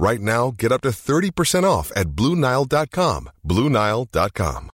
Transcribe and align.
Right 0.00 0.20
now, 0.20 0.52
get 0.52 0.70
up 0.70 0.82
to 0.82 0.90
30% 0.90 1.64
off 1.64 1.90
at 1.96 2.06
BlueNile.com. 2.10 3.30
BlueNile.com. 3.44 4.70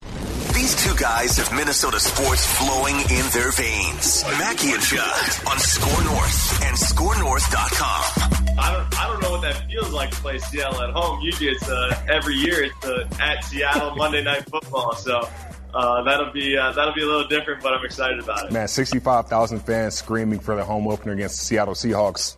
These 0.54 0.84
two 0.84 0.94
guys 0.94 1.36
have 1.38 1.52
Minnesota 1.52 1.98
sports 1.98 2.46
flowing 2.56 2.94
in 2.94 3.26
their 3.34 3.50
veins. 3.50 4.22
Mackey 4.38 4.70
and 4.70 4.80
Judd 4.80 5.48
on 5.50 5.58
Score 5.58 6.04
North 6.04 6.62
and 6.62 6.76
ScoreNorth.com. 6.76 8.58
I 8.60 8.72
don't, 8.72 9.00
I 9.00 9.06
don't 9.08 9.20
know 9.20 9.32
what 9.32 9.42
that 9.42 9.66
feels 9.68 9.90
like 9.90 10.10
to 10.12 10.16
play 10.18 10.38
Seattle 10.38 10.82
at 10.82 10.90
home. 10.90 11.20
Usually 11.20 11.50
it's 11.50 11.68
uh, 11.68 12.00
every 12.08 12.36
year 12.36 12.62
it's 12.66 12.86
uh, 12.86 13.08
at 13.20 13.42
Seattle 13.42 13.96
Monday 13.96 14.22
Night 14.22 14.48
Football. 14.48 14.94
So 14.94 15.28
uh, 15.74 16.04
that'll 16.04 16.32
be 16.32 16.56
uh, 16.56 16.70
that'll 16.70 16.94
be 16.94 17.02
a 17.02 17.06
little 17.06 17.26
different, 17.26 17.60
but 17.60 17.74
I'm 17.74 17.84
excited 17.84 18.20
about 18.20 18.46
it. 18.46 18.52
Man, 18.52 18.68
65,000 18.68 19.58
fans 19.58 19.96
screaming 19.96 20.38
for 20.38 20.54
the 20.54 20.62
home 20.62 20.86
opener 20.86 21.14
against 21.14 21.40
the 21.40 21.44
Seattle 21.44 21.74
Seahawks. 21.74 22.36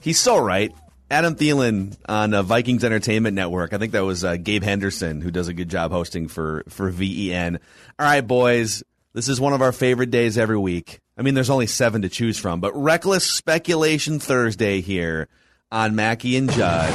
He's 0.00 0.20
so 0.20 0.38
right. 0.38 0.72
Adam 1.10 1.34
Thielen 1.34 1.96
on 2.08 2.34
uh, 2.34 2.42
Vikings 2.42 2.84
Entertainment 2.84 3.34
Network. 3.34 3.72
I 3.72 3.78
think 3.78 3.92
that 3.92 4.04
was 4.04 4.24
uh, 4.24 4.36
Gabe 4.36 4.62
Henderson 4.62 5.20
who 5.20 5.30
does 5.30 5.48
a 5.48 5.54
good 5.54 5.68
job 5.70 5.90
hosting 5.90 6.28
for 6.28 6.64
for 6.68 6.90
VEN. 6.90 7.58
All 7.98 8.06
right, 8.06 8.20
boys, 8.20 8.82
this 9.14 9.28
is 9.28 9.40
one 9.40 9.54
of 9.54 9.62
our 9.62 9.72
favorite 9.72 10.10
days 10.10 10.36
every 10.36 10.58
week. 10.58 11.00
I 11.16 11.22
mean, 11.22 11.34
there's 11.34 11.50
only 11.50 11.66
seven 11.66 12.02
to 12.02 12.08
choose 12.08 12.38
from, 12.38 12.60
but 12.60 12.72
reckless 12.76 13.24
speculation 13.24 14.20
Thursday 14.20 14.80
here 14.80 15.28
on 15.72 15.96
Mackey 15.96 16.36
and 16.36 16.50
Judd. 16.52 16.90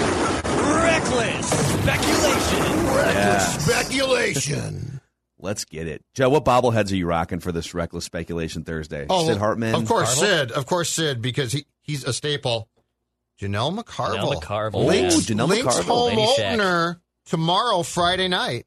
Reckless 0.46 1.50
speculation. 1.50 2.86
Yes. 2.96 3.66
Speculation. 3.66 5.02
Let's 5.40 5.66
get 5.66 5.88
it, 5.88 6.06
Joe. 6.14 6.30
What 6.30 6.46
bobbleheads 6.46 6.94
are 6.94 6.96
you 6.96 7.06
rocking 7.06 7.40
for 7.42 7.52
this 7.52 7.74
reckless 7.74 8.06
speculation 8.06 8.64
Thursday? 8.64 9.08
Oh, 9.10 9.28
Sid 9.28 9.38
Hartman, 9.38 9.76
Of 9.76 9.88
course, 9.88 10.16
Carvel? 10.18 10.38
Sid. 10.38 10.52
Of 10.54 10.66
course, 10.68 10.90
Sid, 10.90 11.22
because 11.22 11.52
he, 11.52 11.66
he's 11.82 12.06
a 12.06 12.14
staple. 12.14 12.70
Janel 13.42 13.78
McCarville. 13.78 14.34
Janel 14.36 14.42
McCarville, 14.42 14.72
Oh, 14.76 14.86
Lynx, 14.86 15.16
Janel 15.16 15.48
Lynx 15.50 15.66
McCarville. 15.76 15.84
home 15.84 16.10
Lady 16.18 16.34
Shack. 16.36 16.54
opener 16.54 17.02
tomorrow, 17.26 17.84
Friday 17.84 18.28
night, 18.28 18.66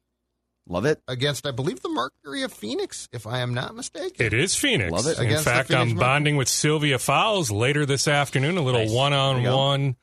Love 0.67 0.85
it. 0.85 1.01
against, 1.07 1.47
I 1.47 1.51
believe, 1.51 1.81
the 1.81 1.89
Mercury 1.89 2.43
of 2.43 2.51
Phoenix, 2.51 3.07
if 3.13 3.25
I 3.25 3.39
am 3.39 3.53
not 3.53 3.75
mistaken. 3.75 4.25
It 4.25 4.33
is 4.33 4.55
Phoenix. 4.55 4.91
Love 4.91 5.07
it. 5.07 5.17
In 5.17 5.25
Against 5.27 5.45
the 5.45 5.49
fact, 5.51 5.67
Phoenix 5.69 5.81
I'm 5.81 5.87
Mercury. 5.89 5.99
bonding 5.99 6.37
with 6.37 6.49
Sylvia 6.49 6.99
Fowles 6.99 7.49
later 7.49 7.85
this 7.85 8.07
afternoon. 8.07 8.57
A 8.57 8.61
little 8.61 8.81
Nice. 8.81 8.91
one-on-one 8.91 9.95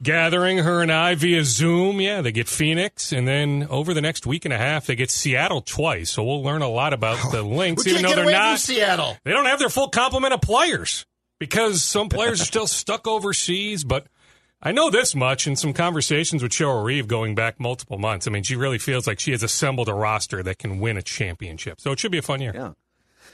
gathering. 0.00 0.58
Her 0.58 0.82
and 0.82 0.92
I 0.92 1.16
via 1.16 1.42
Zoom. 1.44 2.00
Yeah, 2.00 2.20
they 2.20 2.30
get 2.30 2.48
Phoenix, 2.48 3.10
and 3.12 3.26
then 3.26 3.66
over 3.68 3.92
the 3.92 4.00
next 4.00 4.24
week 4.26 4.44
and 4.44 4.54
a 4.54 4.58
half, 4.58 4.86
they 4.86 4.94
get 4.94 5.10
Seattle 5.10 5.60
twice. 5.62 6.10
So 6.10 6.22
we'll 6.22 6.44
learn 6.44 6.62
a 6.62 6.68
lot 6.68 6.92
about 6.92 7.18
oh, 7.24 7.30
the 7.32 7.42
Lynx, 7.42 7.84
even 7.86 8.02
can't 8.02 8.04
though 8.04 8.08
get 8.10 8.14
they're 8.16 8.24
away 8.26 8.34
from 8.34 8.42
not. 8.50 8.58
Seattle. 8.60 9.16
They 9.24 9.32
don't 9.32 9.46
have 9.46 9.58
their 9.58 9.68
full 9.68 9.88
complement 9.88 10.32
of 10.34 10.40
players 10.40 11.04
because 11.38 11.82
some 11.82 12.08
players 12.08 12.40
are 12.40 12.46
still 12.46 12.66
stuck 12.66 13.06
overseas. 13.06 13.84
But 13.84 14.06
I 14.60 14.72
know 14.72 14.90
this 14.90 15.14
much 15.14 15.46
in 15.46 15.56
some 15.56 15.72
conversations 15.72 16.42
with 16.42 16.52
Cheryl 16.52 16.84
Reeve 16.84 17.06
going 17.06 17.34
back 17.34 17.60
multiple 17.60 17.98
months. 17.98 18.26
I 18.26 18.30
mean, 18.30 18.42
she 18.42 18.56
really 18.56 18.78
feels 18.78 19.06
like 19.06 19.20
she 19.20 19.30
has 19.32 19.42
assembled 19.42 19.88
a 19.88 19.94
roster 19.94 20.42
that 20.42 20.58
can 20.58 20.80
win 20.80 20.96
a 20.96 21.02
championship. 21.02 21.80
So 21.80 21.92
it 21.92 21.98
should 21.98 22.12
be 22.12 22.18
a 22.18 22.22
fun 22.22 22.40
year. 22.40 22.52
Yeah. 22.54 22.72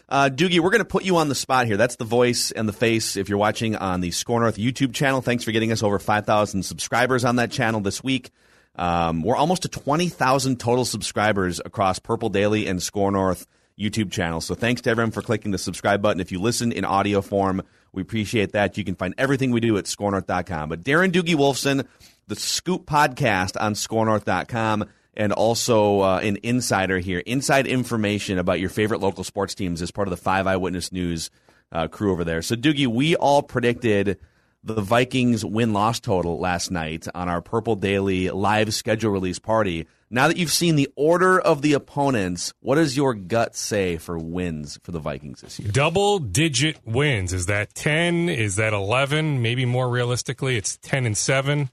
Uh, 0.06 0.28
Doogie, 0.28 0.60
we're 0.60 0.70
going 0.70 0.80
to 0.80 0.84
put 0.84 1.04
you 1.04 1.16
on 1.16 1.28
the 1.28 1.34
spot 1.34 1.66
here. 1.66 1.78
That's 1.78 1.96
the 1.96 2.04
voice 2.04 2.50
and 2.50 2.68
the 2.68 2.74
face 2.74 3.16
if 3.16 3.28
you're 3.28 3.38
watching 3.38 3.74
on 3.74 4.02
the 4.02 4.10
Score 4.10 4.40
North 4.40 4.58
YouTube 4.58 4.92
channel. 4.92 5.22
Thanks 5.22 5.44
for 5.44 5.52
getting 5.52 5.72
us 5.72 5.82
over 5.82 5.98
5,000 5.98 6.62
subscribers 6.62 7.24
on 7.24 7.36
that 7.36 7.50
channel 7.50 7.80
this 7.80 8.04
week. 8.04 8.30
Um, 8.76 9.22
we're 9.22 9.36
almost 9.36 9.62
to 9.62 9.68
20,000 9.68 10.60
total 10.60 10.84
subscribers 10.84 11.60
across 11.64 11.98
Purple 12.00 12.28
Daily 12.28 12.66
and 12.66 12.82
Score 12.82 13.10
North 13.10 13.46
YouTube 13.78 14.10
channels. 14.10 14.44
So 14.44 14.54
thanks 14.54 14.82
to 14.82 14.90
everyone 14.90 15.10
for 15.10 15.22
clicking 15.22 15.52
the 15.52 15.58
subscribe 15.58 16.02
button. 16.02 16.20
If 16.20 16.32
you 16.32 16.40
listen 16.40 16.72
in 16.72 16.84
audio 16.84 17.22
form, 17.22 17.62
we 17.94 18.02
appreciate 18.02 18.52
that. 18.52 18.76
You 18.76 18.84
can 18.84 18.94
find 18.94 19.14
everything 19.16 19.50
we 19.50 19.60
do 19.60 19.76
at 19.76 19.84
scorenorth.com. 19.84 20.68
But 20.68 20.82
Darren 20.82 21.12
Doogie 21.12 21.36
Wolfson, 21.36 21.86
the 22.26 22.36
Scoop 22.36 22.86
podcast 22.86 23.60
on 23.60 23.74
scorenorth.com 23.74 24.86
and 25.16 25.32
also 25.32 26.00
uh, 26.00 26.20
an 26.22 26.38
insider 26.42 26.98
here, 26.98 27.20
inside 27.20 27.66
information 27.66 28.38
about 28.38 28.60
your 28.60 28.70
favorite 28.70 29.00
local 29.00 29.24
sports 29.24 29.54
teams 29.54 29.80
as 29.80 29.90
part 29.90 30.08
of 30.08 30.10
the 30.10 30.16
Five 30.16 30.46
Eyewitness 30.46 30.90
News 30.90 31.30
uh, 31.70 31.88
crew 31.88 32.12
over 32.12 32.24
there. 32.24 32.42
So, 32.42 32.56
Doogie, 32.56 32.86
we 32.86 33.14
all 33.16 33.42
predicted 33.42 34.18
the 34.64 34.80
Vikings 34.80 35.44
win 35.44 35.74
loss 35.74 36.00
total 36.00 36.38
last 36.38 36.70
night 36.70 37.06
on 37.14 37.28
our 37.28 37.42
Purple 37.42 37.76
Daily 37.76 38.30
live 38.30 38.72
schedule 38.72 39.12
release 39.12 39.38
party. 39.38 39.86
Now 40.10 40.28
that 40.28 40.38
you've 40.38 40.50
seen 40.50 40.76
the 40.76 40.88
order 40.96 41.38
of 41.38 41.60
the 41.60 41.74
opponents, 41.74 42.54
what 42.60 42.76
does 42.76 42.96
your 42.96 43.12
gut 43.12 43.54
say 43.54 43.98
for 43.98 44.18
wins 44.18 44.78
for 44.82 44.92
the 44.92 44.98
Vikings 44.98 45.42
this 45.42 45.60
year? 45.60 45.70
Double 45.70 46.18
digit 46.18 46.78
wins. 46.86 47.32
Is 47.32 47.46
that 47.46 47.74
10? 47.74 48.30
Is 48.30 48.56
that 48.56 48.72
11? 48.72 49.42
Maybe 49.42 49.66
more 49.66 49.88
realistically, 49.88 50.56
it's 50.56 50.78
10 50.78 51.04
and 51.04 51.16
7. 51.16 51.68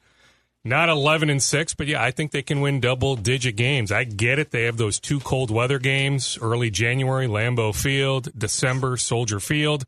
Not 0.63 0.89
11 0.89 1.29
and 1.29 1.41
6, 1.41 1.73
but 1.75 1.87
yeah, 1.87 2.03
I 2.03 2.11
think 2.11 2.31
they 2.31 2.43
can 2.43 2.61
win 2.61 2.81
double 2.81 3.15
digit 3.15 3.55
games. 3.55 3.91
I 3.91 4.03
get 4.03 4.37
it. 4.37 4.51
They 4.51 4.65
have 4.65 4.77
those 4.77 4.99
two 4.99 5.19
cold 5.19 5.49
weather 5.49 5.79
games 5.79 6.37
early 6.41 6.69
January, 6.69 7.27
Lambeau 7.27 7.73
Field, 7.73 8.29
December, 8.37 8.97
Soldier 8.97 9.39
Field. 9.39 9.85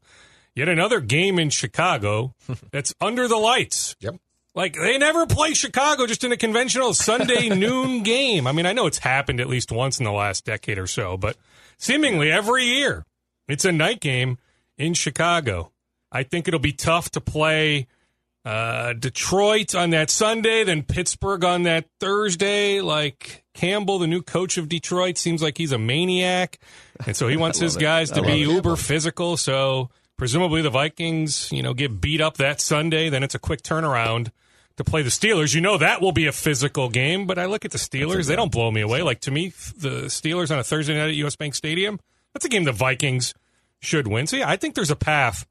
Yet 0.56 0.70
another 0.70 1.00
game 1.00 1.40
in 1.40 1.50
Chicago 1.50 2.36
that's 2.72 2.94
under 3.02 3.28
the 3.28 3.38
lights. 3.38 3.96
Yep. 4.00 4.16
Like 4.56 4.76
they 4.76 4.98
never 5.00 5.26
play 5.26 5.54
Chicago 5.56 6.06
just 6.06 6.24
in 6.24 6.32
a 6.32 6.38
conventional 6.38 6.94
Sunday 6.94 7.50
noon 7.56 8.04
game. 8.04 8.46
I 8.46 8.52
mean, 8.52 8.66
I 8.68 8.74
know 8.74 8.86
it's 8.86 9.00
happened 9.00 9.40
at 9.40 9.48
least 9.50 9.72
once 9.72 9.98
in 10.00 10.06
the 10.06 10.12
last 10.12 10.46
decade 10.46 10.78
or 10.78 10.86
so, 10.86 11.18
but 11.18 11.38
seemingly 11.78 12.32
every 12.32 12.66
year 12.66 13.04
it's 13.48 13.66
a 13.66 13.72
night 13.72 14.00
game 14.00 14.38
in 14.78 14.94
Chicago. 14.94 15.72
I 16.12 16.22
think 16.22 16.48
it'll 16.48 16.60
be 16.60 16.74
tough 16.74 17.10
to 17.12 17.22
play 17.22 17.88
uh, 18.46 18.94
Detroit 18.94 19.74
on 19.74 19.90
that 19.92 20.10
Sunday, 20.12 20.64
then 20.64 20.84
Pittsburgh 20.84 21.44
on 21.44 21.64
that 21.64 21.86
Thursday. 22.00 22.82
Like 22.82 23.44
Campbell, 23.56 23.98
the 23.98 24.08
new 24.08 24.22
coach 24.22 24.58
of 24.58 24.70
Detroit, 24.70 25.18
seems 25.18 25.42
like 25.42 25.58
he's 25.58 25.72
a 25.72 25.80
maniac, 25.80 26.60
and 27.08 27.16
so 27.16 27.28
he 27.28 27.38
wants 27.44 27.58
his 27.58 27.76
it. 27.76 27.80
guys 27.80 28.12
to 28.12 28.22
be 28.22 28.44
it. 28.44 28.48
uber 28.50 28.76
physical. 28.76 29.38
So 29.38 29.90
presumably 30.24 30.62
the 30.62 30.70
Vikings, 30.70 31.52
you 31.52 31.62
know, 31.62 31.74
get 31.74 32.00
beat 32.00 32.22
up 32.22 32.38
that 32.38 32.62
Sunday, 32.62 33.10
then 33.10 33.24
it's 33.24 33.36
a 33.36 33.40
quick 33.40 33.62
turnaround 33.62 34.32
to 34.78 34.84
play 34.86 35.02
the 35.02 35.10
Steelers. 35.10 35.54
You 35.54 35.60
know 35.60 35.78
that 35.78 36.02
will 36.02 36.14
be 36.14 36.28
a 36.28 36.32
physical 36.32 36.88
game, 36.88 37.28
but 37.28 37.38
I 37.38 37.44
look 37.44 37.66
at 37.66 37.72
the 37.72 37.78
Steelers; 37.78 38.30
they 38.30 38.38
don't 38.38 38.50
blow 38.50 38.72
me 38.72 38.80
away. 38.80 39.02
Like 39.02 39.20
to 39.20 39.32
me, 39.32 39.50
the 39.76 40.04
Steelers 40.06 40.50
on 40.50 40.60
a 40.60 40.64
Thursday 40.64 40.94
night 40.94 41.10
at 41.10 41.16
US 41.16 41.36
Bank 41.36 41.56
Stadium, 41.56 42.00
that's 42.32 42.46
a 42.46 42.48
game 42.48 42.64
the 42.64 42.72
Vikings 42.72 43.34
should 43.82 44.08
win. 44.08 44.26
So 44.26 44.38
yeah, 44.38 44.50
I 44.50 44.56
think 44.56 44.76
there's 44.76 44.92
a 44.92 44.96
path 44.96 45.46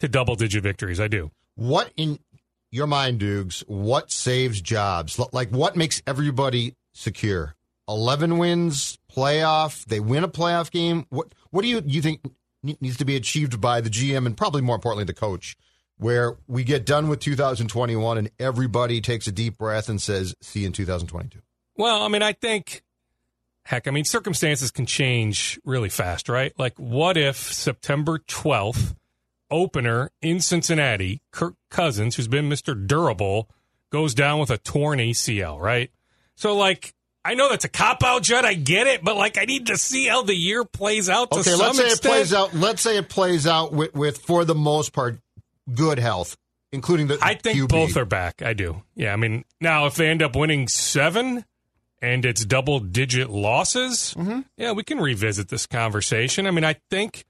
to 0.00 0.08
double 0.08 0.34
digit 0.34 0.64
victories. 0.64 0.98
I 0.98 1.06
do. 1.06 1.30
What 1.54 1.92
in 1.96 2.18
your 2.72 2.88
mind, 2.88 3.20
Dukes, 3.20 3.62
what 3.68 4.10
saves 4.10 4.60
jobs? 4.60 5.20
Like, 5.32 5.50
what 5.50 5.76
makes 5.76 6.02
everybody 6.04 6.74
secure? 6.92 7.54
11 7.88 8.38
wins, 8.38 8.98
playoff, 9.08 9.84
they 9.84 10.00
win 10.00 10.24
a 10.24 10.28
playoff 10.28 10.72
game. 10.72 11.06
What 11.10 11.32
What 11.50 11.62
do 11.62 11.68
you, 11.68 11.80
you 11.86 12.02
think 12.02 12.22
needs 12.80 12.96
to 12.96 13.04
be 13.04 13.16
achieved 13.16 13.60
by 13.60 13.80
the 13.80 13.90
GM 13.90 14.26
and 14.26 14.36
probably 14.36 14.62
more 14.62 14.74
importantly, 14.74 15.04
the 15.04 15.14
coach, 15.14 15.56
where 15.98 16.36
we 16.46 16.64
get 16.64 16.84
done 16.84 17.08
with 17.08 17.20
2021 17.20 18.18
and 18.18 18.30
everybody 18.38 19.00
takes 19.00 19.26
a 19.26 19.32
deep 19.32 19.58
breath 19.58 19.88
and 19.88 20.00
says, 20.00 20.34
see 20.40 20.60
you 20.60 20.66
in 20.66 20.72
2022? 20.72 21.40
Well, 21.76 22.02
I 22.02 22.08
mean, 22.08 22.22
I 22.22 22.32
think, 22.32 22.82
heck, 23.64 23.86
I 23.88 23.90
mean, 23.90 24.04
circumstances 24.04 24.70
can 24.70 24.86
change 24.86 25.58
really 25.64 25.88
fast, 25.88 26.28
right? 26.28 26.52
Like, 26.58 26.78
what 26.78 27.16
if 27.16 27.36
September 27.36 28.18
12th, 28.18 28.94
opener 29.50 30.10
in 30.20 30.40
Cincinnati, 30.40 31.22
Kirk 31.30 31.54
Cousins, 31.70 32.16
who's 32.16 32.28
been 32.28 32.48
Mr. 32.48 32.86
Durable, 32.86 33.48
goes 33.90 34.14
down 34.14 34.40
with 34.40 34.50
a 34.50 34.58
torn 34.58 34.98
ACL, 34.98 35.60
right? 35.60 35.90
So, 36.34 36.56
like, 36.56 36.94
I 37.26 37.34
know 37.34 37.48
that's 37.48 37.64
a 37.64 37.68
cop 37.68 38.02
out, 38.04 38.22
Judd. 38.22 38.44
I 38.44 38.54
get 38.54 38.86
it, 38.86 39.02
but 39.04 39.16
like 39.16 39.36
I 39.38 39.44
need 39.44 39.66
to 39.66 39.76
see 39.76 40.06
how 40.06 40.22
the 40.22 40.34
year 40.34 40.64
plays 40.64 41.08
out. 41.08 41.30
To 41.32 41.38
Okay, 41.40 41.50
some 41.50 41.58
let's 41.60 41.78
say 41.78 41.84
extent. 41.86 42.04
it 42.04 42.08
plays 42.08 42.34
out. 42.34 42.54
Let's 42.54 42.82
say 42.82 42.96
it 42.96 43.08
plays 43.08 43.46
out 43.46 43.72
with, 43.72 43.94
with 43.94 44.18
for 44.18 44.44
the 44.44 44.54
most 44.54 44.92
part, 44.92 45.18
good 45.74 45.98
health, 45.98 46.36
including 46.72 47.08
the. 47.08 47.18
I 47.20 47.34
think 47.34 47.58
QB. 47.58 47.68
both 47.68 47.96
are 47.96 48.04
back. 48.04 48.42
I 48.42 48.52
do. 48.52 48.82
Yeah, 48.94 49.12
I 49.12 49.16
mean, 49.16 49.44
now 49.60 49.86
if 49.86 49.94
they 49.96 50.08
end 50.08 50.22
up 50.22 50.36
winning 50.36 50.68
seven 50.68 51.44
and 52.02 52.24
it's 52.24 52.44
double 52.44 52.78
digit 52.78 53.30
losses, 53.30 54.14
Mm-hmm. 54.16 54.40
yeah, 54.56 54.72
we 54.72 54.82
can 54.84 54.98
revisit 54.98 55.48
this 55.48 55.66
conversation. 55.66 56.46
I 56.46 56.50
mean, 56.50 56.64
I 56.64 56.76
think, 56.90 57.24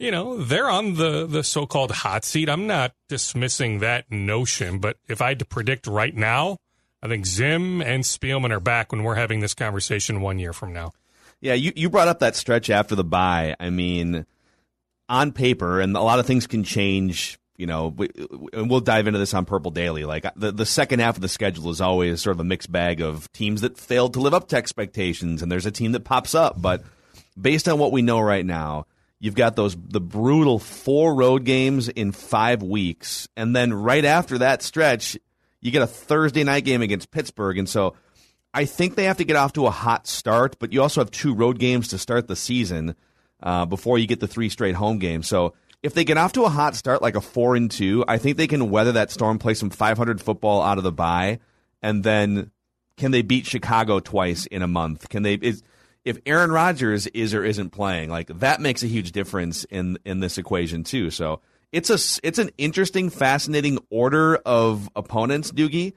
you 0.00 0.10
know, 0.10 0.42
they're 0.42 0.68
on 0.68 0.94
the, 0.96 1.26
the 1.26 1.44
so 1.44 1.64
called 1.64 1.92
hot 1.92 2.24
seat. 2.24 2.48
I'm 2.48 2.66
not 2.66 2.92
dismissing 3.08 3.78
that 3.78 4.10
notion, 4.10 4.80
but 4.80 4.96
if 5.08 5.22
I 5.22 5.28
had 5.28 5.38
to 5.38 5.44
predict 5.44 5.86
right 5.86 6.14
now, 6.14 6.56
I 7.02 7.08
think 7.08 7.26
Zim 7.26 7.80
and 7.80 8.04
Spielman 8.04 8.50
are 8.50 8.60
back 8.60 8.92
when 8.92 9.02
we're 9.02 9.14
having 9.14 9.40
this 9.40 9.54
conversation 9.54 10.20
one 10.20 10.38
year 10.38 10.52
from 10.52 10.72
now. 10.72 10.92
Yeah, 11.40 11.54
you, 11.54 11.72
you 11.74 11.88
brought 11.88 12.08
up 12.08 12.18
that 12.18 12.36
stretch 12.36 12.68
after 12.68 12.94
the 12.94 13.04
bye. 13.04 13.56
I 13.58 13.70
mean, 13.70 14.26
on 15.08 15.32
paper, 15.32 15.80
and 15.80 15.96
a 15.96 16.02
lot 16.02 16.18
of 16.18 16.26
things 16.26 16.46
can 16.46 16.64
change. 16.64 17.38
You 17.56 17.66
know, 17.66 17.88
we, 17.88 18.08
and 18.52 18.70
we'll 18.70 18.80
dive 18.80 19.06
into 19.06 19.18
this 19.18 19.34
on 19.34 19.44
Purple 19.44 19.70
Daily. 19.70 20.04
Like 20.04 20.26
the 20.36 20.52
the 20.52 20.66
second 20.66 21.00
half 21.00 21.16
of 21.16 21.22
the 21.22 21.28
schedule 21.28 21.70
is 21.70 21.80
always 21.80 22.22
sort 22.22 22.36
of 22.36 22.40
a 22.40 22.44
mixed 22.44 22.70
bag 22.70 23.00
of 23.00 23.30
teams 23.32 23.62
that 23.62 23.78
failed 23.78 24.14
to 24.14 24.20
live 24.20 24.34
up 24.34 24.48
to 24.48 24.56
expectations, 24.56 25.42
and 25.42 25.50
there's 25.50 25.66
a 25.66 25.70
team 25.70 25.92
that 25.92 26.04
pops 26.04 26.34
up. 26.34 26.60
But 26.60 26.84
based 27.40 27.68
on 27.68 27.78
what 27.78 27.92
we 27.92 28.02
know 28.02 28.20
right 28.20 28.44
now, 28.44 28.86
you've 29.18 29.34
got 29.34 29.56
those 29.56 29.76
the 29.76 30.00
brutal 30.00 30.58
four 30.58 31.14
road 31.14 31.44
games 31.44 31.88
in 31.88 32.12
five 32.12 32.62
weeks, 32.62 33.28
and 33.36 33.56
then 33.56 33.72
right 33.72 34.04
after 34.04 34.38
that 34.38 34.62
stretch, 34.62 35.18
you 35.60 35.70
get 35.70 35.82
a 35.82 35.86
Thursday 35.86 36.44
night 36.44 36.64
game 36.64 36.82
against 36.82 37.10
Pittsburgh, 37.10 37.58
and 37.58 37.68
so. 37.68 37.94
I 38.52 38.64
think 38.64 38.96
they 38.96 39.04
have 39.04 39.18
to 39.18 39.24
get 39.24 39.36
off 39.36 39.52
to 39.52 39.68
a 39.68 39.70
hot 39.70 40.08
start, 40.08 40.56
but 40.58 40.72
you 40.72 40.82
also 40.82 41.00
have 41.00 41.12
two 41.12 41.36
road 41.36 41.60
games 41.60 41.86
to 41.86 41.98
start 41.98 42.26
the 42.26 42.34
season 42.34 42.96
uh, 43.40 43.64
before 43.64 43.96
you 43.96 44.08
get 44.08 44.18
the 44.18 44.26
three 44.26 44.48
straight 44.48 44.74
home 44.74 44.98
games. 44.98 45.28
So 45.28 45.54
if 45.82 45.94
they 45.94 46.04
get 46.04 46.18
off 46.18 46.32
to 46.32 46.44
a 46.44 46.48
hot 46.48 46.76
start, 46.76 47.02
like 47.02 47.16
a 47.16 47.20
four 47.20 47.56
and 47.56 47.70
two, 47.70 48.04
I 48.06 48.18
think 48.18 48.36
they 48.36 48.46
can 48.46 48.70
weather 48.70 48.92
that 48.92 49.10
storm, 49.10 49.38
play 49.38 49.54
some 49.54 49.70
500 49.70 50.20
football 50.20 50.62
out 50.62 50.78
of 50.78 50.84
the 50.84 50.92
bye, 50.92 51.40
and 51.82 52.04
then 52.04 52.50
can 52.96 53.12
they 53.12 53.22
beat 53.22 53.46
Chicago 53.46 54.00
twice 54.00 54.46
in 54.46 54.62
a 54.62 54.68
month? 54.68 55.08
Can 55.08 55.22
they? 55.22 55.34
Is, 55.34 55.62
if 56.04 56.18
Aaron 56.26 56.50
Rodgers 56.50 57.06
is 57.08 57.34
or 57.34 57.44
isn't 57.44 57.70
playing, 57.70 58.10
like 58.10 58.28
that 58.38 58.60
makes 58.60 58.82
a 58.82 58.86
huge 58.86 59.12
difference 59.12 59.64
in 59.64 59.98
in 60.04 60.20
this 60.20 60.38
equation 60.38 60.84
too. 60.84 61.10
So 61.10 61.40
it's 61.72 61.90
a 61.90 62.20
it's 62.26 62.38
an 62.38 62.50
interesting, 62.58 63.10
fascinating 63.10 63.78
order 63.90 64.36
of 64.36 64.88
opponents, 64.96 65.52
Doogie. 65.52 65.94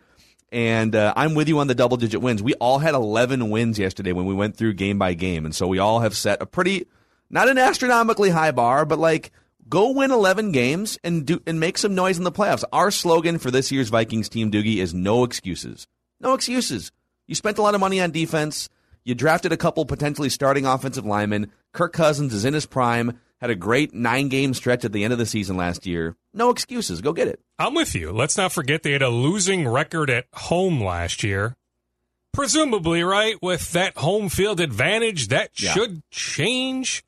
And 0.52 0.96
uh, 0.96 1.14
I'm 1.16 1.34
with 1.34 1.48
you 1.48 1.58
on 1.58 1.66
the 1.66 1.74
double 1.74 1.98
digit 1.98 2.22
wins. 2.22 2.44
We 2.44 2.54
all 2.56 2.78
had 2.78 2.94
11 2.94 3.50
wins 3.50 3.80
yesterday 3.80 4.12
when 4.12 4.28
we 4.28 4.36
went 4.36 4.56
through 4.56 4.74
game 4.74 5.00
by 5.00 5.16
game. 5.16 5.46
And 5.46 5.56
so 5.56 5.68
we 5.68 5.80
all 5.80 6.02
have 6.02 6.16
set 6.16 6.44
a 6.44 6.46
pretty, 6.46 6.86
not 7.31 7.50
an 7.50 7.58
astronomically 7.58 8.30
high 8.30 8.52
bar, 8.52 8.86
but 8.86 9.00
like 9.00 9.31
go 9.68 9.90
win 9.90 10.12
11 10.12 10.52
games 10.52 11.00
and 11.04 11.25
do 11.25 11.42
and 11.48 11.60
make 11.60 11.80
some 11.80 11.96
noise 11.96 12.19
in 12.19 12.24
the 12.24 12.31
playoffs. 12.31 12.64
Our 12.72 12.92
slogan 12.92 13.40
for 13.40 13.50
this 13.50 13.72
year's 13.72 13.90
Vikings 13.90 14.30
team, 14.30 14.52
Doogie, 14.52 14.78
is 14.78 14.94
no 14.94 15.24
excuses. 15.24 15.88
No 16.19 16.36
excuses. 16.36 16.92
You 17.26 17.34
spent 17.34 17.58
a 17.58 17.64
lot 17.64 17.74
of 17.74 17.81
money 17.81 18.00
on 18.00 18.12
defense. 18.12 18.69
You 19.04 19.16
drafted 19.16 19.52
a 19.52 19.58
couple 19.58 19.86
potentially 19.86 20.30
starting 20.30 20.68
offensive 20.68 21.06
linemen. 21.06 21.52
Kirk 21.72 21.94
Cousins 21.94 22.31
is 22.31 22.46
in 22.46 22.54
his 22.54 22.68
prime. 22.68 23.19
Had 23.44 23.50
a 23.50 23.56
great 23.56 23.94
nine 23.94 24.30
game 24.30 24.54
stretch 24.54 24.86
at 24.86 24.94
the 24.94 25.04
end 25.04 25.12
of 25.12 25.19
the 25.19 25.25
season 25.25 25.57
last 25.57 25.86
year. 25.86 26.16
No 26.34 26.50
excuses. 26.50 27.01
Go 27.01 27.12
get 27.12 27.28
it. 27.28 27.42
I'm 27.60 27.74
with 27.74 27.94
you. 27.94 28.13
Let's 28.13 28.38
not 28.38 28.54
forget 28.54 28.84
they 28.84 28.94
had 28.94 29.01
a 29.01 29.10
losing 29.10 29.68
record 29.68 30.10
at 30.10 30.28
home 30.34 30.81
last 30.81 31.25
year. 31.25 31.57
Presumably, 32.31 33.04
right, 33.04 33.36
with 33.42 33.74
that 33.74 33.98
home 33.98 34.30
field 34.30 34.62
advantage, 34.62 35.28
that 35.28 35.51
Yeah. 35.60 35.74
should 35.74 36.04
change. 36.10 37.04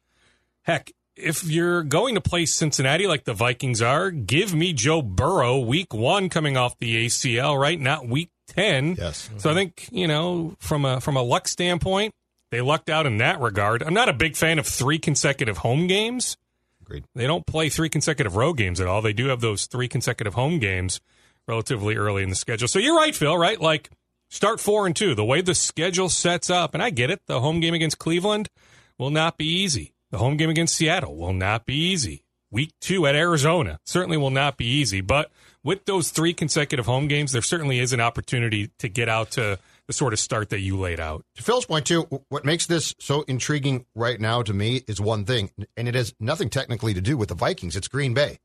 Heck, 0.63 0.91
if 1.15 1.45
you're 1.45 1.83
going 1.83 2.15
to 2.15 2.21
play 2.21 2.45
Cincinnati 2.45 3.07
like 3.07 3.23
the 3.23 3.33
Vikings 3.33 3.81
are, 3.81 4.11
give 4.11 4.53
me 4.53 4.73
Joe 4.73 5.01
Burrow 5.01 5.57
week 5.59 5.93
one 5.93 6.27
coming 6.27 6.57
off 6.57 6.77
the 6.79 7.05
ACL, 7.05 7.57
right? 7.57 7.79
Not 7.79 8.09
week 8.09 8.29
10. 8.49 8.97
Yes. 8.99 9.29
So 9.37 9.49
I 9.49 9.53
think, 9.53 9.87
you 9.89 10.05
know, 10.05 10.57
from 10.59 10.83
a 10.83 10.99
from 10.99 11.15
a 11.15 11.23
luck 11.23 11.47
standpoint, 11.47 12.13
they 12.51 12.61
lucked 12.61 12.89
out 12.89 13.05
in 13.05 13.17
that 13.17 13.39
regard. 13.39 13.83
I'm 13.83 13.93
not 13.93 14.09
a 14.09 14.13
big 14.13 14.35
fan 14.35 14.59
of 14.59 14.67
three 14.67 14.99
consecutive 14.99 15.57
home 15.57 15.87
games. 15.87 16.37
Agreed. 16.81 17.05
They 17.15 17.25
don't 17.25 17.45
play 17.45 17.69
three 17.69 17.89
consecutive 17.89 18.35
road 18.35 18.53
games 18.53 18.79
at 18.79 18.87
all. 18.87 19.01
They 19.01 19.13
do 19.13 19.27
have 19.27 19.41
those 19.41 19.65
three 19.65 19.87
consecutive 19.87 20.35
home 20.35 20.59
games 20.59 21.01
relatively 21.47 21.95
early 21.95 22.23
in 22.23 22.29
the 22.29 22.35
schedule. 22.35 22.67
So 22.67 22.79
you're 22.79 22.95
right, 22.95 23.15
Phil, 23.15 23.37
right? 23.37 23.59
Like 23.59 23.89
start 24.29 24.59
four 24.59 24.85
and 24.85 24.95
two. 24.95 25.15
The 25.15 25.25
way 25.25 25.41
the 25.41 25.55
schedule 25.55 26.09
sets 26.09 26.49
up, 26.49 26.73
and 26.73 26.83
I 26.83 26.91
get 26.91 27.09
it, 27.09 27.21
the 27.25 27.41
home 27.41 27.59
game 27.59 27.73
against 27.73 27.99
Cleveland 27.99 28.49
will 28.97 29.09
not 29.09 29.37
be 29.37 29.45
easy. 29.45 29.93
The 30.11 30.19
home 30.19 30.37
game 30.37 30.49
against 30.49 30.75
Seattle 30.75 31.15
will 31.15 31.33
not 31.33 31.65
be 31.65 31.75
easy. 31.75 32.23
Week 32.51 32.71
two 32.79 33.05
at 33.07 33.15
Arizona 33.15 33.79
certainly 33.85 34.17
will 34.17 34.29
not 34.29 34.55
be 34.55 34.65
easy. 34.65 35.01
But 35.01 35.31
with 35.63 35.85
those 35.85 36.09
three 36.09 36.33
consecutive 36.33 36.85
home 36.85 37.07
games, 37.07 37.31
there 37.31 37.41
certainly 37.41 37.79
is 37.79 37.91
an 37.91 37.99
opportunity 37.99 38.69
to 38.79 38.87
get 38.87 39.09
out 39.09 39.31
to 39.31 39.59
the 39.87 39.93
sort 39.93 40.13
of 40.13 40.19
start 40.19 40.49
that 40.49 40.59
you 40.61 40.77
laid 40.79 40.99
out. 40.99 41.23
To 41.35 41.43
Phil's 41.43 41.65
point, 41.65 41.85
too, 41.85 42.01
what 42.29 42.43
makes 42.45 42.65
this 42.65 42.95
so 42.99 43.21
intriguing 43.23 43.85
right 43.93 44.19
now 44.19 44.41
to 44.41 44.53
me 44.53 44.81
is 44.87 44.99
one 44.99 45.25
thing, 45.25 45.51
and 45.77 45.87
it 45.87 45.95
has 45.95 46.13
nothing 46.19 46.49
technically 46.49 46.93
to 46.93 47.01
do 47.01 47.17
with 47.17 47.29
the 47.29 47.35
Vikings. 47.35 47.75
It's 47.75 47.87
Green 47.87 48.13
Bay. 48.13 48.39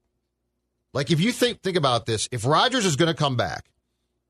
Like, 0.92 1.10
if 1.10 1.20
you 1.20 1.32
think 1.32 1.62
think 1.62 1.76
about 1.76 2.06
this, 2.06 2.28
if 2.32 2.44
Rodgers 2.44 2.84
is 2.84 2.96
going 2.96 3.08
to 3.10 3.14
come 3.14 3.37
back, 3.37 3.70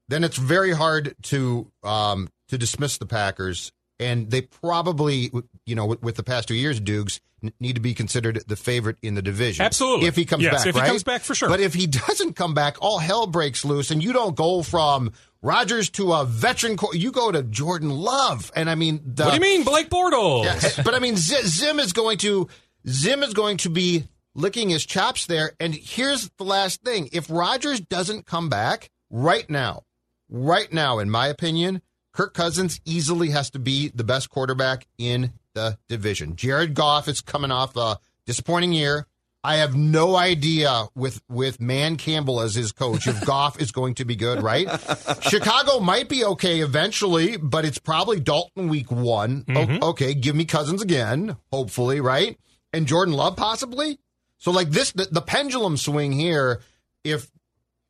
then 0.09 0.25
it's 0.25 0.37
very 0.37 0.73
hard 0.73 1.15
to 1.23 1.71
um, 1.83 2.29
to 2.49 2.59
dismiss 2.59 2.99
the 2.99 3.07
Packers, 3.07 3.73
and 3.99 4.31
they 4.31 4.43
probably, 4.43 5.31
you 5.67 5.75
know, 5.75 5.87
with, 5.87 6.03
with 6.03 6.17
the 6.17 6.23
past 6.23 6.49
two 6.49 6.55
years, 6.55 6.79
Dukes 6.79 7.21
n- 7.43 7.53
need 7.61 7.77
to 7.77 7.81
be 7.81 7.95
considered 7.95 8.43
the 8.47 8.57
favorite 8.57 8.97
in 9.03 9.15
the 9.15 9.23
division. 9.23 9.65
Absolutely. 9.65 10.07
if 10.07 10.17
he 10.17 10.25
comes 10.27 10.43
Yes, 10.43 10.65
back. 10.65 10.67
if 10.67 10.75
he 10.75 10.81
comes 10.83 11.03
back, 11.03 11.23
for 11.23 11.35
sure. 11.35 11.49
But 11.49 11.61
if 11.61 11.73
he 11.75 11.87
doesn't 11.87 12.35
come 12.37 12.53
back, 12.55 12.77
all 12.81 12.99
hell 12.99 13.27
breaks 13.27 13.65
loose, 13.65 13.91
and 13.91 14.03
you 14.03 14.13
don't 14.13 14.37
go 14.37 14.63
from 14.63 15.13
Rodgers 15.43 15.91
to 15.91 16.13
a 16.13 16.25
veteran. 16.25 16.77
Co- 16.77 16.93
you 16.93 17.13
go 17.13 17.33
to 17.33 17.43
Jordan 17.43 17.91
Love, 17.91 18.53
and 18.55 18.69
I 18.69 18.75
mean, 18.75 19.01
the, 19.05 19.25
what 19.25 19.31
do 19.31 19.37
you 19.37 19.41
mean, 19.41 19.65
Blake 19.65 19.89
Bortles? 19.89 20.45
Yeah, 20.45 20.83
but 20.85 20.95
I 20.95 20.99
mean, 20.99 21.17
Z- 21.17 21.47
Zim 21.47 21.79
is 21.81 21.93
going 21.93 22.19
to 22.19 22.49
Zim 22.89 23.23
is 23.23 23.35
going 23.35 23.57
to 23.59 23.71
be 23.71 24.05
licking 24.35 24.71
his 24.71 24.85
chops 24.85 25.27
there. 25.27 25.53
And 25.59 25.75
here's 25.75 26.31
the 26.37 26.45
last 26.45 26.83
thing: 26.83 27.09
if 27.13 27.31
Rodgers 27.31 27.81
doesn't 27.81 28.27
come 28.27 28.49
back 28.49 28.91
right 29.11 29.49
now, 29.49 29.85
right 30.29 30.73
now, 30.73 30.99
in 30.99 31.11
my 31.11 31.29
opinion, 31.29 31.83
Kirk 32.13 32.35
Cousins 32.35 32.81
easily 32.85 33.31
has 33.31 33.51
to 33.51 33.59
be 33.59 33.89
the 33.89 34.05
best 34.05 34.31
quarterback 34.31 34.87
in 34.99 35.33
the 35.55 35.79
division. 35.89 36.37
Jared 36.37 36.75
Goff 36.75 37.09
is 37.09 37.21
coming 37.21 37.51
off 37.51 37.77
a 37.77 37.99
disappointing 38.27 38.73
year. 38.73 39.07
I 39.43 39.57
have 39.57 39.75
no 39.75 40.17
idea 40.17 40.87
with 40.95 41.23
with 41.29 41.59
Dan 41.59 41.97
Campbell 41.97 42.41
as 42.41 42.55
his 42.55 42.73
coach 42.73 43.07
if 43.07 43.25
Goff 43.25 43.61
is 43.61 43.73
going 43.73 43.95
to 43.95 44.05
be 44.05 44.17
good, 44.17 44.43
right? 44.43 44.69
Chicago 45.23 45.81
might 45.81 46.09
be 46.09 46.25
okay 46.25 46.61
eventually, 46.61 47.37
but 47.37 47.65
it's 47.65 47.79
probably 47.79 48.21
Dalton 48.21 48.69
week 48.69 48.91
one. 48.91 49.45
O- 49.49 49.53
mm-hmm. 49.53 49.83
okay, 49.83 50.15
give 50.15 50.37
me 50.37 50.45
Cousins 50.45 50.83
again, 50.83 51.37
hopefully, 51.51 52.01
right? 52.01 52.39
And 52.73 52.87
Jordan 52.87 53.15
Love 53.15 53.37
possibly. 53.37 53.99
So 54.39 54.51
like 54.51 54.71
this, 54.71 54.93
the, 54.93 55.09
the 55.11 55.23
pendulum 55.23 55.77
swing 55.77 56.13
here, 56.13 56.61
if 57.05 57.31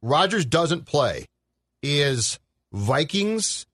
Rodgers 0.03 0.45
doesn't 0.45 0.85
play, 0.85 1.27
is 1.83 2.39
Vikings, 2.73 3.67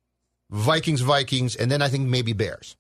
Vikings, 0.51 1.01
Vikings, 1.01 1.57
and 1.57 1.71
then 1.71 1.83
I 1.83 1.89
think 1.89 2.09
maybe 2.09 2.33
Bears. 2.33 2.77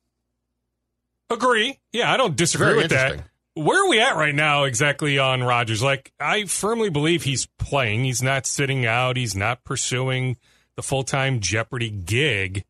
Agree. 1.28 1.78
Yeah, 1.92 2.12
I 2.12 2.16
don't 2.16 2.36
disagree 2.36 2.66
Very 2.66 2.78
with 2.78 2.90
that. 2.90 3.24
Where 3.56 3.82
are 3.82 3.88
we 3.88 3.98
at 3.98 4.16
right 4.16 4.34
now 4.34 4.64
exactly 4.64 5.18
on 5.18 5.42
Rodgers? 5.42 5.82
Like, 5.82 6.12
I 6.20 6.44
firmly 6.44 6.90
believe 6.90 7.22
he's 7.22 7.46
playing. 7.58 8.04
He's 8.04 8.22
not 8.22 8.46
sitting 8.46 8.84
out. 8.84 9.16
He's 9.16 9.34
not 9.34 9.64
pursuing 9.64 10.36
the 10.76 10.82
full 10.82 11.04
time 11.04 11.40
Jeopardy 11.40 11.88
gig. 11.88 12.64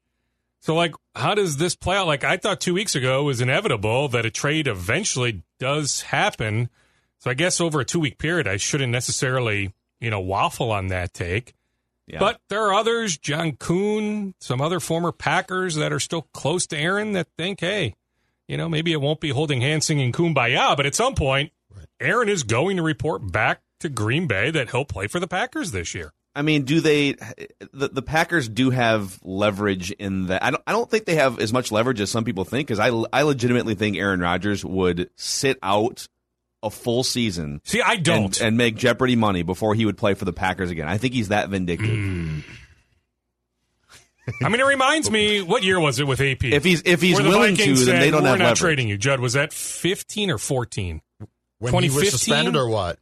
So, 0.61 0.77
like, 0.77 0.95
how 1.17 1.35
does 1.35 1.57
this 1.57 1.75
play 1.75 1.97
out? 1.97 2.07
Like, 2.07 2.23
I 2.23 2.37
thought 2.37 2.61
two 2.61 2.75
weeks 2.75 2.95
ago 2.95 3.23
it 3.23 3.25
was 3.25 3.41
inevitable 3.41 4.07
that 4.09 4.25
a 4.25 4.31
trade 4.31 4.69
eventually 4.69 5.43
does 5.59 6.03
happen. 6.03 6.71
So, 7.19 7.33
I 7.33 7.35
guess 7.35 7.61
over 7.61 7.81
a 7.81 7.85
two 7.85 7.99
week 7.99 8.19
period, 8.19 8.47
I 8.47 8.57
shouldn't 8.57 8.93
necessarily, 8.93 9.75
you 10.01 10.11
know, 10.11 10.21
waffle 10.21 10.71
on 10.71 10.87
that 10.89 11.13
take. 11.13 11.55
Yeah. 12.07 12.21
But 12.21 12.41
there 12.49 12.63
are 12.63 12.75
others, 12.75 13.19
John 13.19 13.57
Kuhn, 13.57 14.35
some 14.39 14.61
other 14.61 14.79
former 14.79 15.11
Packers 15.11 15.75
that 15.75 15.93
are 15.93 15.99
still 15.99 16.29
close 16.33 16.65
to 16.69 16.79
Aaron 16.79 17.13
that 17.13 17.27
think, 17.37 17.61
hey, 17.61 17.97
you 18.49 18.57
know, 18.57 18.69
maybe 18.69 18.93
it 18.93 19.01
won't 19.01 19.21
be 19.21 19.31
holding 19.31 19.61
hands 19.61 19.87
singing 19.87 20.13
kumbaya, 20.13 20.77
but 20.77 20.87
at 20.87 20.95
some 20.95 21.15
point, 21.15 21.53
Aaron 22.01 22.29
is 22.29 22.43
going 22.43 22.77
to 22.77 22.83
report 22.83 23.33
back 23.33 23.61
to 23.81 23.89
Green 23.89 24.27
Bay 24.27 24.51
that 24.51 24.71
he'll 24.71 24.85
play 24.85 25.07
for 25.07 25.21
the 25.21 25.29
Packers 25.29 25.73
this 25.73 25.95
year. 25.95 26.13
I 26.35 26.43
mean, 26.43 26.65
do 26.65 26.81
they? 26.81 27.13
The, 27.73 27.89
the 27.89 28.03
Packers 28.03 28.47
do 28.47 28.69
have 28.69 29.19
leverage 29.23 29.91
in 29.93 30.27
that. 30.27 30.45
I 30.45 30.51
don't. 30.51 30.63
I 30.67 30.73
don't 30.73 30.91
think 30.91 31.07
they 31.07 31.15
have 31.15 31.39
as 31.39 31.51
much 31.51 31.73
leverage 31.73 31.99
as 32.03 32.11
some 32.11 32.25
people 32.25 32.45
think. 32.45 32.69
Because 32.69 32.79
I, 32.79 32.89
I 33.11 33.23
legitimately 33.23 33.75
think 33.75 33.97
Aaron 33.97 34.21
Rodgers 34.21 34.63
would 34.63 35.09
sit 35.17 35.59
out 35.63 36.07
a 36.63 36.69
full 36.69 37.05
season. 37.05 37.63
See, 37.65 37.81
I 37.81 37.97
don't. 37.97 38.39
and, 38.39 38.49
and 38.49 38.57
make 38.59 38.77
Jeopardy 38.77 39.17
money 39.17 39.45
before 39.45 39.75
he 39.75 39.87
would 39.87 39.97
play 39.97 40.13
for 40.13 40.27
the 40.27 40.33
Packers 40.35 40.71
again. 40.71 40.89
I 40.89 40.99
think 40.99 41.15
he's 41.15 41.29
that 41.29 41.49
vindictive. 41.49 41.89
Hmm. 41.89 42.26
I 44.43 44.49
mean, 44.49 44.61
it 44.61 44.67
reminds 44.67 45.11
me. 45.11 45.41
What 45.43 45.63
year 45.63 45.79
was 45.79 45.99
it 46.01 46.07
with 46.07 46.21
AP? 46.21 46.45
If 46.45 46.65
he's 46.65 46.83
if 46.85 47.01
he's 47.01 47.15
Where 47.15 47.23
the 47.25 47.29
willing 47.31 47.57
Vikings 47.57 47.81
to, 47.81 47.85
then 47.87 47.95
said, 47.97 48.03
they 48.03 48.11
don't 48.11 48.23
We're 48.23 48.31
have 48.31 48.39
not 48.39 48.45
leverage. 48.45 48.59
trading 48.61 48.89
you, 48.89 48.99
Judd. 48.99 49.21
Was 49.21 49.35
that 49.35 49.53
fifteen 49.53 50.31
or 50.31 50.39
fourteen? 50.39 51.01
When 51.59 51.73
he 51.83 51.89
was 51.89 51.97
2015? 51.97 52.11
suspended 52.19 52.57
or 52.57 52.69
what? 52.69 52.99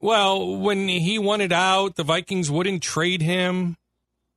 Well, 0.00 0.56
when 0.56 0.88
he 0.88 1.18
wanted 1.18 1.52
out, 1.52 1.94
the 1.94 2.02
Vikings 2.04 2.50
wouldn't 2.50 2.82
trade 2.82 3.22
him. 3.22 3.76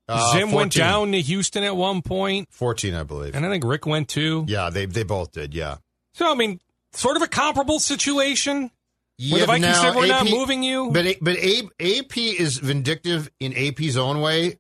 Uh, 0.08 0.34
Zim 0.34 0.52
went 0.52 0.72
14. 0.76 0.80
down 0.80 1.12
to 1.14 1.22
Houston 1.22 1.64
at 1.64 1.76
one 1.76 2.04
point, 2.04 2.48
14, 2.52 2.94
I 2.94 3.02
believe. 3.02 3.34
and 3.36 3.44
I 3.44 3.50
think 3.50 3.64
Rick 3.64 3.88
went 3.88 4.08
too. 4.08 4.46
Yeah, 4.48 4.70
they 4.70 4.86
they 4.86 5.02
both 5.04 5.32
did. 5.32 5.56
Yeah. 5.56 5.78
So 6.14 6.32
I 6.32 6.36
mean, 6.36 6.60
sort 6.94 7.16
of 7.18 7.24
a 7.24 7.28
comparable 7.28 7.80
situation. 7.80 8.70
Yeah, 9.18 9.32
Where 9.32 9.40
the 9.42 9.48
Vikings 9.48 9.68
now 9.68 9.82
said, 9.82 9.96
"We're 9.96 10.08
not 10.08 10.30
moving 10.30 10.62
you." 10.62 10.92
But 10.92 11.06
A- 11.08 11.18
but 11.22 11.38
A- 11.38 11.70
AP 11.80 12.18
is 12.18 12.58
vindictive 12.58 13.32
in 13.40 13.54
AP's 13.58 13.96
own 13.98 14.22
way. 14.22 14.60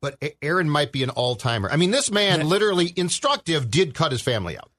But 0.00 0.22
Aaron 0.42 0.70
might 0.70 0.92
be 0.92 1.02
an 1.02 1.10
all 1.10 1.34
timer. 1.34 1.68
I 1.70 1.76
mean, 1.76 1.90
this 1.90 2.10
man 2.10 2.48
literally 2.48 2.92
instructive 2.96 3.70
did 3.70 3.94
cut 3.94 4.12
his 4.12 4.22
family 4.22 4.56
out. 4.56 4.70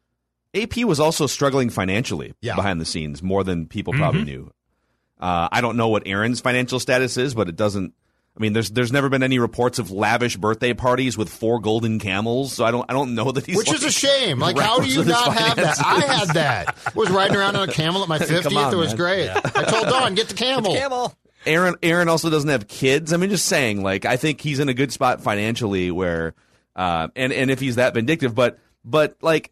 AP 0.55 0.77
was 0.85 0.99
also 0.99 1.27
struggling 1.27 1.69
financially 1.69 2.33
Yeah. 2.41 2.55
behind 2.55 2.79
the 2.79 2.85
scenes 2.85 3.21
more 3.21 3.43
than 3.43 3.67
people 3.67 3.93
probably 3.93 4.23
knew. 4.23 4.51
Uh, 5.19 5.49
I 5.51 5.59
don't 5.61 5.75
know 5.75 5.89
what 5.89 6.03
Aaron's 6.05 6.39
financial 6.39 6.79
status 6.79 7.17
is, 7.17 7.33
but 7.35 7.49
it 7.49 7.55
doesn't. 7.57 7.93
I 8.37 8.41
mean, 8.41 8.53
there's 8.53 8.69
there's 8.69 8.91
never 8.93 9.09
been 9.09 9.21
any 9.21 9.37
reports 9.37 9.79
of 9.79 9.91
lavish 9.91 10.37
birthday 10.37 10.73
parties 10.73 11.17
with 11.17 11.27
four 11.27 11.59
golden 11.59 11.99
camels, 11.99 12.53
so 12.53 12.63
I 12.63 12.71
don't 12.71 12.85
I 12.89 12.93
don't 12.93 13.13
know 13.13 13.33
that 13.33 13.45
he's 13.45 13.57
Which 13.57 13.73
is 13.73 13.83
a 13.83 13.91
shame. 13.91 14.39
Like, 14.39 14.57
how 14.57 14.79
do 14.79 14.87
you 14.87 15.03
not 15.03 15.35
have 15.37 15.57
that? 15.57 15.75
I 15.85 15.99
had 15.99 16.27
that. 16.35 16.95
Was 16.95 17.09
riding 17.09 17.35
around 17.35 17.57
on 17.57 17.67
a 17.67 17.71
camel 17.71 18.01
at 18.01 18.07
my 18.07 18.17
fiftieth. 18.19 18.71
It 18.71 18.75
was 18.77 18.89
man. 18.91 18.95
great. 18.97 19.29
I 19.29 19.63
told 19.65 19.87
Dawn, 19.87 20.15
get 20.15 20.29
the 20.29 20.35
camel. 20.35 20.73
Camel. 20.73 21.13
Aaron 21.45 21.75
Aaron 21.83 22.09
also 22.09 22.29
doesn't 22.29 22.49
have 22.49 22.67
kids. 22.67 23.13
I 23.13 23.17
mean, 23.17 23.29
just 23.29 23.45
saying, 23.45 23.81
like 23.83 24.05
I 24.05 24.17
think 24.17 24.41
he's 24.41 24.59
in 24.59 24.69
a 24.69 24.73
good 24.73 24.91
spot 24.91 25.21
financially 25.21 25.91
where, 25.91 26.33
uh, 26.75 27.07
and 27.15 27.31
and 27.33 27.49
if 27.51 27.59
he's 27.59 27.75
that 27.75 27.93
vindictive, 27.93 28.35
but 28.35 28.59
but 28.83 29.15
like 29.21 29.51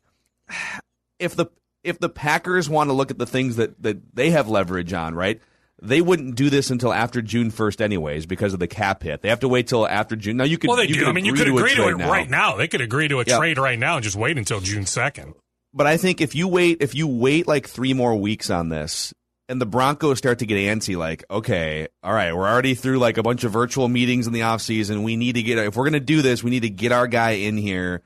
if 1.20 1.36
the 1.36 1.48
if 1.84 2.00
the 2.00 2.10
Packers 2.10 2.70
want 2.70 2.89
to 2.89 2.94
look 2.94 3.12
at 3.12 3.17
the 3.17 3.25
things 3.25 3.56
that 3.58 3.82
that 3.84 4.15
they 4.15 4.32
have 4.32 4.48
leverage 4.50 4.94
on, 4.94 5.15
right? 5.15 5.41
They 5.79 6.01
wouldn't 6.01 6.36
do 6.36 6.50
this 6.50 6.72
until 6.72 6.91
after 6.91 7.22
June 7.22 7.51
first, 7.51 7.82
anyways, 7.84 8.25
because 8.25 8.51
of 8.53 8.60
the 8.60 8.67
cap 8.67 9.03
hit. 9.03 9.22
They 9.22 9.29
have 9.29 9.41
to 9.41 9.48
wait 9.48 9.67
till 9.67 9.88
after 9.88 10.15
June. 10.15 10.36
Now 10.38 10.44
you 10.44 10.58
could. 10.58 10.70
well, 10.70 10.77
they 10.77 10.88
you 10.88 10.96
do. 10.96 11.00
Could 11.01 11.10
I 11.10 11.12
mean, 11.12 11.25
you 11.25 11.34
agree 11.34 11.46
could 11.46 11.51
to 11.51 11.58
agree 11.60 11.70
to 11.70 11.75
trade 11.84 11.89
it 11.91 11.98
now. 11.98 12.12
right 12.12 12.29
now. 12.29 12.56
They 12.56 12.67
could 12.67 12.82
agree 12.82 13.08
to 13.10 13.20
a 13.20 13.24
Yeah. 13.27 13.38
trade 13.38 13.60
right 13.60 13.77
now 13.77 13.96
and 13.98 14.03
just 14.03 14.15
wait 14.15 14.38
until 14.39 14.60
June 14.60 14.88
second. 14.88 15.36
But 15.75 15.86
I 15.86 15.98
think 15.98 16.20
if 16.20 16.34
you 16.34 16.48
wait, 16.48 16.77
if 16.82 16.96
you 16.96 17.08
wait 17.08 17.48
like 17.48 17.67
three 17.67 17.94
more 17.94 18.15
weeks 18.15 18.50
on 18.50 18.70
this, 18.70 19.13
and 19.50 19.62
the 19.62 19.66
Broncos 19.66 20.18
start 20.18 20.39
to 20.39 20.46
get 20.46 20.58
antsy, 20.58 20.98
like, 20.98 21.24
okay, 21.32 21.88
all 22.04 22.13
right, 22.13 22.36
we're 22.36 22.48
already 22.48 22.75
through 22.75 23.00
like 23.00 23.18
a 23.18 23.24
bunch 23.24 23.44
of 23.44 23.51
virtual 23.51 23.88
meetings 23.88 24.27
in 24.27 24.34
the 24.34 24.42
offseason. 24.42 25.04
We 25.04 25.16
need 25.16 25.36
to 25.36 25.44
get, 25.44 25.58
if 25.58 25.75
we're 25.75 25.86
going 25.86 25.94
to 25.94 26.00
do 26.00 26.22
this, 26.22 26.44
we 26.44 26.51
need 26.51 26.62
to 26.62 26.70
get 26.70 26.92
our 26.92 27.08
guy 27.08 27.32
in 27.32 27.58
here. 27.58 28.01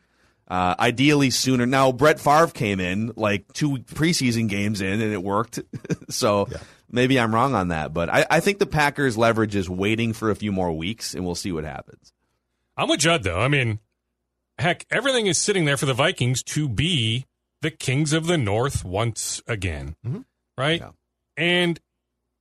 Uh, 0.47 0.75
ideally 0.77 1.29
sooner. 1.29 1.65
Now, 1.65 1.93
Brett 1.93 2.19
Favre 2.19 2.47
came 2.47 2.81
in 2.81 3.13
like 3.15 3.51
two 3.53 3.77
preseason 3.77 4.49
games 4.49 4.81
in 4.81 4.99
and 4.99 5.13
it 5.13 5.23
worked. 5.23 5.61
so 6.09 6.49
maybe 6.91 7.17
I'm 7.17 7.33
wrong 7.33 7.55
on 7.55 7.69
that. 7.69 7.93
But 7.93 8.09
I, 8.09 8.25
I 8.29 8.39
think 8.41 8.59
the 8.59 8.65
Packers 8.65 9.17
leverage 9.17 9.55
is 9.55 9.69
waiting 9.69 10.11
for 10.11 10.29
a 10.29 10.35
few 10.35 10.51
more 10.51 10.73
weeks 10.73 11.13
and 11.15 11.23
we'll 11.25 11.35
see 11.35 11.53
what 11.53 11.63
happens. 11.63 12.11
I'm 12.75 12.89
with 12.89 12.99
Judd 12.99 13.23
though. 13.23 13.39
I 13.39 13.47
mean, 13.47 13.79
heck, 14.57 14.85
everything 14.91 15.27
is 15.27 15.37
sitting 15.37 15.63
there 15.63 15.77
for 15.77 15.85
the 15.85 15.93
Vikings 15.93 16.43
to 16.43 16.67
be 16.67 17.27
the 17.61 17.71
kings 17.71 18.11
of 18.11 18.27
the 18.27 18.37
North 18.37 18.83
once 18.83 19.41
again, 19.47 19.95
right? 20.57 20.81
Yeah. 20.81 20.89
And 21.37 21.79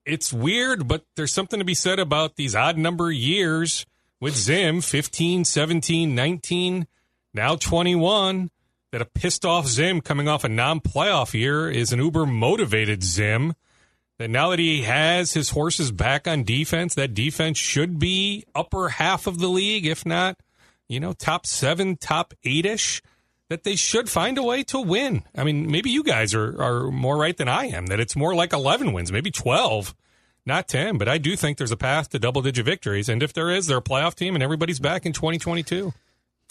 it's 0.04 0.32
weird, 0.32 0.88
but 0.88 1.04
there's 1.16 1.32
something 1.32 1.58
to 1.58 1.64
be 1.64 1.74
said 1.74 1.98
about 1.98 2.36
these 2.36 2.56
odd 2.56 2.76
number 2.76 3.10
years 3.10 3.86
with 4.20 4.36
Zim 4.36 4.80
15, 4.80 5.44
17, 5.44 6.14
19, 6.14 6.86
now 7.34 7.56
21. 7.56 8.50
That 8.92 9.02
a 9.02 9.04
pissed 9.04 9.44
off 9.44 9.68
Zim 9.68 10.00
coming 10.00 10.26
off 10.26 10.42
a 10.42 10.48
non 10.48 10.80
playoff 10.80 11.32
year 11.32 11.70
is 11.70 11.92
an 11.92 12.00
uber 12.00 12.26
motivated 12.26 13.04
Zim. 13.04 13.54
That 14.18 14.30
now 14.30 14.50
that 14.50 14.58
he 14.58 14.82
has 14.82 15.32
his 15.32 15.50
horses 15.50 15.92
back 15.92 16.26
on 16.26 16.42
defense, 16.42 16.96
that 16.96 17.14
defense 17.14 17.56
should 17.56 18.00
be 18.00 18.44
upper 18.52 18.88
half 18.88 19.28
of 19.28 19.38
the 19.38 19.46
league, 19.46 19.86
if 19.86 20.04
not, 20.04 20.40
you 20.88 20.98
know, 20.98 21.12
top 21.12 21.46
seven, 21.46 21.96
top 21.96 22.34
eight 22.42 22.66
ish 22.66 23.00
that 23.50 23.64
they 23.64 23.74
should 23.74 24.08
find 24.08 24.38
a 24.38 24.42
way 24.44 24.62
to 24.62 24.80
win. 24.80 25.24
I 25.36 25.42
mean, 25.42 25.70
maybe 25.70 25.90
you 25.90 26.04
guys 26.04 26.34
are, 26.34 26.62
are 26.62 26.90
more 26.90 27.18
right 27.18 27.36
than 27.36 27.48
I 27.48 27.66
am, 27.66 27.86
that 27.86 27.98
it's 27.98 28.14
more 28.14 28.32
like 28.32 28.52
11 28.52 28.92
wins, 28.92 29.10
maybe 29.10 29.32
12, 29.32 29.94
not 30.46 30.68
10. 30.68 30.98
But 30.98 31.08
I 31.08 31.18
do 31.18 31.34
think 31.34 31.58
there's 31.58 31.72
a 31.72 31.76
path 31.76 32.10
to 32.10 32.20
double 32.20 32.42
digit 32.42 32.64
victories. 32.64 33.08
And 33.08 33.24
if 33.24 33.32
there 33.32 33.50
is, 33.50 33.66
they're 33.66 33.78
a 33.78 33.82
playoff 33.82 34.14
team 34.14 34.36
and 34.36 34.42
everybody's 34.42 34.78
back 34.78 35.04
in 35.04 35.12
2022. 35.12 35.92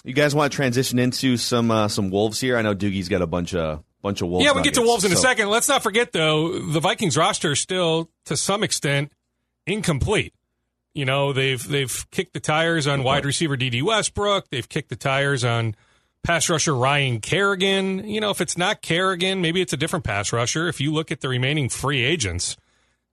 You 0.03 0.13
guys 0.13 0.35
want 0.35 0.51
to 0.51 0.55
transition 0.55 0.99
into 0.99 1.37
some 1.37 1.71
uh, 1.71 1.87
some 1.87 2.09
Wolves 2.09 2.39
here? 2.39 2.57
I 2.57 2.61
know 2.61 2.75
Doogie's 2.75 3.09
got 3.09 3.21
a 3.21 3.27
bunch 3.27 3.53
of 3.53 3.83
bunch 4.01 4.21
of 4.21 4.27
Wolves. 4.29 4.45
yeah, 4.45 4.53
we 4.53 4.61
get 4.61 4.73
to. 4.75 4.81
Wolves 4.81 5.03
in 5.03 5.11
a 5.11 5.17
second. 5.17 5.49
Let's 5.49 5.67
not 5.67 5.83
forget, 5.83 6.13
though, 6.13 6.57
the 6.57 6.79
Vikings 6.79 7.17
roster 7.17 7.51
is 7.51 7.59
still, 7.59 8.09
to 8.25 8.37
some 8.37 8.63
extent, 8.63 9.11
incomplete. 9.67 10.33
You 10.93 11.03
know, 11.03 11.33
they've 11.33 11.65
they've 11.65 12.05
kicked 12.11 12.33
the 12.33 12.39
tires 12.39 12.87
on 12.87 13.03
wide 13.03 13.25
receiver 13.25 13.57
Dede 13.57 13.83
Westbrook. 13.83 14.49
They've 14.49 14.67
kicked 14.67 14.87
the 14.87 14.95
tires 14.95 15.43
on 15.43 15.75
pass 16.23 16.49
rusher 16.49 16.75
Ryan 16.75 17.19
Kerrigan. 17.21 18.07
You 18.07 18.21
know, 18.21 18.29
if 18.29 18.41
it's 18.41 18.57
not 18.57 18.81
Kerrigan, 18.81 19.41
maybe 19.41 19.61
it's 19.61 19.73
a 19.73 19.77
different 19.77 20.05
pass 20.05 20.31
rusher. 20.33 20.67
If 20.67 20.79
you 20.81 20.93
look 20.93 21.11
at 21.11 21.21
the 21.21 21.29
remaining 21.29 21.69
free 21.69 22.03
agents, 22.03 22.57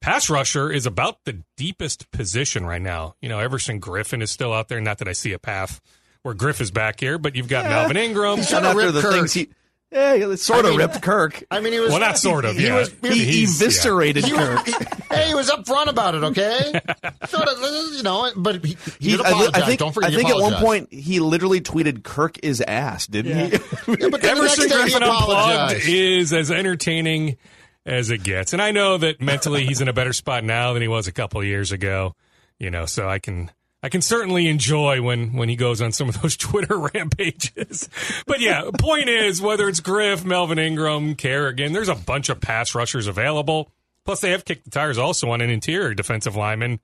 pass 0.01 0.29
rusher 0.31 0.71
is 0.71 0.87
about 0.87 1.25
the 1.25 1.43
deepest 1.57 2.11
position 2.11 2.67
right 2.67 2.83
now. 2.83 3.15
You 3.21 3.29
know, 3.29 3.39
Everson 3.39 3.81
Griffen 3.81 4.23
is 4.23 4.31
still 4.31 4.53
out 4.53 4.69
there. 4.69 4.81
Not 4.81 4.99
that 4.99 5.09
I 5.09 5.13
see 5.13 5.33
a 5.33 5.39
path 5.39 5.81
where 6.23 6.35
Griff 6.35 6.61
is 6.61 6.71
back 6.71 7.01
here, 7.01 7.19
but 7.19 7.37
you've 7.37 7.49
got 7.49 7.67
Melvin 7.67 7.97
Ingram. 7.97 8.39
He's 8.39 8.53
And 8.53 8.65
Should've 8.65 8.77
after 8.77 8.93
the 8.93 9.01
Kirk. 9.01 9.13
things 9.13 9.33
he, 9.33 9.49
yeah, 9.93 10.14
it 10.14 10.37
sort 10.38 10.64
of 10.64 10.73
mean- 10.73 10.78
ripped 10.81 11.00
Kirk. 11.02 11.45
I 11.50 11.61
mean, 11.61 11.73
he 11.73 11.78
was 11.81 11.90
Well, 11.90 12.00
not 12.00 12.19
sort 12.19 12.45
of, 12.45 12.57
He, 12.57 12.66
yeah. 12.66 12.75
was, 12.76 12.95
He 13.02 13.09
He's- 13.25 13.61
yeah. 13.61 13.66
eviscerated 13.66 14.25
he 14.25 14.33
Kirk. 14.33 14.66
hey, 15.11 15.28
he 15.28 15.35
was 15.35 15.49
upfront 15.50 15.87
about 15.87 16.14
it. 16.14 16.25
Okay, 16.25 16.59
sort 17.28 17.49
of, 17.49 17.59
you 17.95 18.02
know, 18.02 18.31
but 18.37 18.64
he, 18.64 18.71
he, 19.00 19.11
He- 19.11 19.16
did 19.16 19.21
I, 19.26 19.31
apologize. 19.31 19.62
I 19.62 19.66
think, 19.66 19.78
Don't 19.81 19.93
forget, 19.93 20.12
I 20.12 20.14
think 20.16 20.28
at 20.31 20.37
one 20.37 20.55
point 20.55 20.93
he 20.93 21.21
literally 21.21 21.61
tweeted 21.61 22.02
"Kirk 22.02 22.38
is 22.43 22.61
ass," 22.61 23.07
didn't 23.07 23.37
he? 23.37 23.52
Yeah, 23.57 23.59
but 24.11 24.21
then 24.23 24.37
the 24.37 24.43
next 24.43 24.62
he 24.62 24.69
Griffen 24.69 24.95
Unplugged 25.02 25.02
apologized. 25.02 25.88
is 25.88 26.33
as 26.33 26.50
entertaining 26.50 27.37
as 27.85 28.11
it 28.11 28.25
gets. 28.25 28.52
And 28.52 28.61
I 28.61 28.73
know 28.73 28.99
that 28.99 29.21
mentally 29.21 29.64
he's 29.64 29.81
in 29.81 29.87
a 29.88 29.93
better 29.93 30.12
spot 30.12 30.43
now 30.43 30.73
than 30.73 30.83
he 30.83 30.88
was 30.88 31.07
a 31.07 31.12
couple 31.12 31.40
of 31.40 31.47
years 31.47 31.71
ago. 31.73 32.14
You 32.59 32.71
know, 32.71 32.87
so 32.87 33.09
I 33.09 33.19
can 33.21 33.50
I 33.83 33.88
can 33.88 34.00
certainly 34.00 34.49
enjoy 34.49 35.02
when 35.02 35.35
when 35.35 35.49
he 35.49 35.56
goes 35.56 35.80
on 35.80 35.92
some 35.92 36.09
of 36.09 36.21
those 36.23 36.37
Twitter 36.37 36.78
rampages. 36.78 37.88
But 38.26 38.40
yeah, 38.40 38.71
point 38.78 39.09
is 39.09 39.40
whether 39.40 39.68
it's 39.68 39.80
Griff, 39.80 40.25
Melvin 40.25 40.59
Ingram, 40.59 41.14
Kerrigan, 41.14 41.73
there's 41.73 41.88
a 41.88 41.95
bunch 41.95 42.28
of 42.28 42.40
pass 42.40 42.75
rushers 42.75 43.06
available. 43.06 43.71
Plus 44.04 44.21
they 44.21 44.30
have 44.30 44.45
kicked 44.45 44.64
the 44.64 44.71
tires 44.71 44.99
also 44.99 45.30
on 45.30 45.40
an 45.40 45.50
interior 45.50 45.92
defensive 45.92 46.37
lineman, 46.37 46.80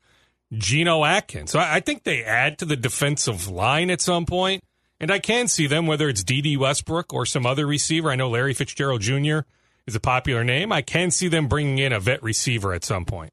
Geno 0.52 1.04
Atkins. 1.04 1.50
So 1.50 1.58
I 1.58 1.76
I 1.76 1.80
think 1.80 2.04
they 2.04 2.22
add 2.25 2.58
to 2.58 2.64
the 2.64 2.76
defensive 2.76 3.49
line 3.49 3.90
at 3.90 4.00
some 4.00 4.26
point. 4.26 4.62
And 5.02 5.11
I 5.11 5.18
can 5.18 5.49
see 5.49 5.66
them, 5.66 5.88
whether 5.88 6.08
it's 6.08 6.22
Dede 6.22 6.56
Westbrook 6.56 7.12
or 7.12 7.26
some 7.26 7.44
other 7.44 7.66
receiver. 7.66 8.12
I 8.12 8.14
know 8.14 8.30
Larry 8.30 8.54
Fitzgerald 8.54 9.00
Jr. 9.00 9.40
is 9.84 9.96
a 9.96 10.00
popular 10.00 10.44
name. 10.44 10.70
I 10.70 10.80
can 10.80 11.11
see 11.11 11.26
them 11.26 11.49
bringing 11.49 11.78
in 11.78 11.92
a 11.92 11.99
vet 11.99 12.22
receiver 12.22 12.72
at 12.72 12.84
some 12.84 13.04
point. 13.04 13.32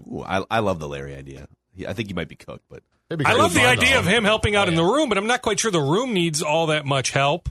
Ooh, 0.00 0.22
I, 0.22 0.42
I 0.50 0.60
love 0.60 0.78
the 0.80 0.88
Larry 0.88 1.14
idea. 1.14 1.46
He, 1.74 1.86
I 1.86 1.92
think 1.92 2.08
he 2.08 2.14
might 2.14 2.28
be 2.28 2.36
cooked, 2.36 2.64
but 2.70 2.82
It'd 3.10 3.18
be 3.18 3.24
I 3.26 3.34
love 3.34 3.52
the 3.54 3.64
idea 3.66 3.98
of 3.98 4.06
him 4.06 4.24
helping 4.24 4.56
out 4.56 4.68
Oh, 4.68 4.70
in 4.70 4.76
the 4.76 4.84
room, 4.84 5.08
but 5.08 5.18
I'm 5.18 5.26
not 5.26 5.42
quite 5.42 5.60
sure 5.60 5.70
the 5.70 5.80
room 5.80 6.14
needs 6.14 6.42
all 6.42 6.68
that 6.68 6.86
much 6.86 7.10
help. 7.10 7.48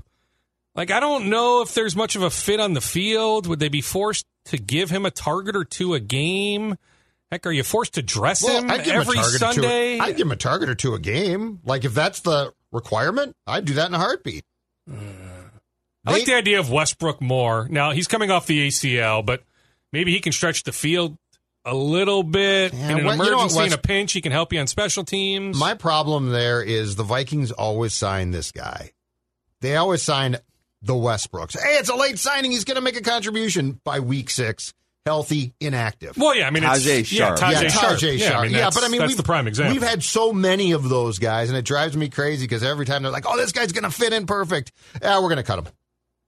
Like, 0.76 0.90
I 0.90 1.00
don't 1.00 1.30
know 1.30 1.62
if 1.62 1.76
there's 1.76 1.96
much 1.96 2.16
of 2.16 2.24
a 2.24 2.32
fit 2.32 2.60
on 2.60 2.74
the 2.74 2.82
field. 2.82 3.46
Would 3.46 3.60
they 3.60 3.70
be 3.70 3.82
forced 3.82 4.26
to 4.46 4.58
give 4.58 4.90
him 4.90 5.06
a 5.06 5.12
target 5.12 5.56
or 5.56 5.64
two 5.64 5.94
a 5.94 6.00
game? 6.00 6.76
Heck, 7.32 7.46
are 7.46 7.52
you 7.52 7.62
forced 7.64 7.94
to 7.96 8.02
dress 8.02 8.44
Well, 8.44 8.64
him 8.64 8.72
I'd 8.72 8.78
give 8.84 8.94
him 8.94 8.98
a 8.98 9.02
every 9.02 9.16
target 9.16 9.30
or 9.36 9.38
two- 9.38 9.62
Sunday? 9.62 10.00
I'd 10.00 10.18
give 10.18 10.26
him 10.26 10.32
a 10.32 10.36
target 10.36 10.70
or 10.70 10.76
two 10.76 10.96
a 10.96 11.00
game. 11.00 11.60
Like 11.64 11.86
if 11.86 11.94
that's 11.94 12.22
the 12.22 12.54
requirement, 12.72 13.36
I'd 13.46 13.66
do 13.66 13.74
that 13.76 13.88
in 13.88 13.94
a 13.94 14.00
heartbeat. 14.00 14.44
I 16.06 16.12
like 16.12 16.26
the 16.26 16.36
idea 16.36 16.60
of 16.60 16.70
Westbrook 16.72 17.22
more. 17.22 17.68
Now 17.70 17.92
he's 17.92 18.08
coming 18.08 18.30
off 18.32 18.46
the 18.48 18.68
ACL, 18.68 19.26
but 19.26 19.44
maybe 19.92 20.12
he 20.12 20.20
can 20.20 20.32
stretch 20.34 20.64
the 20.64 20.72
field 20.74 21.18
a 21.66 21.74
little 21.76 22.24
bit 22.24 22.74
Yeah, 22.74 22.90
in 22.92 22.98
an 23.00 23.06
well, 23.06 23.16
you 23.18 23.32
know 23.32 23.38
what, 23.38 23.52
emergency, 23.52 23.68
in 23.68 23.74
a 23.74 23.78
pinch. 23.78 24.12
He 24.14 24.22
can 24.22 24.32
help 24.32 24.52
you 24.54 24.60
on 24.60 24.68
special 24.68 25.04
teams. 25.04 25.58
My 25.58 25.74
problem 25.74 26.30
there 26.30 26.62
is 26.62 26.96
the 26.96 27.04
Vikings 27.04 27.52
always 27.52 27.94
sign 27.94 28.32
this 28.32 28.52
guy. 28.52 28.92
They 29.62 29.76
always 29.76 30.02
sign 30.02 30.38
the 30.82 30.94
Westbrooks. 30.94 31.54
Hey, 31.58 31.78
it's 31.78 31.90
a 31.90 31.96
late 31.96 32.20
signing. 32.20 32.52
He's 32.52 32.66
going 32.66 32.76
to 32.76 32.82
make 32.82 32.98
a 32.98 33.02
contribution 33.02 33.80
by 33.86 34.00
week 34.02 34.30
six. 34.30 34.74
Healthy, 35.06 35.54
inactive. 35.60 36.16
well, 36.18 36.34
yeah, 36.34 36.48
I 36.48 36.50
mean, 36.50 36.64
it's, 36.64 36.86
Tajae 36.86 37.12
yeah, 37.12 37.26
Sharpe. 37.36 37.40
Tajae 37.40 37.52
yeah, 37.64 37.68
Sharpe. 37.68 38.00
Tajae 38.00 38.18
Yeah, 38.20 38.26
I 38.26 38.30
Sharpe. 38.30 38.44
mean, 38.44 38.52
yeah, 38.54 38.70
but 38.74 38.84
I 38.86 38.88
mean, 38.88 39.00
that's 39.00 39.10
we've, 39.10 39.18
the 39.18 39.24
prime 39.24 39.48
example. 39.48 39.74
We've 39.74 39.84
had 39.84 40.02
so 40.02 40.32
many 40.32 40.72
of 40.72 40.88
those 40.88 41.20
guys, 41.20 41.50
and 41.50 41.58
it 41.58 41.66
drives 41.66 41.98
me 41.98 42.08
crazy 42.08 42.46
because 42.46 42.64
every 42.64 42.86
time 42.86 43.04
they're 43.04 43.12
like, 43.12 43.26
"Oh, 43.28 43.36
this 43.36 43.52
guy's 43.52 43.74
going 43.74 43.84
to 43.84 43.90
fit 43.90 44.14
in 44.14 44.26
perfect." 44.26 44.72
Yeah, 45.02 45.18
we're 45.18 45.28
going 45.28 45.38
to 45.38 45.44
cut 45.44 45.60
him. 45.60 45.68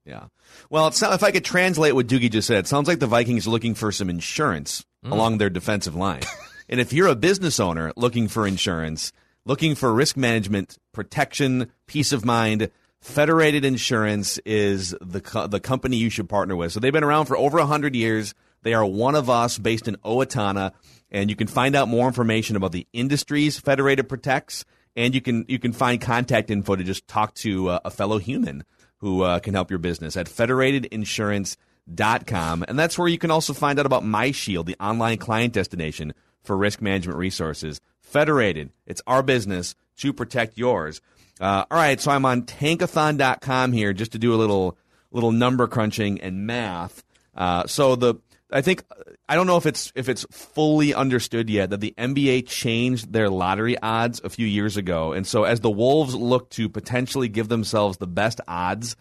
yeah. 0.05 0.25
Well, 0.69 0.87
it's 0.87 1.01
not, 1.01 1.13
if 1.13 1.23
I 1.23 1.31
could 1.31 1.45
translate 1.45 1.95
what 1.95 2.07
Doogie 2.07 2.29
just 2.29 2.47
said, 2.47 2.57
it 2.59 2.67
sounds 2.67 2.89
like 2.89 2.99
the 2.99 3.07
Vikings 3.07 3.47
are 3.47 3.49
looking 3.51 3.75
for 3.75 3.93
some 3.93 4.09
insurance 4.09 4.83
Mm. 5.05 5.11
along 5.11 5.37
their 5.37 5.49
defensive 5.51 5.95
line. 5.95 6.23
and 6.69 6.79
if 6.79 6.91
you're 6.91 7.07
a 7.07 7.15
business 7.15 7.59
owner 7.59 7.93
looking 7.95 8.27
for 8.27 8.47
insurance, 8.47 9.11
looking 9.45 9.75
for 9.75 9.93
risk 9.93 10.17
management, 10.17 10.77
protection, 10.93 11.71
peace 11.85 12.11
of 12.11 12.25
mind, 12.25 12.71
Federated 13.01 13.63
Insurance 13.65 14.39
is 14.39 14.95
the 14.99 15.21
co- 15.21 15.45
the 15.45 15.59
company 15.59 15.97
you 15.97 16.09
should 16.09 16.27
partner 16.27 16.55
with. 16.55 16.71
So 16.71 16.79
they've 16.79 16.91
been 16.91 17.03
around 17.03 17.27
for 17.27 17.37
over 17.37 17.59
100 17.59 17.95
years. 17.95 18.33
They 18.63 18.73
are 18.73 18.85
one 18.85 19.13
of 19.13 19.29
us 19.29 19.59
based 19.59 19.87
in 19.87 19.95
Owatonna 19.97 20.71
and 21.11 21.29
you 21.29 21.35
can 21.35 21.45
find 21.45 21.75
out 21.75 21.87
more 21.87 22.07
information 22.07 22.55
about 22.55 22.71
the 22.71 22.87
industries 22.91 23.59
Federated 23.59 24.09
protects 24.09 24.65
and 24.95 25.13
you 25.13 25.21
can 25.21 25.45
you 25.47 25.59
can 25.59 25.71
find 25.71 26.01
contact 26.01 26.49
info 26.49 26.75
to 26.75 26.83
just 26.83 27.07
talk 27.07 27.35
to 27.35 27.69
uh, 27.69 27.79
a 27.85 27.91
fellow 27.91 28.17
human 28.17 28.63
who 29.01 29.21
uh, 29.21 29.37
can 29.37 29.53
help 29.53 29.69
your 29.69 29.77
business 29.77 30.17
at 30.17 30.25
federatedinsurance.com 30.25 31.57
and 31.87 32.79
that's 32.79 32.97
where 32.97 33.07
you 33.07 33.17
can 33.17 33.31
also 33.31 33.53
find 33.53 33.79
out 33.79 33.85
about 33.85 34.03
MyShield, 34.03 34.65
the 34.65 34.75
online 34.79 35.17
client 35.17 35.53
destination 35.53 36.13
for 36.43 36.57
risk 36.57 36.81
management 36.81 37.17
resources. 37.17 37.81
Federated, 38.01 38.71
it's 38.85 39.01
our 39.07 39.23
business 39.23 39.75
to 39.97 40.13
protect 40.13 40.57
yours. 40.57 41.01
Uh, 41.39 41.65
all 41.69 41.77
right, 41.77 41.99
so 41.99 42.11
I'm 42.11 42.25
on 42.25 42.43
tankathon.com 42.43 43.73
here 43.73 43.93
just 43.93 44.13
to 44.13 44.19
do 44.19 44.33
a 44.33 44.37
little 44.37 44.77
little 45.11 45.31
number 45.31 45.67
crunching 45.67 46.21
and 46.21 46.45
math. 46.45 47.03
Uh, 47.35 47.65
so 47.67 47.95
the 47.95 48.15
I 48.51 48.61
think 48.61 48.83
I 49.27 49.35
don't 49.35 49.47
know 49.47 49.57
if 49.57 49.65
it's 49.65 49.91
if 49.95 50.07
it's 50.07 50.25
fully 50.31 50.93
understood 50.93 51.49
yet 51.49 51.71
that 51.71 51.81
the 51.81 51.93
NBA 51.97 52.47
changed 52.47 53.11
their 53.11 53.29
lottery 53.29 53.77
odds 53.79 54.21
a 54.23 54.29
few 54.29 54.47
years 54.47 54.77
ago, 54.77 55.13
and 55.13 55.25
so 55.25 55.43
as 55.43 55.59
the 55.59 55.69
Wolves 55.69 56.15
look 56.15 56.49
to 56.51 56.69
potentially 56.69 57.27
give 57.27 57.49
themselves 57.49 57.97
the 57.97 58.07
best 58.07 58.39
odds 58.47 58.95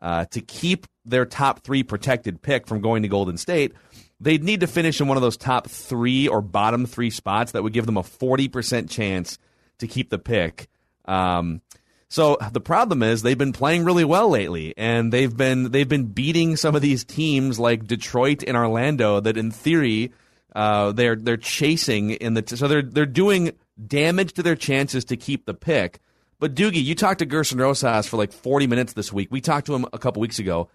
uh, 0.00 0.24
to 0.26 0.40
keep 0.40 0.86
their 1.04 1.24
top 1.24 1.60
three 1.64 1.82
protected 1.82 2.42
pick 2.42 2.66
from 2.66 2.80
going 2.80 3.02
to 3.02 3.08
Golden 3.08 3.36
State, 3.36 3.72
they'd 4.20 4.44
need 4.44 4.60
to 4.60 4.66
finish 4.66 5.00
in 5.00 5.08
one 5.08 5.16
of 5.16 5.22
those 5.22 5.36
top 5.36 5.68
three 5.68 6.28
or 6.28 6.40
bottom 6.40 6.86
three 6.86 7.10
spots 7.10 7.52
that 7.52 7.62
would 7.62 7.72
give 7.72 7.86
them 7.86 7.96
a 7.96 8.02
forty 8.02 8.48
percent 8.48 8.90
chance 8.90 9.38
to 9.78 9.86
keep 9.86 10.10
the 10.10 10.18
pick. 10.18 10.68
Um, 11.04 11.62
so 12.10 12.38
the 12.52 12.60
problem 12.60 13.02
is 13.02 13.22
they've 13.22 13.36
been 13.36 13.52
playing 13.52 13.84
really 13.84 14.04
well 14.04 14.30
lately, 14.30 14.74
and 14.76 15.12
they've 15.12 15.36
been 15.36 15.70
they've 15.70 15.88
been 15.88 16.06
beating 16.06 16.56
some 16.56 16.74
of 16.74 16.82
these 16.82 17.04
teams 17.04 17.58
like 17.58 17.86
Detroit 17.86 18.42
and 18.46 18.56
Orlando 18.56 19.20
that 19.20 19.36
in 19.36 19.50
theory 19.50 20.12
uh, 20.56 20.92
they're 20.92 21.16
they're 21.16 21.36
chasing 21.36 22.10
in 22.10 22.34
the 22.34 22.42
t- 22.42 22.56
so 22.56 22.66
they're 22.66 22.82
they're 22.82 23.06
doing 23.06 23.52
damage 23.86 24.32
to 24.34 24.42
their 24.42 24.56
chances 24.56 25.04
to 25.06 25.16
keep 25.16 25.44
the 25.44 25.54
pick. 25.54 26.00
But 26.40 26.54
Doogie, 26.54 26.84
you 26.84 26.94
talked 26.94 27.18
to 27.18 27.26
Gerson 27.26 27.58
Rosas 27.58 28.06
for 28.06 28.16
like 28.16 28.32
40 28.32 28.66
minutes 28.66 28.92
this 28.92 29.12
week. 29.12 29.28
We 29.30 29.40
talked 29.40 29.66
to 29.66 29.74
him 29.74 29.86
a 29.92 29.98
couple 29.98 30.20
weeks 30.20 30.38
ago. 30.38 30.68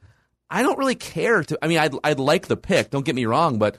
I 0.50 0.62
don't 0.62 0.77
really 0.77 0.96
care 0.96 1.43
to. 1.43 1.58
I 1.62 1.67
mean, 1.67 1.79
I'd 1.79 1.93
I'd 2.03 2.20
like 2.20 2.48
the 2.48 2.58
pick. 2.58 2.89
Don't 2.89 3.05
get 3.05 3.15
me 3.15 3.25
wrong, 3.25 3.58
but 3.58 3.77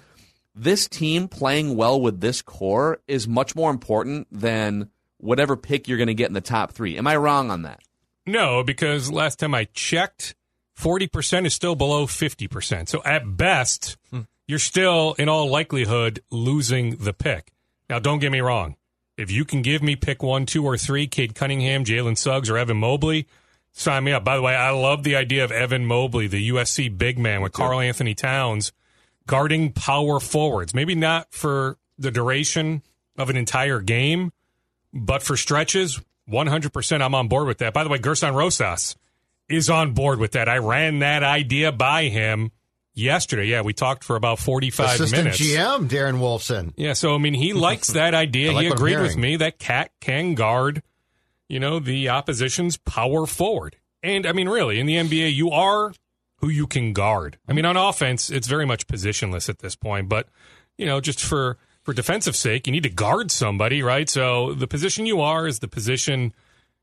this 0.54 0.88
team 0.88 1.28
playing 1.28 1.76
well 1.76 2.00
with 2.00 2.20
this 2.20 2.42
core 2.42 3.00
is 3.06 3.28
much 3.28 3.54
more 3.54 3.70
important 3.70 4.26
than 4.30 4.90
whatever 5.18 5.56
pick 5.56 5.88
you're 5.88 5.98
going 5.98 6.08
to 6.08 6.14
get 6.14 6.28
in 6.28 6.34
the 6.34 6.40
top 6.40 6.72
three. 6.72 6.96
Am 6.96 7.06
I 7.06 7.16
wrong 7.16 7.50
on 7.50 7.62
that? 7.62 7.80
No, 8.26 8.62
because 8.62 9.10
last 9.10 9.38
time 9.38 9.54
I 9.54 9.64
checked, 9.64 10.34
40% 10.78 11.46
is 11.46 11.54
still 11.54 11.74
below 11.74 12.06
50%. 12.06 12.88
So 12.88 13.02
at 13.04 13.36
best, 13.36 13.96
hmm. 14.10 14.22
you're 14.46 14.58
still, 14.58 15.14
in 15.18 15.28
all 15.28 15.48
likelihood, 15.48 16.20
losing 16.30 16.96
the 16.96 17.12
pick. 17.12 17.52
Now, 17.90 17.98
don't 17.98 18.18
get 18.18 18.32
me 18.32 18.40
wrong. 18.40 18.76
If 19.16 19.30
you 19.30 19.44
can 19.44 19.62
give 19.62 19.82
me 19.82 19.96
pick 19.96 20.22
one, 20.22 20.44
two, 20.46 20.64
or 20.64 20.76
three, 20.76 21.06
Cade 21.06 21.34
Cunningham, 21.34 21.84
Jalen 21.84 22.18
Suggs, 22.18 22.50
or 22.50 22.58
Evan 22.58 22.78
Mobley, 22.78 23.26
sign 23.72 24.04
me 24.04 24.12
up. 24.12 24.24
By 24.24 24.36
the 24.36 24.42
way, 24.42 24.54
I 24.54 24.70
love 24.70 25.04
the 25.04 25.14
idea 25.14 25.44
of 25.44 25.52
Evan 25.52 25.86
Mobley, 25.86 26.26
the 26.26 26.48
USC 26.50 26.96
big 26.96 27.18
man 27.18 27.40
with 27.40 27.52
Karl-Anthony 27.52 28.14
Towns, 28.14 28.72
guarding 29.26 29.72
power 29.72 30.18
forwards. 30.18 30.74
Maybe 30.74 30.94
not 30.94 31.32
for 31.32 31.78
the 31.96 32.10
duration 32.10 32.82
of 33.16 33.30
an 33.30 33.36
entire 33.36 33.80
game, 33.80 34.32
but 34.92 35.22
for 35.22 35.36
stretches, 35.36 36.00
100% 36.28 37.00
I'm 37.00 37.14
on 37.14 37.28
board 37.28 37.46
with 37.46 37.58
that. 37.58 37.72
By 37.72 37.84
the 37.84 37.90
way, 37.90 37.98
Gerson 37.98 38.34
Rosas 38.34 38.96
is 39.48 39.70
on 39.70 39.92
board 39.92 40.18
with 40.18 40.32
that. 40.32 40.48
I 40.48 40.58
ran 40.58 41.00
that 41.00 41.22
idea 41.22 41.70
by 41.70 42.04
him 42.04 42.50
yesterday. 42.94 43.46
Yeah, 43.46 43.62
we 43.62 43.72
talked 43.72 44.04
for 44.04 44.16
about 44.16 44.38
45 44.38 44.86
Assistant 44.86 45.24
minutes. 45.24 45.40
GM, 45.40 45.88
Darren 45.88 46.18
Wolfson. 46.18 46.72
Yeah, 46.76 46.92
so, 46.92 47.14
I 47.14 47.18
mean, 47.18 47.34
he 47.34 47.52
likes 47.52 47.88
that 47.88 48.14
idea. 48.14 48.52
like 48.52 48.66
he 48.66 48.70
agreed 48.70 49.00
with 49.00 49.16
me 49.16 49.36
that 49.36 49.58
Cat 49.58 49.90
can 50.00 50.34
guard, 50.34 50.82
you 51.48 51.60
know, 51.60 51.78
the 51.78 52.08
opposition's 52.08 52.76
power 52.76 53.26
forward. 53.26 53.76
And, 54.02 54.26
I 54.26 54.32
mean, 54.32 54.48
really, 54.48 54.80
in 54.80 54.86
the 54.86 54.96
NBA, 54.96 55.34
you 55.34 55.50
are 55.50 55.92
who 56.38 56.48
you 56.48 56.66
can 56.66 56.92
guard. 56.92 57.38
I 57.48 57.52
mean, 57.52 57.64
on 57.64 57.76
offense, 57.76 58.30
it's 58.30 58.46
very 58.46 58.66
much 58.66 58.86
positionless 58.86 59.48
at 59.48 59.60
this 59.60 59.76
point, 59.76 60.08
but, 60.08 60.28
you 60.76 60.86
know, 60.86 61.00
just 61.00 61.22
for– 61.22 61.58
for 61.84 61.92
defensive 61.92 62.34
sake, 62.34 62.66
you 62.66 62.72
need 62.72 62.82
to 62.82 62.90
guard 62.90 63.30
somebody, 63.30 63.82
right? 63.82 64.08
So 64.08 64.54
the 64.54 64.66
position 64.66 65.06
you 65.06 65.20
are 65.20 65.46
is 65.46 65.58
the 65.58 65.68
position 65.68 66.32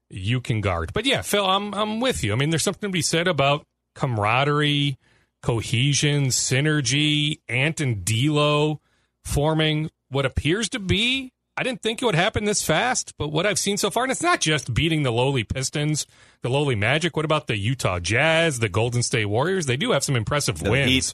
you 0.09 0.39
can 0.39 0.61
guard. 0.61 0.93
But 0.93 1.05
yeah, 1.05 1.21
Phil, 1.23 1.45
I'm 1.45 1.73
I'm 1.73 1.99
with 1.99 2.23
you. 2.23 2.33
I 2.33 2.35
mean, 2.35 2.51
there's 2.51 2.63
something 2.63 2.87
to 2.87 2.93
be 2.93 3.01
said 3.01 3.27
about 3.27 3.65
camaraderie, 3.95 4.97
cohesion, 5.41 6.27
synergy, 6.27 7.39
Ant 7.49 7.81
and 7.81 8.05
D'Lo 8.05 8.81
forming 9.23 9.89
what 10.09 10.25
appears 10.25 10.69
to 10.69 10.79
be. 10.79 11.33
I 11.57 11.63
didn't 11.63 11.81
think 11.81 12.01
it 12.01 12.05
would 12.05 12.15
happen 12.15 12.45
this 12.45 12.63
fast, 12.63 13.13
but 13.17 13.27
what 13.27 13.45
I've 13.45 13.59
seen 13.59 13.77
so 13.77 13.91
far, 13.91 14.03
and 14.03 14.11
it's 14.11 14.21
not 14.21 14.39
just 14.39 14.73
beating 14.73 15.03
the 15.03 15.11
lowly 15.11 15.43
Pistons, 15.43 16.07
the 16.41 16.49
lowly 16.49 16.75
Magic. 16.75 17.15
What 17.15 17.25
about 17.25 17.47
the 17.47 17.57
Utah 17.57 17.99
Jazz, 17.99 18.59
the 18.59 18.69
Golden 18.69 19.03
State 19.03 19.25
Warriors? 19.25 19.65
They 19.65 19.77
do 19.77 19.91
have 19.91 20.03
some 20.03 20.15
impressive 20.15 20.59
the 20.59 20.71
wins 20.71 20.89
Heat. 20.89 21.13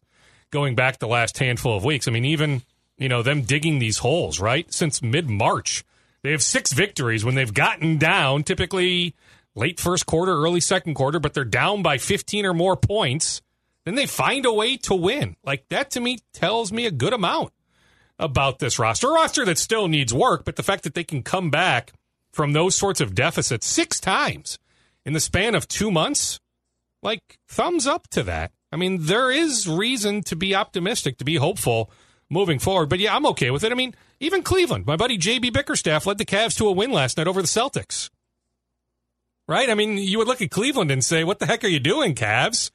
going 0.51 0.75
back 0.75 0.99
the 0.99 1.07
last 1.07 1.37
handful 1.39 1.75
of 1.75 1.83
weeks. 1.83 2.07
I 2.07 2.11
mean, 2.11 2.25
even 2.25 2.61
you 2.97 3.09
know, 3.09 3.21
them 3.21 3.43
digging 3.43 3.79
these 3.79 3.99
holes, 3.99 4.39
right? 4.39 4.71
Since 4.73 5.01
mid 5.01 5.29
March. 5.29 5.83
They 6.23 6.31
have 6.31 6.41
six 6.41 6.73
victories 6.73 7.23
when 7.23 7.35
they've 7.35 7.53
gotten 7.53 7.97
down, 7.97 8.43
typically 8.43 9.15
late 9.55 9.79
first 9.79 10.05
quarter, 10.05 10.33
early 10.33 10.59
second 10.59 10.95
quarter, 10.95 11.19
but 11.19 11.33
they're 11.33 11.45
down 11.45 11.81
by 11.83 11.97
15 11.97 12.45
or 12.45 12.53
more 12.53 12.75
points. 12.75 13.41
Then 13.87 13.95
they 13.95 14.05
find 14.05 14.45
a 14.45 14.51
way 14.51 14.75
to 14.75 14.93
win. 14.93 15.37
Like 15.45 15.69
that 15.69 15.91
to 15.91 16.01
me 16.01 16.17
tells 16.33 16.73
me 16.73 16.85
a 16.85 16.91
good 16.91 17.13
amount 17.13 17.53
about 18.19 18.59
this 18.59 18.77
roster. 18.77 19.07
A 19.07 19.13
roster 19.13 19.45
that 19.45 19.57
still 19.57 19.87
needs 19.87 20.13
work, 20.13 20.43
but 20.43 20.57
the 20.57 20.63
fact 20.63 20.83
that 20.83 20.93
they 20.93 21.05
can 21.05 21.23
come 21.23 21.49
back 21.49 21.93
from 22.33 22.51
those 22.51 22.75
sorts 22.75 22.99
of 22.99 23.15
deficits 23.15 23.65
six 23.65 24.01
times 24.01 24.59
in 25.05 25.13
the 25.13 25.21
span 25.21 25.55
of 25.55 25.69
two 25.69 25.89
months, 25.89 26.37
like 27.01 27.39
thumbs 27.47 27.87
up 27.87 28.09
to 28.09 28.23
that. 28.23 28.51
I 28.73 28.75
mean, 28.75 29.05
there 29.05 29.31
is 29.31 29.69
reason 29.69 30.21
to 30.23 30.35
be 30.35 30.53
optimistic, 30.53 31.17
to 31.19 31.23
be 31.23 31.37
hopeful 31.37 31.89
moving 32.29 32.59
forward. 32.59 32.89
But 32.89 32.99
yeah, 32.99 33.15
I'm 33.15 33.25
okay 33.27 33.51
with 33.51 33.63
it. 33.63 33.71
I 33.71 33.75
mean, 33.75 33.95
even 34.19 34.43
Cleveland, 34.43 34.85
my 34.85 34.97
buddy 34.97 35.17
JB 35.17 35.53
Bickerstaff 35.53 36.05
led 36.05 36.17
the 36.17 36.25
Cavs 36.25 36.57
to 36.57 36.67
a 36.67 36.73
win 36.73 36.91
last 36.91 37.15
night 37.15 37.27
over 37.27 37.41
the 37.41 37.47
Celtics. 37.47 38.09
Right? 39.47 39.69
I 39.69 39.75
mean, 39.75 39.97
you 39.97 40.17
would 40.17 40.27
look 40.27 40.41
at 40.41 40.51
Cleveland 40.51 40.91
and 40.91 41.05
say, 41.05 41.23
what 41.23 41.39
the 41.39 41.45
heck 41.45 41.63
are 41.63 41.69
you 41.69 41.79
doing, 41.79 42.15
Cavs? 42.15 42.69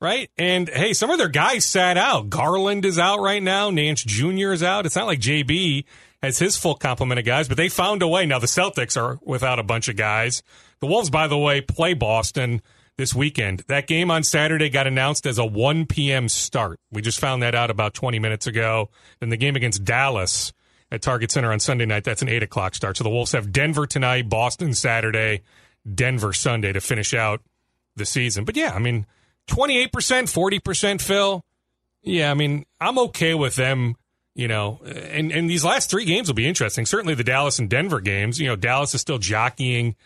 Right? 0.00 0.30
And 0.38 0.68
hey, 0.68 0.92
some 0.92 1.10
of 1.10 1.18
their 1.18 1.28
guys 1.28 1.64
sat 1.64 1.96
out. 1.96 2.30
Garland 2.30 2.84
is 2.84 2.98
out 2.98 3.20
right 3.20 3.42
now. 3.42 3.70
Nance 3.70 4.04
Jr. 4.04 4.52
is 4.52 4.62
out. 4.62 4.86
It's 4.86 4.94
not 4.94 5.06
like 5.06 5.18
JB 5.20 5.84
has 6.22 6.38
his 6.38 6.56
full 6.56 6.74
complement 6.74 7.18
of 7.18 7.24
guys, 7.24 7.48
but 7.48 7.56
they 7.56 7.68
found 7.68 8.02
a 8.02 8.08
way. 8.08 8.24
Now 8.24 8.38
the 8.38 8.46
Celtics 8.46 8.96
are 8.96 9.18
without 9.22 9.58
a 9.58 9.64
bunch 9.64 9.88
of 9.88 9.96
guys. 9.96 10.42
The 10.80 10.86
Wolves, 10.86 11.10
by 11.10 11.26
the 11.26 11.38
way, 11.38 11.60
play 11.60 11.94
Boston 11.94 12.62
this 12.96 13.14
weekend. 13.14 13.64
That 13.68 13.86
game 13.86 14.10
on 14.10 14.22
Saturday 14.22 14.68
got 14.68 14.86
announced 14.86 15.26
as 15.26 15.38
a 15.38 15.46
1 15.46 15.86
p.m. 15.86 16.28
start. 16.28 16.78
We 16.92 17.02
just 17.02 17.20
found 17.20 17.42
that 17.42 17.54
out 17.54 17.70
about 17.70 17.94
20 17.94 18.18
minutes 18.18 18.46
ago. 18.46 18.90
Then 19.20 19.30
the 19.30 19.36
game 19.36 19.56
against 19.56 19.84
Dallas 19.84 20.52
at 20.90 21.02
Target 21.02 21.30
Center 21.30 21.52
on 21.52 21.60
Sunday 21.60 21.86
night, 21.86 22.04
that's 22.04 22.22
an 22.22 22.28
8 22.28 22.42
o'clock 22.42 22.74
start. 22.74 22.96
So 22.96 23.04
the 23.04 23.10
Wolves 23.10 23.32
have 23.32 23.52
Denver 23.52 23.86
tonight, 23.86 24.28
Boston 24.28 24.74
Saturday, 24.74 25.42
Denver 25.92 26.32
Sunday 26.32 26.72
to 26.72 26.80
finish 26.80 27.14
out 27.14 27.42
the 27.94 28.06
season. 28.06 28.44
But 28.44 28.56
yeah, 28.56 28.72
I 28.74 28.78
mean, 28.78 29.06
28%, 29.48 29.90
40%, 29.90 31.00
Phil. 31.00 31.44
Yeah, 32.02 32.30
I 32.30 32.34
mean, 32.34 32.64
I'm 32.80 32.98
okay 32.98 33.34
with 33.34 33.56
them 33.56 33.96
you 34.38 34.46
know, 34.46 34.78
and, 34.86 35.32
and 35.32 35.50
these 35.50 35.64
last 35.64 35.90
three 35.90 36.04
games 36.04 36.28
will 36.28 36.36
be 36.36 36.46
interesting. 36.46 36.86
Certainly 36.86 37.14
the 37.14 37.24
Dallas 37.24 37.58
and 37.58 37.68
Denver 37.68 38.00
games. 38.00 38.40
You 38.40 38.46
know, 38.46 38.54
Dallas 38.54 38.94
is 38.94 39.00
still 39.00 39.18
jockeying 39.18 39.96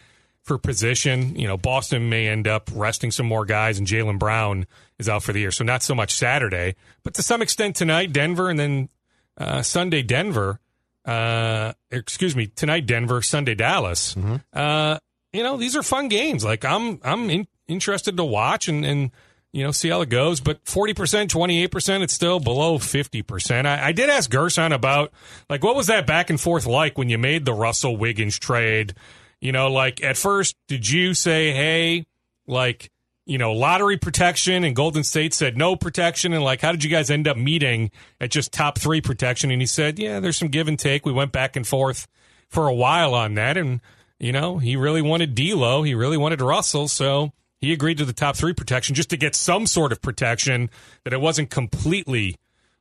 for 0.42 0.56
position. 0.56 1.36
You 1.36 1.46
know, 1.46 1.58
Boston 1.58 2.08
may 2.08 2.28
end 2.28 2.48
up 2.48 2.70
resting 2.74 3.10
some 3.10 3.26
more 3.26 3.44
guys, 3.44 3.78
and 3.78 3.86
Jaylen 3.86 4.18
Brown 4.18 4.66
is 4.98 5.06
out 5.06 5.22
for 5.22 5.34
the 5.34 5.40
year. 5.40 5.50
So 5.50 5.64
not 5.64 5.82
so 5.82 5.94
much 5.94 6.14
Saturday, 6.14 6.76
but 7.02 7.12
to 7.14 7.22
some 7.22 7.42
extent 7.42 7.76
tonight, 7.76 8.10
Denver, 8.10 8.48
and 8.48 8.58
then 8.58 8.88
uh, 9.36 9.60
Sunday, 9.60 10.00
Denver. 10.00 10.60
Uh, 11.04 11.74
excuse 11.90 12.34
me, 12.34 12.46
tonight, 12.46 12.86
Denver, 12.86 13.20
Sunday, 13.20 13.54
Dallas. 13.54 14.14
Mm-hmm. 14.14 14.36
Uh, 14.50 14.96
you 15.34 15.42
know, 15.42 15.58
these 15.58 15.76
are 15.76 15.82
fun 15.82 16.08
games. 16.08 16.42
Like 16.42 16.64
I'm, 16.64 17.00
I'm 17.04 17.28
in, 17.28 17.46
interested 17.68 18.16
to 18.16 18.24
watch 18.24 18.66
and 18.68 18.82
and 18.86 19.10
you 19.52 19.62
know 19.62 19.70
see 19.70 19.88
how 19.88 20.00
it 20.00 20.08
goes. 20.08 20.40
But 20.40 20.60
forty 20.64 20.94
percent, 20.94 21.30
twenty 21.30 21.62
eight 21.62 21.70
percent, 21.70 22.02
it's 22.02 22.14
still 22.14 22.40
below 22.40 22.78
fifty 22.78 23.22
percent. 23.22 23.66
I, 23.66 23.88
I 23.88 23.92
did 23.92 24.10
ask 24.10 24.30
Gerson 24.30 24.72
about 24.72 25.12
like 25.48 25.62
what 25.62 25.76
was 25.76 25.86
that 25.86 26.06
back 26.06 26.30
and 26.30 26.40
forth 26.40 26.66
like 26.66 26.98
when 26.98 27.08
you 27.08 27.18
made 27.18 27.44
the 27.44 27.54
Russell 27.54 27.96
Wiggins 27.96 28.38
trade 28.38 28.94
you 29.42 29.50
know, 29.50 29.72
like 29.72 30.02
at 30.04 30.16
first, 30.16 30.56
did 30.68 30.88
you 30.88 31.14
say, 31.14 31.50
hey, 31.50 32.06
like, 32.46 32.90
you 33.26 33.38
know, 33.38 33.52
lottery 33.52 33.96
protection 33.96 34.62
and 34.62 34.74
Golden 34.74 35.02
State 35.02 35.34
said 35.34 35.56
no 35.56 35.74
protection? 35.74 36.32
And 36.32 36.44
like, 36.44 36.60
how 36.60 36.70
did 36.70 36.84
you 36.84 36.90
guys 36.90 37.10
end 37.10 37.26
up 37.26 37.36
meeting 37.36 37.90
at 38.20 38.30
just 38.30 38.52
top 38.52 38.78
three 38.78 39.00
protection? 39.00 39.50
And 39.50 39.60
he 39.60 39.66
said, 39.66 39.98
yeah, 39.98 40.20
there's 40.20 40.36
some 40.36 40.48
give 40.48 40.68
and 40.68 40.78
take. 40.78 41.04
We 41.04 41.12
went 41.12 41.32
back 41.32 41.56
and 41.56 41.66
forth 41.66 42.06
for 42.48 42.68
a 42.68 42.74
while 42.74 43.14
on 43.14 43.34
that. 43.34 43.56
And 43.56 43.80
you 44.20 44.30
know, 44.30 44.58
he 44.58 44.76
really 44.76 45.02
wanted 45.02 45.34
D'Lo, 45.34 45.82
he 45.82 45.96
really 45.96 46.16
wanted 46.16 46.40
Russell, 46.40 46.86
so 46.86 47.32
he 47.62 47.72
agreed 47.72 47.96
to 47.98 48.04
the 48.04 48.12
top 48.12 48.36
three 48.36 48.52
protection 48.52 48.94
just 48.94 49.08
to 49.10 49.16
get 49.16 49.36
some 49.36 49.66
sort 49.66 49.92
of 49.92 50.02
protection 50.02 50.68
that 51.04 51.12
it 51.12 51.20
wasn't 51.20 51.48
completely 51.48 52.36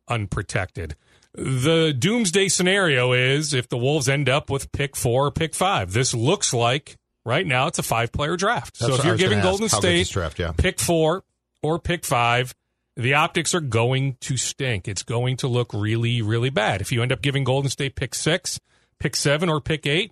unprotected. 0.08 0.96
The 1.34 1.94
doomsday 1.98 2.50
scenario 2.50 3.14
is 3.14 3.54
if 3.54 3.70
the 3.70 3.78
Wolves 3.78 4.10
end 4.10 4.28
up 4.28 4.50
with 4.50 4.72
pick 4.72 4.96
four 4.96 5.28
or 5.28 5.32
pick 5.32 5.54
five. 5.54 5.94
This 5.94 6.14
looks 6.16 6.52
like 6.52 6.98
right 7.24 7.46
now 7.46 7.68
it's 7.68 7.78
a 7.78 7.84
five 7.84 8.12
player 8.12 8.36
draft. 8.36 8.80
That's 8.80 8.94
so 8.94 9.00
if 9.00 9.06
you're 9.06 9.18
giving. 9.18 9.40
Golden 9.42 9.68
good 9.68 9.78
State 9.78 10.10
draft, 10.10 10.40
yeah. 10.40 10.52
pick 10.58 10.80
four 10.80 11.24
or 11.62 11.78
pick 11.78 12.04
five, 12.04 12.54
the 12.98 13.14
optics 13.14 13.54
are 13.54 13.62
going 13.62 14.18
to 14.22 14.36
stink. 14.36 14.88
It's 14.88 15.04
going 15.04 15.38
to 15.38 15.48
look 15.48 15.74
really, 15.74 16.24
really 16.24 16.50
bad. 16.50 16.82
If 16.82 16.92
you 16.92 17.04
end 17.04 17.12
up 17.12 17.22
giving 17.22 17.44
Golden 17.44 17.70
State 17.70 17.96
pick 17.96 18.16
six, 18.16 18.60
pick 19.00 19.16
seven, 19.16 19.48
or 19.48 19.62
pick 19.62 19.86
eight, 19.86 20.12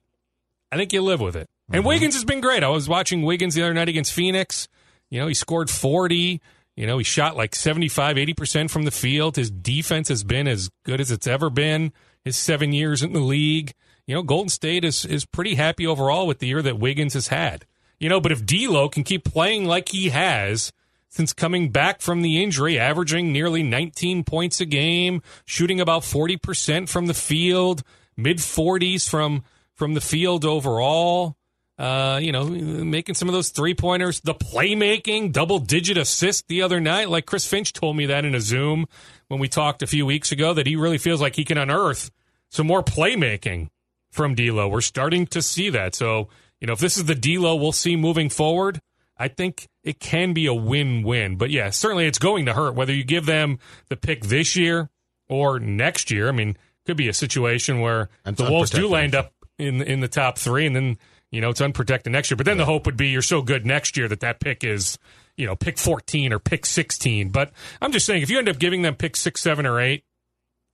I 0.71 0.77
think 0.77 0.93
you 0.93 1.01
live 1.01 1.19
with 1.19 1.35
it. 1.35 1.49
And 1.71 1.85
Wiggins 1.85 2.15
has 2.15 2.25
been 2.25 2.41
great. 2.41 2.63
I 2.63 2.69
was 2.69 2.89
watching 2.89 3.21
Wiggins 3.21 3.53
the 3.53 3.63
other 3.63 3.73
night 3.73 3.89
against 3.89 4.13
Phoenix. 4.13 4.67
You 5.09 5.19
know, 5.19 5.27
he 5.27 5.33
scored 5.33 5.69
40. 5.69 6.41
You 6.75 6.87
know, 6.87 6.97
he 6.97 7.03
shot 7.03 7.37
like 7.37 7.55
75, 7.55 8.15
80% 8.15 8.71
from 8.71 8.83
the 8.83 8.91
field. 8.91 9.35
His 9.35 9.51
defense 9.51 10.07
has 10.07 10.23
been 10.23 10.47
as 10.47 10.69
good 10.83 10.99
as 10.99 11.11
it's 11.11 11.27
ever 11.27 11.49
been 11.49 11.91
his 12.23 12.37
seven 12.37 12.73
years 12.73 13.03
in 13.03 13.13
the 13.13 13.19
league. 13.19 13.73
You 14.07 14.15
know, 14.15 14.23
Golden 14.23 14.49
State 14.49 14.83
is, 14.83 15.05
is 15.05 15.25
pretty 15.25 15.55
happy 15.55 15.85
overall 15.85 16.25
with 16.25 16.39
the 16.39 16.47
year 16.47 16.61
that 16.61 16.79
Wiggins 16.79 17.13
has 17.13 17.27
had. 17.27 17.65
You 17.99 18.09
know, 18.09 18.21
but 18.21 18.31
if 18.31 18.45
D'Lo 18.45 18.89
can 18.89 19.03
keep 19.03 19.23
playing 19.23 19.65
like 19.65 19.89
he 19.89 20.09
has 20.09 20.71
since 21.09 21.33
coming 21.33 21.69
back 21.69 22.01
from 22.01 22.21
the 22.21 22.41
injury, 22.41 22.79
averaging 22.79 23.33
nearly 23.33 23.61
19 23.61 24.23
points 24.23 24.61
a 24.61 24.65
game, 24.65 25.21
shooting 25.45 25.81
about 25.81 26.03
40% 26.03 26.87
from 26.87 27.07
the 27.07 27.13
field, 27.13 27.83
mid 28.15 28.37
40s 28.37 29.07
from 29.07 29.43
from 29.75 29.93
the 29.93 30.01
field 30.01 30.43
overall, 30.43 31.37
uh, 31.79 32.19
you 32.21 32.33
know, 32.33 32.43
making 32.43 33.15
some 33.15 33.29
of 33.29 33.33
those 33.33 33.49
three 33.49 33.73
pointers, 33.73 34.19
the 34.19 34.35
playmaking, 34.35 35.31
double 35.31 35.59
digit 35.59 35.97
assist 35.97 36.47
the 36.49 36.61
other 36.61 36.81
night. 36.81 37.09
Like 37.09 37.25
Chris 37.25 37.47
Finch 37.47 37.71
told 37.71 37.95
me 37.95 38.07
that 38.07 38.25
in 38.25 38.35
a 38.35 38.41
Zoom 38.41 38.85
when 39.29 39.39
we 39.39 39.47
talked 39.47 39.81
a 39.81 39.87
few 39.87 40.05
weeks 40.05 40.33
ago, 40.33 40.53
that 40.53 40.67
he 40.67 40.75
really 40.75 40.97
feels 40.97 41.21
like 41.21 41.37
he 41.37 41.45
can 41.45 41.57
unearth 41.57 42.11
some 42.49 42.67
more 42.67 42.83
playmaking 42.83 43.69
from 44.11 44.35
D'Lo. 44.35 44.67
We're 44.67 44.81
starting 44.81 45.25
to 45.27 45.41
see 45.41 45.69
that. 45.69 45.95
So, 45.95 46.27
you 46.59 46.67
know, 46.67 46.73
if 46.73 46.79
this 46.79 46.97
is 46.97 47.05
the 47.05 47.15
D'Lo 47.15 47.55
we'll 47.55 47.71
see 47.71 47.95
moving 47.95 48.29
forward, 48.29 48.81
I 49.17 49.29
think 49.29 49.69
it 49.81 50.01
can 50.01 50.33
be 50.33 50.47
a 50.47 50.53
win-win. 50.53 51.37
But 51.37 51.49
yeah, 51.49 51.69
certainly 51.69 52.07
it's 52.07 52.19
going 52.19 52.45
to 52.47 52.53
hurt 52.53 52.75
whether 52.75 52.93
you 52.93 53.05
give 53.05 53.25
them 53.25 53.57
the 53.87 53.95
pick 53.95 54.25
this 54.25 54.57
year 54.57 54.89
or 55.29 55.59
next 55.59 56.11
year. 56.11 56.27
I 56.27 56.33
mean, 56.33 56.57
could 56.85 56.97
be 56.97 57.07
a 57.07 57.13
situation 57.13 57.79
where 57.79 58.09
the 58.25 58.49
Wolves 58.49 58.71
do 58.71 58.89
land 58.89 59.15
up 59.15 59.33
in 59.57 59.81
in 59.81 59.99
the 59.99 60.07
top 60.07 60.37
three, 60.37 60.65
and 60.65 60.75
then 60.75 60.97
you 61.31 61.41
know 61.41 61.49
it's 61.49 61.61
unprotected 61.61 62.11
next 62.11 62.31
year. 62.31 62.37
But 62.37 62.45
then 62.45 62.57
the 62.57 62.65
hope 62.65 62.85
would 62.85 62.97
be 62.97 63.09
you're 63.09 63.21
so 63.21 63.41
good 63.41 63.65
next 63.65 63.97
year 63.97 64.07
that 64.07 64.19
that 64.21 64.39
pick 64.39 64.63
is 64.63 64.97
you 65.37 65.45
know 65.45 65.55
pick 65.55 65.77
14 65.77 66.33
or 66.33 66.39
pick 66.39 66.65
16. 66.65 67.29
But 67.29 67.51
I'm 67.81 67.91
just 67.91 68.05
saying 68.05 68.21
if 68.21 68.29
you 68.29 68.37
end 68.37 68.49
up 68.49 68.59
giving 68.59 68.81
them 68.81 68.95
pick 68.95 69.15
six, 69.15 69.41
seven, 69.41 69.65
or 69.65 69.79
eight, 69.79 70.03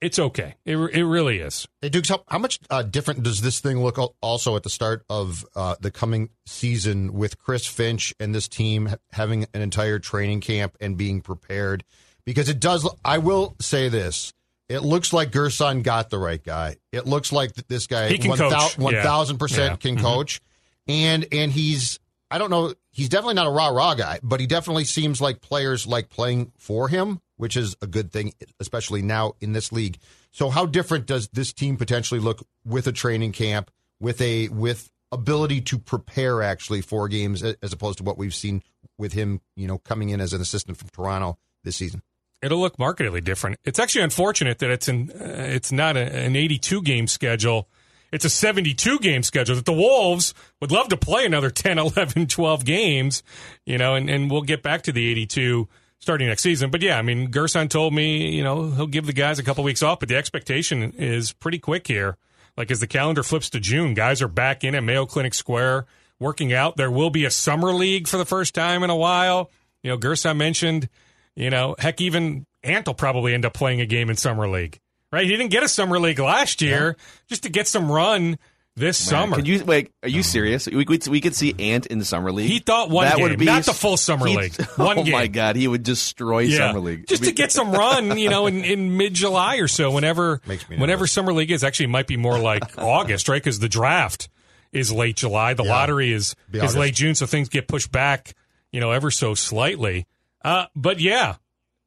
it's 0.02 0.20
okay. 0.20 0.56
It 0.66 0.76
it 0.78 1.06
really 1.06 1.40
is. 1.40 1.68
Hey, 1.82 1.90
Dukes, 1.90 2.10
how, 2.10 2.24
how 2.28 2.38
much 2.38 2.60
uh, 2.70 2.84
different 2.84 3.24
does 3.24 3.42
this 3.42 3.60
thing 3.60 3.82
look 3.82 3.98
also 4.22 4.56
at 4.56 4.64
the 4.64 4.70
start 4.70 5.04
of 5.10 5.46
uh, 5.56 5.76
the 5.80 5.92
coming 5.92 6.30
season 6.46 7.14
with 7.14 7.40
Chris 7.40 7.66
Finch 7.66 8.14
and 8.20 8.34
this 8.34 8.48
team 8.48 8.90
having 9.12 9.46
an 9.54 9.62
entire 9.62 10.00
training 10.00 10.42
camp 10.42 10.78
and 10.80 10.98
being 10.98 11.22
prepared? 11.22 11.84
Because 12.26 12.50
it 12.50 12.60
does, 12.60 12.90
I 13.04 13.20
will 13.20 13.56
say 13.62 13.88
this. 13.88 14.34
It 14.68 14.80
looks 14.80 15.14
like 15.14 15.32
Gerson 15.32 15.82
got 15.84 16.10
the 16.10 16.18
right 16.18 16.44
guy. 16.44 16.78
It 16.92 17.06
looks 17.06 17.32
like 17.32 17.54
this 17.68 17.86
guy 17.88 18.10
He 18.10 18.18
can 18.18 18.36
coach. 18.36 18.78
Yeah. 18.78 19.04
1000% 19.04 19.58
Yeah. 19.58 19.76
can 19.76 19.98
Mhm. 19.98 20.02
coach. 20.02 20.42
And 20.88 21.26
and 21.32 21.52
he's 21.52 22.00
I 22.32 22.40
don't 22.40 22.50
know, 22.50 22.74
he's 22.92 23.08
definitely 23.08 23.36
not 23.36 23.46
a 23.48 23.52
rah 23.52 23.68
rah 23.68 23.94
guy, 23.94 24.20
but 24.24 24.40
he 24.40 24.48
definitely 24.48 24.86
seems 24.86 25.22
like 25.22 25.42
players 25.42 25.86
like 25.86 26.10
playing 26.10 26.52
for 26.58 26.88
him, 26.90 27.22
which 27.38 27.56
is 27.56 27.76
a 27.84 27.88
good 27.88 28.12
thing, 28.12 28.34
especially 28.60 29.04
now 29.04 29.34
in 29.40 29.54
this 29.54 29.72
league. 29.72 30.00
So 30.32 30.50
how 30.50 30.66
different 30.66 31.06
does 31.06 31.28
this 31.30 31.54
team 31.54 31.78
potentially 31.78 32.20
look 32.20 32.46
with 32.66 32.88
a 32.88 32.92
training 32.92 33.32
camp, 33.34 33.70
with 34.00 34.20
a 34.22 34.50
with 34.50 34.90
ability 35.12 35.62
to 35.62 35.78
prepare 35.78 36.42
actually 36.42 36.82
for 36.82 37.08
games 37.08 37.44
as 37.44 37.72
opposed 37.72 38.00
to 38.00 38.04
what 38.04 38.18
we've 38.18 38.34
seen 38.36 38.64
with 38.98 39.14
him, 39.14 39.40
you 39.56 39.68
know, 39.68 39.78
coming 39.78 40.10
in 40.10 40.20
as 40.20 40.34
an 40.34 40.42
assistant 40.42 40.78
from 40.78 40.90
Toronto 40.90 41.38
this 41.64 41.76
season? 41.78 42.02
It'll 42.46 42.60
look 42.60 42.78
markedly 42.78 43.22
different. 43.22 43.60
It's 43.66 43.80
actually 43.80 44.04
unfortunate 44.04 44.60
that 44.60 44.70
it's 44.70 44.88
an 44.88 45.10
uh, 45.10 45.48
it's 45.50 45.72
not 45.72 45.98
a, 45.98 46.02
an 46.02 46.36
82 46.36 46.84
game 46.84 47.08
schedule. 47.08 47.68
It's 48.12 48.24
a 48.24 48.30
72 48.30 49.00
game 49.00 49.24
schedule 49.24 49.56
that 49.56 49.66
the 49.66 49.74
Wolves 49.74 50.36
would 50.62 50.72
love 50.72 50.90
to 50.90 50.98
play 50.98 51.26
another 51.26 51.50
10, 51.52 51.80
11, 51.80 52.28
12 52.28 52.64
games, 52.64 53.24
you 53.66 53.80
know, 53.80 53.96
and, 53.96 54.12
and 54.12 54.30
we'll 54.30 54.44
get 54.44 54.62
back 54.62 54.84
to 54.84 54.92
the 54.92 55.10
82 55.10 55.68
starting 55.98 56.28
next 56.28 56.44
season. 56.44 56.70
But 56.70 56.84
yeah, 56.84 57.00
I 57.00 57.02
mean, 57.02 57.32
Gerson 57.32 57.68
told 57.68 57.96
me, 57.96 58.30
you 58.30 58.44
know, 58.44 58.70
he'll 58.70 58.86
give 58.86 59.08
the 59.08 59.14
guys 59.14 59.40
a 59.40 59.44
couple 59.44 59.64
weeks 59.64 59.82
off, 59.82 60.00
but 60.00 60.08
the 60.08 60.16
expectation 60.16 60.94
is 60.94 61.34
pretty 61.34 61.58
quick 61.58 61.88
here. 61.88 62.16
Like 62.56 62.70
as 62.70 62.80
the 62.80 62.88
calendar 62.88 63.24
flips 63.24 63.50
to 63.50 63.60
June, 63.60 63.96
guys 63.96 64.22
are 64.22 64.28
back 64.28 64.64
in 64.64 64.76
at 64.76 64.84
Mayo 64.84 65.08
Clinic 65.08 65.34
Square 65.34 65.88
working 66.20 66.54
out. 66.54 66.78
There 66.78 66.92
will 66.92 67.10
be 67.10 67.26
a 67.26 67.32
summer 67.32 67.74
league 67.74 68.08
for 68.08 68.18
the 68.18 68.26
first 68.26 68.54
time 68.54 68.84
in 68.84 68.92
a 68.92 68.96
while. 68.96 69.50
You 69.82 69.90
know, 69.90 69.98
Gerson 69.98 70.38
mentioned, 70.38 70.90
you 71.36 71.50
know, 71.50 71.76
heck, 71.80 72.02
even 72.02 72.46
Ant 72.64 72.88
will 72.88 72.94
probably 72.94 73.34
end 73.34 73.46
up 73.46 73.54
playing 73.54 73.82
a 73.82 73.86
game 73.86 74.10
in 74.10 74.16
summer 74.16 74.48
league, 74.48 74.80
right? 75.12 75.26
He 75.26 75.32
didn't 75.32 75.52
get 75.52 75.64
a 75.64 75.68
summer 75.68 76.00
league 76.00 76.20
last 76.20 76.62
year 76.62 76.96
just 77.28 77.44
to 77.44 77.50
get 77.50 77.68
some 77.68 77.92
run 77.92 78.38
this 78.78 78.98
summer. 78.98 79.38
Could 79.38 79.48
you 79.48 79.64
wait? 79.64 79.92
Are 80.04 80.10
you 80.10 80.22
serious? 80.22 80.68
We 80.68 80.84
could 80.84 81.08
we 81.08 81.22
could 81.22 81.34
see 81.36 81.54
Ant 81.58 81.86
in 81.86 81.98
the 82.00 82.04
summer 82.06 82.32
league. 82.32 82.50
He 82.50 82.60
thought 82.60 82.90
one 82.90 83.06
that 83.06 83.16
game, 83.18 83.30
would 83.30 83.40
be 83.40 83.46
not 83.46 83.64
the 83.64 83.74
full 83.74 83.96
summer 83.98 84.26
he'd- 84.28 84.38
league. 84.38 84.62
One 84.76 85.00
oh 85.00 85.06
my 85.06 85.28
god, 85.28 85.56
he 85.56 85.68
would 85.68 85.84
destroy 85.84 86.40
Yeah. 86.40 86.58
summer 86.58 86.80
league 86.82 87.08
just 87.08 87.24
to 87.24 87.32
get 87.32 87.52
some 87.54 87.72
run, 87.72 88.18
you 88.18 88.30
know, 88.30 88.48
in, 88.48 88.66
in 88.66 88.98
mid 88.98 89.14
July 89.14 89.58
or 89.58 89.68
so. 89.70 89.92
Whenever 89.92 90.42
whenever 90.78 91.08
summer 91.08 91.32
league 91.34 91.52
is, 91.52 91.64
actually, 91.64 91.86
it 91.86 91.90
might 91.90 92.08
be 92.08 92.18
more 92.18 92.38
like 92.38 92.64
August, 92.78 93.30
right? 93.30 93.42
Because 93.42 93.60
the 93.60 93.70
draft 93.70 94.28
is 94.74 94.92
late 94.92 95.16
July, 95.16 95.54
the 95.54 95.64
Yeah. 95.64 95.70
lottery 95.72 96.12
is 96.12 96.36
is 96.52 96.76
late 96.76 96.96
June, 96.96 97.16
so 97.16 97.26
things 97.26 97.48
get 97.48 97.70
pushed 97.70 97.92
back, 97.94 98.34
you 98.74 98.82
know, 98.82 98.92
ever 98.92 99.10
so 99.10 99.36
slightly. 99.36 100.06
Uh, 100.46 100.68
but 100.76 101.00
yeah, 101.00 101.38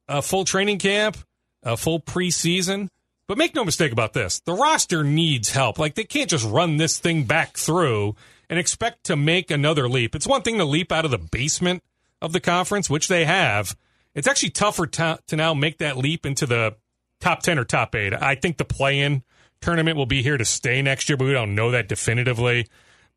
a 0.09 0.21
full 0.21 0.43
training 0.43 0.79
camp, 0.79 1.15
a 1.63 1.77
full 1.77 2.01
preseason. 2.01 2.89
But 3.25 3.37
make 3.37 3.55
no 3.55 3.63
mistake 3.63 3.93
about 3.93 4.11
this: 4.11 4.41
the 4.41 4.53
roster 4.53 5.01
needs 5.01 5.51
help. 5.51 5.79
Like 5.79 5.95
they 5.95 6.03
can't 6.03 6.29
just 6.29 6.45
run 6.45 6.75
this 6.75 6.99
thing 6.99 7.23
back 7.23 7.55
through 7.55 8.17
and 8.49 8.59
expect 8.59 9.05
to 9.05 9.15
make 9.15 9.49
another 9.49 9.87
leap. 9.87 10.13
It's 10.13 10.27
one 10.27 10.41
thing 10.41 10.57
to 10.57 10.65
leap 10.65 10.91
out 10.91 11.05
of 11.05 11.11
the 11.11 11.17
basement 11.17 11.83
of 12.21 12.33
the 12.33 12.41
conference, 12.41 12.89
which 12.89 13.07
they 13.07 13.23
have. 13.23 13.77
It's 14.13 14.27
actually 14.27 14.49
tougher 14.49 14.87
to, 14.87 15.19
to 15.27 15.35
now 15.37 15.53
make 15.53 15.77
that 15.77 15.95
leap 15.95 16.25
into 16.25 16.45
the 16.45 16.75
top 17.21 17.41
10 17.41 17.59
or 17.59 17.63
top 17.63 17.95
8. 17.95 18.13
I 18.13 18.35
think 18.35 18.57
the 18.57 18.65
play-in 18.65 19.23
tournament 19.61 19.95
will 19.95 20.07
be 20.07 20.23
here 20.23 20.35
to 20.35 20.43
stay 20.43 20.81
next 20.81 21.07
year, 21.07 21.15
but 21.15 21.25
we 21.25 21.31
don't 21.31 21.55
know 21.55 21.71
that 21.71 21.87
definitively. 21.87 22.67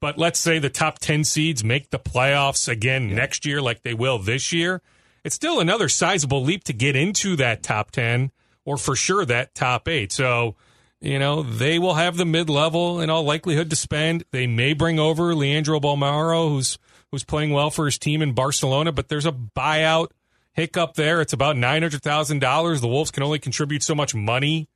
But 0.00 0.18
let's 0.18 0.38
say 0.38 0.58
the 0.58 0.68
top 0.68 0.98
10 0.98 1.24
seeds 1.24 1.64
make 1.64 1.90
the 1.90 1.98
playoffs 1.98 2.68
again 2.68 3.14
next 3.14 3.46
year 3.46 3.62
like 3.62 3.82
they 3.82 3.94
will 3.94 4.18
this 4.18 4.52
year. 4.52 4.82
It's 5.24 5.34
still 5.34 5.60
another 5.60 5.88
sizable 5.88 6.42
leap 6.42 6.64
to 6.64 6.72
get 6.72 6.96
into 6.96 7.36
that 7.36 7.62
top 7.62 7.90
10 7.90 8.30
or 8.64 8.76
for 8.76 8.96
sure 8.96 9.24
that 9.24 9.54
top 9.54 9.88
8. 9.88 10.10
So, 10.12 10.56
you 11.00 11.18
know, 11.18 11.42
they 11.42 11.78
will 11.78 11.94
have 11.94 12.16
the 12.16 12.24
mid-level 12.24 13.00
in 13.00 13.10
all 13.10 13.22
likelihood 13.22 13.70
to 13.70 13.76
spend. 13.76 14.24
They 14.30 14.46
may 14.46 14.72
bring 14.72 14.98
over 14.98 15.34
Leandro 15.34 15.80
Bolmaro 15.80 16.48
who's 16.48 16.78
who's 17.10 17.24
playing 17.24 17.50
well 17.50 17.70
for 17.70 17.84
his 17.84 17.98
team 17.98 18.22
in 18.22 18.32
Barcelona, 18.32 18.90
but 18.90 19.08
there's 19.08 19.26
a 19.26 19.32
buyout 19.32 20.08
hiccup 20.54 20.94
there. 20.94 21.20
It's 21.20 21.32
about 21.32 21.56
$900,000. 21.56 22.80
The 22.80 22.88
Wolves 22.88 23.10
can 23.10 23.22
only 23.22 23.38
contribute 23.38 23.82
so 23.82 23.94
much 23.94 24.14
money 24.14 24.68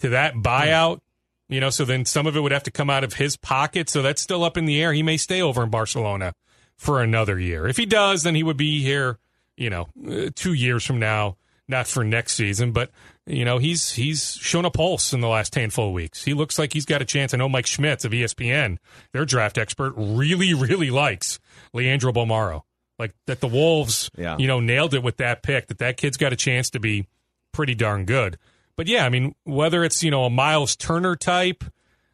to 0.00 0.08
that 0.10 0.34
hmm. 0.34 0.40
buyout. 0.40 1.00
You 1.48 1.60
know, 1.60 1.70
so 1.70 1.84
then 1.84 2.06
some 2.06 2.26
of 2.26 2.36
it 2.36 2.40
would 2.40 2.52
have 2.52 2.62
to 2.64 2.70
come 2.70 2.88
out 2.88 3.04
of 3.04 3.14
his 3.14 3.36
pocket. 3.36 3.90
So 3.90 4.00
that's 4.00 4.22
still 4.22 4.44
up 4.44 4.56
in 4.56 4.64
the 4.64 4.82
air. 4.82 4.94
He 4.94 5.02
may 5.02 5.18
stay 5.18 5.42
over 5.42 5.62
in 5.62 5.68
Barcelona 5.68 6.32
for 6.76 7.02
another 7.02 7.38
year. 7.38 7.66
If 7.68 7.76
he 7.76 7.84
does, 7.84 8.22
then 8.22 8.34
he 8.34 8.42
would 8.42 8.56
be 8.56 8.82
here, 8.82 9.18
you 9.56 9.70
know, 9.70 9.86
uh, 10.08 10.30
two 10.34 10.52
years 10.52 10.84
from 10.84 10.98
now, 10.98 11.36
not 11.68 11.86
for 11.86 12.04
next 12.04 12.34
season. 12.34 12.72
But, 12.72 12.90
you 13.26 13.44
know, 13.44 13.58
he's 13.58 13.92
he's 13.92 14.34
shown 14.34 14.64
a 14.64 14.70
pulse 14.70 15.12
in 15.12 15.20
the 15.20 15.28
last 15.28 15.54
handful 15.54 15.88
of 15.88 15.92
weeks. 15.94 16.24
He 16.24 16.34
looks 16.34 16.58
like 16.58 16.72
he's 16.72 16.84
got 16.84 17.00
a 17.02 17.04
chance. 17.04 17.32
I 17.32 17.36
know 17.38 17.48
Mike 17.48 17.66
Schmitz 17.66 18.04
of 18.04 18.12
ESPN, 18.12 18.78
their 19.12 19.24
draft 19.24 19.56
expert, 19.58 19.94
really, 19.96 20.52
really 20.54 20.90
likes 20.90 21.38
Leandro 21.72 22.12
Bolmaro. 22.12 22.62
Like 22.98 23.12
that 23.26 23.40
the 23.40 23.48
Wolves, 23.48 24.10
Yeah. 24.16 24.36
you 24.38 24.46
know, 24.46 24.60
nailed 24.60 24.94
it 24.94 25.02
with 25.02 25.16
that 25.16 25.42
pick, 25.42 25.66
that 25.68 25.78
that 25.78 25.96
kid's 25.96 26.16
got 26.16 26.32
a 26.32 26.36
chance 26.36 26.70
to 26.70 26.78
be 26.80 27.06
pretty 27.52 27.74
darn 27.74 28.04
good. 28.04 28.38
But 28.76 28.86
yeah, 28.88 29.04
I 29.04 29.08
mean, 29.08 29.34
whether 29.44 29.84
it's, 29.84 30.02
you 30.02 30.10
know, 30.10 30.24
a 30.24 30.30
Myles 30.30 30.76
Turner 30.76 31.16
type, 31.16 31.64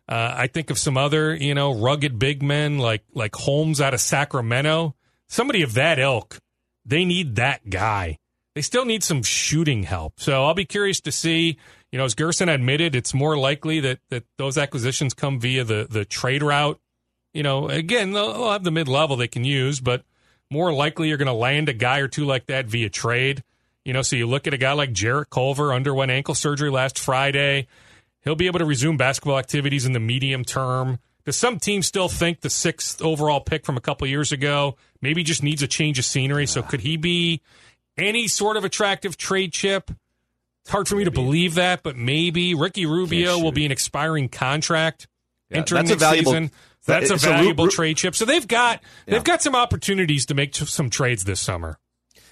uh, 0.09 0.35
I 0.37 0.47
think 0.47 0.71
of 0.71 0.79
some 0.79 0.97
other, 0.97 1.35
you 1.35 1.55
know, 1.55 1.73
rugged 1.75 2.19
big 2.19 2.43
men 2.43 2.79
like 2.79 3.03
like 3.15 3.35
Holmes 3.35 3.81
out 3.81 3.95
of 3.95 4.01
Sacramento. 4.01 4.95
Somebody 5.29 5.63
of 5.63 5.75
that 5.75 5.99
ilk. 5.99 6.39
They 6.85 7.05
need 7.05 7.37
that 7.37 7.69
guy. 7.71 8.19
They 8.55 8.63
still 8.63 8.85
need 8.85 9.05
some 9.05 9.23
shooting 9.23 9.85
help. 9.85 10.15
So 10.19 10.45
I'll 10.45 10.55
be 10.55 10.65
curious 10.65 11.01
to 11.03 11.13
see. 11.13 11.57
You 11.93 11.99
know, 11.99 12.05
as 12.05 12.15
Gerson 12.15 12.49
admitted, 12.49 12.95
it's 12.95 13.15
more 13.15 13.37
likely 13.37 13.81
that 13.81 13.99
that 14.11 14.25
those 14.39 14.59
acquisitions 14.59 15.15
come 15.15 15.41
via 15.41 15.65
the 15.65 15.87
the 15.89 16.05
trade 16.05 16.43
route 16.43 16.81
you 17.33 17.43
know, 17.43 17.69
again, 17.69 18.13
they'll, 18.13 18.33
they'll 18.33 18.53
have 18.53 18.65
the 18.65 18.71
mid 18.71 18.89
level 18.89 19.17
they 19.17 19.29
can 19.29 19.45
use, 19.45 19.81
but 19.81 20.03
more 20.51 20.73
likely 20.73 21.09
you're 21.09 21.17
going 21.17 21.27
to 21.27 21.33
land 21.33 21.69
a 21.69 21.73
guy 21.73 21.99
or 21.99 22.09
two 22.09 22.25
like 22.25 22.47
that 22.47 22.67
via 22.67 22.89
trade. 22.89 23.45
You 23.85 23.93
know, 23.93 24.03
so 24.03 24.17
you 24.17 24.27
look 24.27 24.47
at 24.47 24.55
a 24.55 24.59
guy 24.59 24.73
like 24.73 24.93
Jarrett 24.93 25.31
Culver, 25.31 25.73
underwent 25.73 26.11
ankle 26.11 26.35
surgery 26.35 26.71
last 26.71 26.99
Friday. 26.99 27.67
He'll 28.23 28.35
be 28.35 28.47
able 28.47 28.59
to 28.59 28.65
resume 28.65 28.97
basketball 28.97 29.39
activities 29.39 29.87
in 29.87 29.93
the 29.93 30.01
medium 30.01 30.45
term. 30.45 30.99
Does 31.25 31.37
some 31.37 31.59
team 31.59 31.83
still 31.83 32.09
think 32.09 32.41
the 32.41 32.51
sixth 32.51 33.03
overall 33.03 33.41
pick 33.41 33.65
from 33.65 33.77
a 33.77 33.81
couple 33.81 34.07
years 34.07 34.33
ago 34.33 34.77
maybe 35.03 35.23
just 35.23 35.43
needs 35.43 35.63
a 35.63 35.67
change 35.69 35.99
of 35.99 36.05
scenery? 36.05 36.47
So 36.47 36.63
could 36.63 36.81
he 36.81 36.97
be 36.97 37.41
any 37.97 38.27
sort 38.29 38.57
of 38.57 38.65
attractive 38.65 39.17
trade 39.17 39.53
chip? 39.53 39.91
It's 40.63 40.71
hard 40.71 40.89
for 40.89 40.97
me 40.97 41.05
to 41.05 41.11
believe 41.11 41.55
that, 41.55 41.83
but 41.83 41.97
maybe 41.97 42.55
Ricky 42.55 42.87
Rubio 42.87 43.39
will 43.39 43.53
be 43.53 43.65
an 43.67 43.73
expiring 43.73 44.29
contract 44.29 45.07
Yeah, 45.51 45.59
entering 45.59 45.79
that's 45.85 45.91
a 45.91 45.95
next 45.95 46.03
valuable- 46.03 46.33
season. 46.33 46.51
That's 46.87 47.11
a 47.11 47.17
valuable 47.17 47.65
Ru- 47.67 47.71
trade 47.71 47.97
chip. 47.99 48.15
So 48.15 48.25
they've 48.25 48.47
got 48.49 48.81
Yeah. 49.07 49.15
they've 49.15 49.25
got 49.25 49.43
some 49.43 49.55
opportunities 49.55 50.25
to 50.27 50.35
make 50.35 50.55
some 50.55 50.89
trades 50.91 51.25
this 51.25 51.39
summer. 51.41 51.79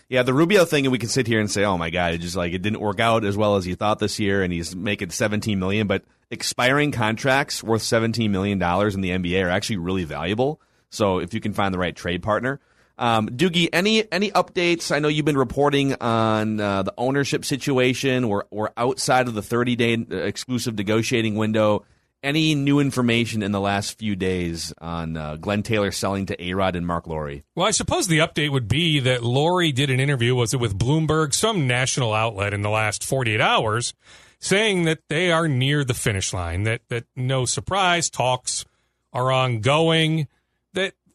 Yeah, 0.09 0.23
the 0.23 0.33
Rubio 0.33 0.64
thing, 0.64 0.87
and 0.87 0.92
we 0.92 0.99
can 0.99 1.11
sit 1.11 1.27
here 1.27 1.38
and 1.38 1.51
say, 1.51 1.64
"Oh 1.64 1.77
my 1.77 1.90
God, 1.90 2.14
it 2.14 2.18
just 2.18 2.37
like 2.37 2.55
it 2.55 2.62
didn't 2.62 2.81
work 2.81 2.99
out 2.99 3.25
as 3.25 3.37
well 3.37 3.57
as 3.57 3.66
he 3.66 3.75
thought 3.75 3.99
this 3.99 4.18
year," 4.18 4.42
and 4.42 4.53
he's 4.53 4.75
making 4.75 5.11
seventeen 5.11 5.59
million. 5.59 5.87
But 5.87 6.05
expiring 6.31 6.92
contracts 6.92 7.62
worth 7.62 7.83
seventeen 7.83 8.33
million 8.33 8.59
dollars 8.59 8.94
in 8.94 9.03
the 9.03 9.11
NBA 9.11 9.44
are 9.44 9.51
actually 9.51 9.77
really 9.77 10.05
valuable. 10.05 10.61
So 10.88 11.18
if 11.18 11.35
you 11.35 11.40
can 11.40 11.53
find 11.53 11.75
the 11.75 11.79
right 11.79 11.94
trade 11.94 12.23
partner, 12.23 12.59
um, 12.99 13.29
Doogie, 13.29 13.68
any 13.73 14.11
any 14.11 14.31
updates? 14.33 14.94
I 14.94 14.99
know 14.99 15.09
you've 15.09 15.25
been 15.25 15.38
reporting 15.38 15.94
on 16.01 16.59
uh, 16.59 16.83
the 16.83 16.94
ownership 16.99 17.44
situation. 17.44 18.29
We're 18.29 18.44
we're 18.51 18.71
outside 18.77 19.29
of 19.29 19.35
the 19.35 19.42
thirty 19.42 19.77
day 19.77 19.92
exclusive 19.92 20.77
negotiating 20.77 21.37
window. 21.37 21.85
Any 22.20 22.57
new 22.57 22.81
information 22.81 23.44
in 23.44 23.52
the 23.52 23.61
last 23.61 23.96
few 23.96 24.16
days 24.16 24.74
on 24.78 25.16
uh, 25.16 25.37
Glenn 25.37 25.62
Taylor 25.62 25.92
selling 25.92 26.26
to 26.26 26.44
A 26.44 26.52
Rod 26.52 26.74
and 26.74 26.85
Marc 26.85 27.07
Lore? 27.07 27.42
Well, 27.54 27.66
I 27.66 27.70
suppose 27.70 28.09
the 28.09 28.18
update 28.18 28.50
would 28.50 28.66
be 28.66 28.98
that 28.98 29.22
Lore 29.22 29.70
did 29.70 29.88
an 29.88 30.00
interview, 30.00 30.35
was 30.35 30.52
it 30.52 30.59
with 30.59 30.76
Bloomberg, 30.76 31.33
some 31.33 31.68
national 31.68 32.12
outlet 32.12 32.52
in 32.52 32.62
the 32.62 32.70
last 32.70 33.04
48 33.04 33.40
hours, 33.40 33.94
saying 34.40 34.83
that 34.83 34.98
they 35.09 35.31
are 35.31 35.46
near 35.46 35.85
the 35.85 35.94
finish 35.94 36.33
line, 36.33 36.64
that, 36.64 36.81
that 36.88 37.04
no 37.14 37.44
surprise, 37.44 38.11
talks 38.11 38.64
are 39.12 39.31
ongoing, 39.31 40.26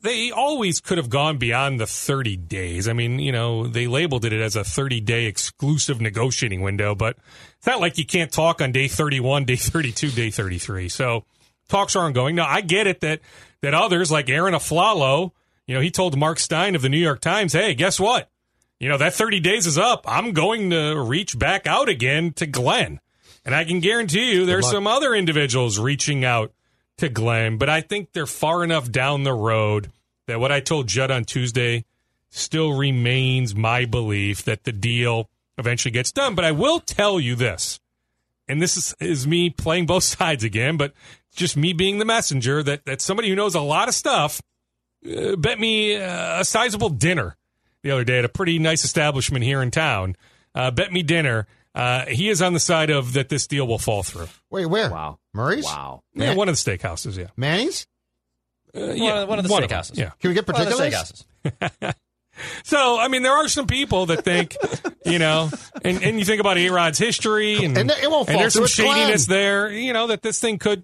they 0.04 0.32
always 0.32 0.82
could 0.82 0.98
have 0.98 1.10
gone 1.10 1.38
beyond 1.38 1.80
the 1.80 1.88
30 1.88 2.36
days. 2.36 2.90
I 2.90 2.94
mean, 2.94 3.20
you 3.20 3.32
know, 3.32 3.68
they 3.68 3.88
labeled 3.88 4.26
it 4.26 4.34
as 4.34 4.58
a 4.58 4.64
30 4.64 5.00
day 5.00 5.26
exclusive 5.26 6.02
negotiating 6.02 6.62
window, 6.62 6.94
but 6.94 7.18
it's 7.58 7.66
not 7.66 7.80
like 7.80 7.98
you 7.98 8.06
can't 8.06 8.32
talk 8.32 8.62
on 8.62 8.74
day 8.74 8.90
31, 8.90 9.46
day 9.46 9.56
32, 9.56 10.12
day 10.12 10.30
33. 10.30 10.90
So 10.90 11.24
talks 11.70 11.96
are 11.96 12.04
ongoing. 12.04 12.36
Now, 12.36 12.48
I 12.48 12.60
get 12.60 12.86
it 12.86 13.00
that, 13.00 13.22
that 13.62 13.74
others 13.74 14.12
like 14.12 14.30
Arron 14.30 14.54
Afflalo, 14.54 15.32
you 15.66 15.74
know, 15.74 15.82
he 15.82 15.90
told 15.90 16.18
Marc 16.18 16.38
Stein 16.38 16.76
of 16.76 16.82
the 16.82 16.90
New 16.90 16.98
York 16.98 17.22
Times, 17.22 17.54
hey, 17.54 17.74
guess 17.74 17.98
what? 17.98 18.30
You 18.82 18.90
know, 18.90 18.98
that 18.98 19.14
30 19.14 19.40
days 19.40 19.66
is 19.66 19.78
up. 19.78 20.04
I'm 20.06 20.34
going 20.34 20.72
to 20.72 21.00
reach 21.00 21.40
back 21.40 21.66
out 21.66 21.88
again 21.88 22.34
to 22.34 22.46
Glenn. 22.46 23.00
And 23.46 23.56
I 23.56 23.64
can 23.64 23.80
guarantee 23.80 24.34
you 24.34 24.46
there's 24.46 24.70
some 24.70 24.88
other 24.88 25.14
individuals 25.14 25.80
reaching 25.80 26.26
out 26.26 26.52
to 26.98 27.10
Glenn, 27.10 27.58
but 27.58 27.70
I 27.70 27.82
think 27.82 28.14
they're 28.14 28.26
far 28.26 28.64
enough 28.64 28.92
down 28.92 29.24
the 29.24 29.34
road 29.34 29.92
that 30.28 30.40
what 30.40 30.52
I 30.52 30.60
told 30.60 30.88
Judd 30.88 31.12
on 31.12 31.26
Tuesday 31.26 31.86
still 32.30 32.74
remains 32.74 33.56
my 33.56 33.86
belief 33.86 34.44
that 34.44 34.64
the 34.64 34.72
deal 34.72 35.30
eventually 35.58 35.92
gets 35.92 36.12
done. 36.12 36.36
But 36.36 36.46
I 36.46 36.52
will 36.52 36.80
tell 36.80 37.20
you 37.20 37.36
this, 37.36 37.80
and 38.48 38.62
this 38.62 38.78
is, 38.78 38.96
is 39.00 39.28
me 39.28 39.50
playing 39.50 39.86
both 39.86 40.04
sides 40.04 40.44
again, 40.44 40.78
but 40.78 40.94
just 41.36 41.58
me 41.58 41.74
being 41.74 41.98
the 41.98 42.06
messenger 42.06 42.64
that, 42.64 42.86
that 42.86 43.02
somebody 43.02 43.30
who 43.30 43.36
knows 43.36 43.56
a 43.56 43.62
lot 43.62 43.88
of 43.88 43.96
stuff 43.96 44.42
uh, 45.06 45.36
bet 45.36 45.60
me 45.60 45.96
uh, 45.96 46.42
a 46.42 46.46
sizable 46.46 46.90
dinner 46.90 47.36
the 47.82 47.92
other 47.92 48.04
day 48.04 48.20
at 48.20 48.26
a 48.26 48.30
pretty 48.30 48.60
nice 48.60 48.84
establishment 48.84 49.44
here 49.44 49.62
in 49.62 49.72
town. 49.72 50.16
Uh, 50.56 50.72
bet 50.72 50.92
me 50.92 51.04
dinner. 51.04 51.48
Uh, 51.76 52.06
he 52.06 52.30
is 52.30 52.42
on 52.42 52.54
the 52.54 52.60
side 52.60 52.90
of 52.90 53.14
that 53.14 53.30
this 53.30 53.48
deal 53.48 53.66
will 53.68 53.80
fall 53.80 54.04
through. 54.04 54.28
Wait, 54.50 54.66
where? 54.68 54.90
Wow. 54.92 55.20
Murray's? 55.34 55.66
Wow. 55.66 56.04
Yeah, 56.14 56.28
Man- 56.28 56.38
one 56.38 56.50
of 56.50 56.56
the 56.56 56.72
steakhouses. 56.72 57.18
Yeah, 57.18 57.28
Manny's? 57.36 57.88
uh, 58.76 58.80
yeah, 58.94 59.24
one 59.24 59.40
of 59.40 59.48
the 59.48 59.50
them, 59.54 59.64
steakhouses. 59.64 59.98
Yeah. 59.98 60.12
Can 60.20 60.30
we 60.30 60.34
get 60.36 60.48
One 60.48 60.62
of 60.62 60.68
the 60.70 60.76
particulars? 60.76 61.26
steakhouses. 61.46 61.94
So 62.64 62.98
I 62.98 63.10
mean, 63.10 63.22
there 63.22 63.34
are 63.34 63.48
some 63.48 63.68
people 63.68 64.08
that 64.08 64.24
think, 64.26 64.58
you 65.06 65.20
know, 65.20 65.52
and, 65.84 66.02
and 66.02 66.18
you 66.18 66.26
think 66.26 66.40
about 66.42 66.58
A 66.58 66.68
Rod's 66.70 66.98
history, 66.98 67.64
and, 67.64 67.78
And 67.78 67.92
it 67.92 68.10
won't 68.10 68.28
fall 68.28 68.40
there's 68.40 68.56
some 68.56 68.66
shadiness 68.66 69.28
Glenn. 69.28 69.40
there, 69.40 69.72
you 69.72 69.94
know, 69.94 70.08
that 70.08 70.24
this 70.24 70.40
thing 70.40 70.58
could 70.58 70.84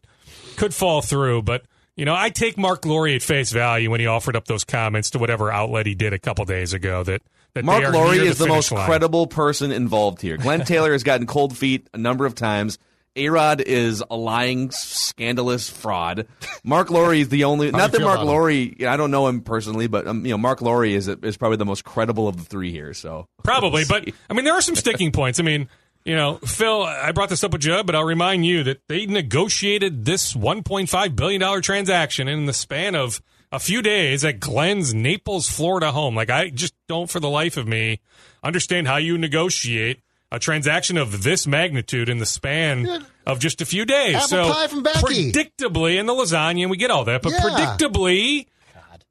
could 0.57 0.75
fall 0.75 1.01
through. 1.01 1.41
But 1.41 1.63
you 1.95 2.05
know, 2.05 2.13
I 2.15 2.29
take 2.29 2.55
Marc 2.57 2.85
Lore 2.85 3.07
at 3.07 3.23
face 3.23 3.51
value 3.51 3.89
when 3.89 3.99
he 3.99 4.05
offered 4.05 4.35
up 4.35 4.45
those 4.45 4.63
comments 4.63 5.09
to 5.11 5.19
whatever 5.19 5.51
outlet 5.51 5.87
he 5.87 5.95
did 5.95 6.13
a 6.13 6.19
couple 6.19 6.45
days 6.45 6.73
ago. 6.73 7.01
That 7.03 7.23
that 7.53 7.65
Marc 7.65 7.91
Lore 7.93 8.13
is 8.13 8.37
the 8.37 8.45
finish 8.45 8.55
most 8.55 8.71
line. 8.71 8.85
credible 8.85 9.27
person 9.27 9.71
involved 9.71 10.21
here. 10.21 10.37
Glenn 10.37 10.61
Taylor 10.65 10.91
has 10.91 11.03
gotten 11.03 11.27
cold 11.27 11.57
feet 11.57 11.87
a 11.93 11.97
number 11.97 12.25
of 12.25 12.35
times. 12.35 12.77
A-Rod 13.15 13.59
is 13.61 14.03
a 14.09 14.15
lying, 14.15 14.71
scandalous 14.71 15.69
fraud. 15.69 16.27
Marc 16.63 16.89
Lore 16.89 17.13
is 17.13 17.29
the 17.29 17.43
only. 17.45 17.71
not 17.71 17.91
that 17.91 18.01
Marc? 18.01 18.21
Lore. 18.21 18.49
I 18.49 18.97
don't 18.97 19.11
know 19.11 19.27
him 19.27 19.41
personally, 19.41 19.87
but 19.87 20.07
um, 20.07 20.25
you 20.25 20.31
know, 20.31 20.37
Marc 20.37 20.61
Lore 20.61 20.85
is 20.85 21.07
is 21.07 21.35
probably 21.35 21.57
the 21.57 21.65
most 21.65 21.83
credible 21.83 22.27
of 22.27 22.37
the 22.37 22.43
three 22.43 22.71
here. 22.71 22.93
So 22.93 23.27
Probably, 23.43 23.83
but 23.87 24.07
I 24.29 24.33
mean, 24.33 24.45
there 24.45 24.53
are 24.53 24.61
some 24.61 24.75
sticking 24.75 25.11
points. 25.11 25.39
I 25.39 25.43
mean, 25.43 25.67
you 26.05 26.15
know, 26.15 26.35
Phil, 26.37 26.83
I 26.83 27.11
brought 27.11 27.29
this 27.29 27.43
up 27.43 27.51
with 27.51 27.61
Judd, 27.61 27.85
but 27.85 27.95
I'll 27.95 28.05
remind 28.05 28.45
you 28.45 28.63
that 28.63 28.81
they 28.87 29.05
negotiated 29.05 30.05
this 30.05 30.33
$1.5 30.33 31.15
billion 31.15 31.61
transaction 31.61 32.27
in 32.27 32.45
the 32.45 32.53
span 32.53 32.95
of 32.95 33.21
a 33.51 33.59
few 33.59 33.81
days 33.81 34.23
at 34.23 34.39
Glenn's 34.39 34.93
Naples, 34.93 35.49
Florida 35.49 35.91
home. 35.91 36.15
Like, 36.15 36.29
I 36.29 36.49
just 36.49 36.73
don't, 36.87 37.09
for 37.09 37.19
the 37.19 37.29
life 37.29 37.57
of 37.57 37.67
me, 37.67 37.99
understand 38.43 38.87
how 38.87 38.97
you 38.97 39.17
negotiate 39.17 40.01
a 40.31 40.37
transaction 40.37 40.97
of 40.97 41.23
this 41.23 41.47
magnitude 41.47 42.07
in 42.09 42.19
the 42.19 42.25
span 42.25 43.05
of 43.25 43.39
just 43.39 43.61
a 43.61 43.65
few 43.65 43.83
days. 43.85 44.15
Apple 44.15 44.27
so, 44.27 44.53
pie 44.53 44.67
from 44.67 44.83
Becky. 44.83 45.31
predictably, 45.31 45.99
and 45.99 46.07
the 46.07 46.13
lasagna, 46.13 46.61
and 46.61 46.71
we 46.71 46.77
get 46.77 46.91
all 46.91 47.03
that, 47.05 47.23
but 47.23 47.31
Yeah. 47.31 47.39
predictably, 47.39 48.45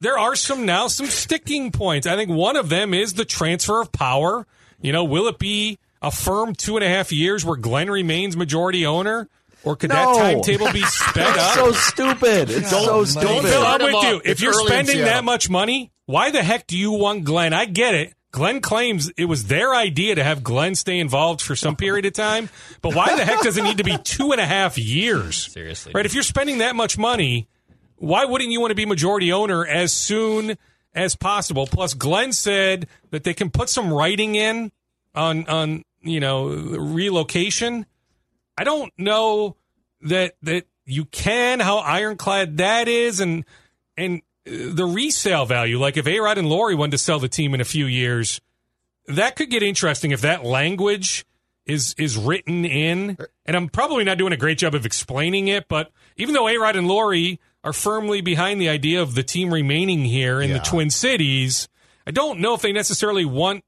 there 0.00 0.16
are 0.16 0.36
some 0.36 0.64
now 0.64 0.86
some 0.86 1.06
sticking 1.06 1.72
points. 1.72 2.06
I 2.06 2.14
think 2.14 2.30
one 2.30 2.54
of 2.56 2.68
them 2.68 2.94
is 2.94 3.14
the 3.14 3.24
transfer 3.24 3.80
of 3.80 3.90
power. 3.90 4.46
You 4.80 4.92
know, 4.92 5.02
will 5.02 5.26
it 5.26 5.40
be 5.40 5.78
a 6.00 6.12
firm 6.12 6.54
two 6.54 6.76
and 6.76 6.84
a 6.84 6.88
half 6.88 7.10
years 7.10 7.44
where 7.44 7.56
Glenn 7.56 7.90
remains 7.90 8.36
majority 8.36 8.86
owner? 8.86 9.28
Or 9.64 9.76
could 9.76 9.90
that 9.90 10.04
timetable 10.16 10.72
be 10.72 10.82
sped 10.82 11.28
It's 11.28 11.38
up? 11.38 11.54
so 11.54 11.72
stupid. 11.72 12.50
It's 12.50 12.70
so 12.70 12.84
Don't- 12.86 13.06
stupid. 13.06 13.26
don't 13.28 13.42
Phil, 13.42 13.60
Start 13.60 13.82
I'm 13.82 13.92
with 13.92 14.02
you. 14.04 14.16
If 14.18 14.26
It's 14.26 14.42
you're 14.42 14.52
spending 14.66 14.98
that 15.00 15.24
much 15.24 15.50
money, 15.50 15.90
why 16.06 16.30
the 16.30 16.42
heck 16.42 16.66
do 16.66 16.78
you 16.78 16.92
want 16.92 17.24
Glenn? 17.24 17.52
I 17.52 17.64
get 17.64 17.94
it. 17.94 18.14
Glenn 18.30 18.60
claims 18.60 19.10
it 19.16 19.24
was 19.24 19.46
their 19.46 19.74
idea 19.74 20.14
to 20.14 20.22
have 20.22 20.42
Glenn 20.44 20.74
stay 20.74 20.98
involved 20.98 21.40
for 21.40 21.56
some 21.56 21.76
period 21.76 22.04
of 22.06 22.12
time, 22.12 22.50
but 22.82 22.94
why 22.94 23.16
the 23.16 23.24
heck 23.24 23.40
does 23.40 23.56
it 23.56 23.62
need 23.62 23.78
to 23.78 23.84
be 23.84 23.96
two 24.04 24.32
and 24.32 24.40
a 24.40 24.44
half 24.46 24.76
years? 24.78 25.50
Seriously. 25.50 25.92
Right? 25.94 26.04
If 26.06 26.12
you're 26.14 26.22
spending 26.22 26.58
that 26.58 26.76
much 26.76 26.98
money, 26.98 27.48
why 27.96 28.26
wouldn't 28.26 28.50
you 28.50 28.60
want 28.60 28.70
to 28.70 28.74
be 28.74 28.84
majority 28.86 29.32
owner 29.32 29.66
as 29.66 29.92
soon 29.94 30.58
as 30.94 31.16
possible? 31.16 31.66
Plus, 31.66 31.94
Glenn 31.94 32.32
said 32.32 32.86
that 33.10 33.24
they 33.24 33.32
can 33.34 33.50
put 33.50 33.70
some 33.70 33.92
writing 33.92 34.34
in 34.34 34.72
on 35.14 35.46
on 35.48 35.84
you 36.02 36.20
know 36.20 36.48
relocation. 36.48 37.86
I 38.58 38.64
don't 38.64 38.92
know 38.98 39.54
that 40.00 40.34
that 40.42 40.64
you 40.84 41.04
can 41.04 41.60
how 41.60 41.78
ironclad 41.78 42.56
that 42.56 42.88
is, 42.88 43.20
and 43.20 43.44
and 43.96 44.20
uh, 44.46 44.74
the 44.74 44.84
resale 44.84 45.46
value. 45.46 45.78
Like 45.78 45.96
if 45.96 46.08
A 46.08 46.18
Rod 46.18 46.38
and 46.38 46.48
Lore 46.48 46.74
wanted 46.74 46.90
to 46.92 46.98
sell 46.98 47.20
the 47.20 47.28
team 47.28 47.54
in 47.54 47.60
a 47.60 47.64
few 47.64 47.86
years, 47.86 48.40
that 49.06 49.36
could 49.36 49.48
get 49.48 49.62
interesting 49.62 50.10
if 50.10 50.22
that 50.22 50.44
language 50.44 51.24
is 51.66 51.94
is 51.98 52.16
written 52.16 52.64
in. 52.64 53.16
And 53.46 53.56
I'm 53.56 53.68
probably 53.68 54.02
not 54.02 54.18
doing 54.18 54.32
a 54.32 54.36
great 54.36 54.58
job 54.58 54.74
of 54.74 54.84
explaining 54.84 55.46
it, 55.46 55.68
but 55.68 55.92
even 56.16 56.34
though 56.34 56.48
A 56.48 56.58
Rod 56.58 56.74
and 56.74 56.88
Lore 56.88 57.14
are 57.62 57.72
firmly 57.72 58.22
behind 58.22 58.60
the 58.60 58.68
idea 58.68 59.00
of 59.00 59.14
the 59.14 59.22
team 59.22 59.54
remaining 59.54 60.04
here 60.04 60.40
in 60.40 60.52
the 60.52 60.58
Twin 60.58 60.90
Cities, 60.90 61.68
I 62.06 62.10
don't 62.10 62.40
know 62.40 62.54
if 62.54 62.62
they 62.62 62.72
necessarily 62.72 63.24
want 63.24 63.62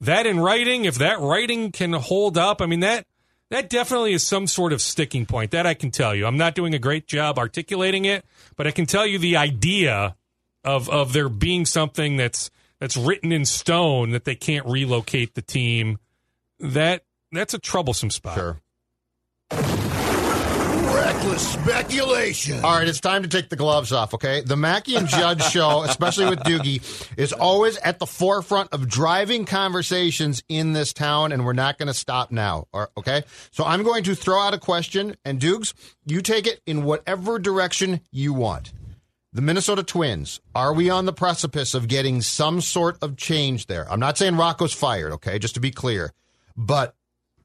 that 0.00 0.24
in 0.24 0.38
writing. 0.38 0.84
If 0.84 0.98
that 0.98 1.18
writing 1.18 1.72
can 1.72 1.94
hold 1.94 2.38
up, 2.38 2.62
I 2.62 2.66
mean 2.66 2.80
that 2.80 3.06
that 3.50 3.70
definitely 3.70 4.12
is 4.12 4.26
some 4.26 4.46
sort 4.46 4.72
of 4.72 4.80
sticking 4.80 5.26
point. 5.26 5.52
That 5.52 5.66
I 5.66 5.74
can 5.74 5.90
tell 5.90 6.14
you. 6.14 6.26
I'm 6.26 6.36
not 6.36 6.54
doing 6.54 6.74
a 6.74 6.78
great 6.78 7.06
job 7.06 7.38
articulating 7.38 8.04
it, 8.04 8.24
but 8.56 8.66
I 8.66 8.70
can 8.70 8.86
tell 8.86 9.06
you 9.06 9.18
the 9.18 9.36
idea 9.36 10.16
of 10.64 10.88
of 10.90 11.12
there 11.12 11.28
being 11.28 11.64
something 11.64 12.16
that's 12.16 12.50
that's 12.80 12.96
written 12.96 13.32
in 13.32 13.44
stone 13.44 14.10
that 14.10 14.24
they 14.24 14.34
can't 14.34 14.66
relocate 14.66 15.34
the 15.34 15.42
team. 15.42 15.98
That 16.58 17.04
that's 17.32 17.54
a 17.54 17.58
troublesome 17.58 18.10
spot. 18.10 18.34
Sure. 18.34 19.85
Reckless 21.06 21.52
speculation. 21.52 22.64
All 22.64 22.76
right, 22.76 22.88
it's 22.88 22.98
time 22.98 23.22
to 23.22 23.28
take 23.28 23.48
the 23.48 23.54
gloves 23.54 23.92
off, 23.92 24.12
okay? 24.14 24.40
The 24.40 24.56
Mackey 24.56 24.96
and 24.96 25.06
Judd 25.06 25.40
show, 25.52 25.84
especially 25.84 26.28
with 26.28 26.40
Doogie, 26.40 26.82
is 27.16 27.32
always 27.32 27.76
at 27.76 28.00
the 28.00 28.06
forefront 28.06 28.72
of 28.72 28.88
driving 28.88 29.44
conversations 29.44 30.42
in 30.48 30.72
this 30.72 30.92
town, 30.92 31.30
and 31.30 31.44
we're 31.44 31.52
not 31.52 31.78
going 31.78 31.86
to 31.86 31.94
stop 31.94 32.32
now, 32.32 32.66
okay? 32.96 33.22
So 33.52 33.64
I'm 33.64 33.84
going 33.84 34.02
to 34.02 34.16
throw 34.16 34.40
out 34.40 34.52
a 34.52 34.58
question, 34.58 35.14
and 35.24 35.38
Dukes, 35.38 35.74
you 36.06 36.22
take 36.22 36.44
it 36.48 36.60
in 36.66 36.82
whatever 36.82 37.38
direction 37.38 38.00
you 38.10 38.32
want. 38.32 38.72
The 39.32 39.42
Minnesota 39.42 39.84
Twins, 39.84 40.40
are 40.56 40.74
we 40.74 40.90
on 40.90 41.06
the 41.06 41.12
precipice 41.12 41.72
of 41.72 41.86
getting 41.86 42.20
some 42.20 42.60
sort 42.60 42.98
of 43.00 43.16
change 43.16 43.66
there? 43.66 43.88
I'm 43.88 44.00
not 44.00 44.18
saying 44.18 44.34
Rocco's 44.34 44.72
fired, 44.72 45.12
okay, 45.12 45.38
just 45.38 45.54
to 45.54 45.60
be 45.60 45.70
clear. 45.70 46.12
But 46.56 46.96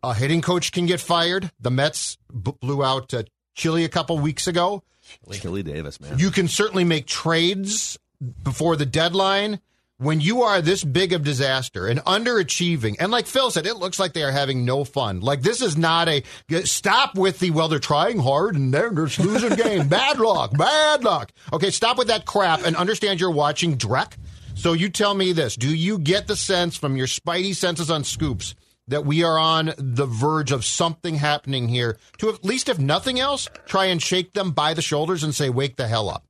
a 0.01 0.15
hitting 0.15 0.41
coach 0.41 0.71
can 0.71 0.87
get 0.87 0.99
fired. 0.99 1.51
The 1.59 1.69
Mets 1.69 2.17
b- 2.33 2.53
blew 2.59 2.83
out 2.83 3.13
uh, 3.13 3.21
Chili 3.53 3.83
a 3.83 3.89
couple 3.89 4.17
weeks 4.19 4.47
ago. 4.47 4.83
Chili 5.31 5.63
Davis, 5.63 5.99
man. 5.99 6.17
You 6.17 6.31
can 6.31 6.47
certainly 6.47 6.83
make 6.83 7.05
trades 7.05 7.97
before 8.43 8.75
the 8.75 8.85
deadline. 8.85 9.59
When 9.97 10.19
you 10.19 10.41
are 10.41 10.63
this 10.63 10.83
big 10.83 11.13
of 11.13 11.23
disaster 11.23 11.85
and 11.85 11.99
underachieving, 12.05 12.95
and 12.99 13.11
like 13.11 13.27
Phil 13.27 13.51
said, 13.51 13.67
it 13.67 13.75
looks 13.75 13.99
like 13.99 14.13
they 14.13 14.23
are 14.23 14.31
having 14.31 14.65
no 14.65 14.83
fun. 14.83 15.19
Like 15.19 15.43
this 15.43 15.61
is 15.61 15.77
not 15.77 16.09
a 16.09 16.23
stop 16.63 17.15
with 17.15 17.37
the 17.37 17.51
well, 17.51 17.67
they're 17.67 17.77
trying 17.77 18.17
hard 18.17 18.55
and 18.55 18.73
they're 18.73 18.89
just 18.89 19.19
losing 19.19 19.53
game. 19.55 19.87
bad 19.89 20.17
luck, 20.17 20.57
bad 20.57 21.03
luck. 21.03 21.31
Okay, 21.53 21.69
stop 21.69 21.99
with 21.99 22.07
that 22.07 22.25
crap 22.25 22.65
and 22.65 22.75
understand 22.75 23.19
you're 23.19 23.29
watching 23.29 23.77
Drek. 23.77 24.13
So 24.55 24.73
you 24.73 24.89
tell 24.89 25.13
me 25.13 25.33
this: 25.33 25.55
Do 25.55 25.69
you 25.73 25.99
get 25.99 26.25
the 26.25 26.35
sense 26.35 26.75
from 26.75 26.97
your 26.97 27.07
spidey 27.07 27.55
senses 27.55 27.91
on 27.91 28.03
scoops 28.03 28.55
that 28.91 29.05
we 29.05 29.23
are 29.23 29.39
on 29.39 29.73
the 29.77 30.05
verge 30.05 30.51
of 30.51 30.63
something 30.63 31.15
happening 31.15 31.67
here? 31.67 31.97
To 32.19 32.29
at 32.29 32.45
least, 32.45 32.69
if 32.69 32.77
nothing 32.79 33.19
else, 33.19 33.49
try 33.65 33.85
and 33.85 34.01
shake 34.01 34.33
them 34.33 34.51
by 34.51 34.73
the 34.73 34.81
shoulders 34.81 35.23
and 35.23 35.33
say, 35.33 35.49
"Wake 35.49 35.75
the 35.75 35.87
hell 35.87 36.09
up." 36.09 36.23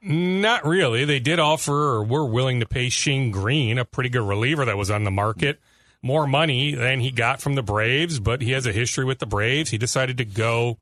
Not 0.00 0.66
really. 0.66 1.04
They 1.04 1.20
did 1.20 1.38
offer 1.38 1.72
or 1.72 2.04
were 2.04 2.26
willing 2.26 2.60
to 2.60 2.66
pay 2.66 2.88
Shane 2.88 3.30
Greene, 3.30 3.78
a 3.78 3.84
pretty 3.84 4.10
good 4.10 4.26
reliever 4.26 4.64
that 4.64 4.76
was 4.76 4.90
on 4.90 5.04
the 5.04 5.10
market, 5.10 5.60
more 6.02 6.26
money 6.26 6.74
than 6.74 7.00
he 7.00 7.10
got 7.10 7.40
from 7.40 7.54
the 7.54 7.62
Braves, 7.62 8.20
but 8.20 8.42
he 8.42 8.52
has 8.52 8.66
a 8.66 8.72
history 8.72 9.06
with 9.06 9.18
the 9.18 9.26
Braves. 9.26 9.70
He 9.70 9.78
decided 9.78 10.18
to 10.18 10.24
go 10.26 10.78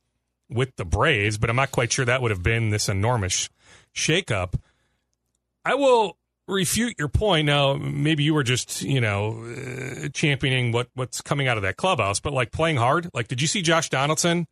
with 0.50 0.74
the 0.76 0.84
Braves, 0.84 1.38
but 1.38 1.48
I'm 1.48 1.56
not 1.56 1.70
quite 1.70 1.92
sure 1.92 2.04
that 2.04 2.20
would 2.20 2.32
have 2.32 2.42
been 2.42 2.70
this 2.70 2.88
enormous 2.88 3.48
shakeup. 3.94 4.54
I 5.64 5.76
will 5.76 6.16
refute 6.48 6.96
your 6.98 7.08
point. 7.08 7.46
Now, 7.46 7.74
maybe 7.74 8.22
you 8.24 8.34
were 8.34 8.42
just, 8.42 8.82
you 8.82 9.00
know, 9.00 9.44
uh, 9.44 10.08
championing 10.12 10.72
what, 10.72 10.88
what's 10.94 11.20
coming 11.20 11.48
out 11.48 11.56
of 11.56 11.62
that 11.62 11.76
clubhouse, 11.76 12.20
but 12.20 12.32
like 12.32 12.52
playing 12.52 12.76
hard. 12.76 13.08
Like, 13.14 13.28
did 13.28 13.40
you 13.40 13.46
see 13.48 13.62
Josh 13.62 13.88
Donaldson? 13.90 14.46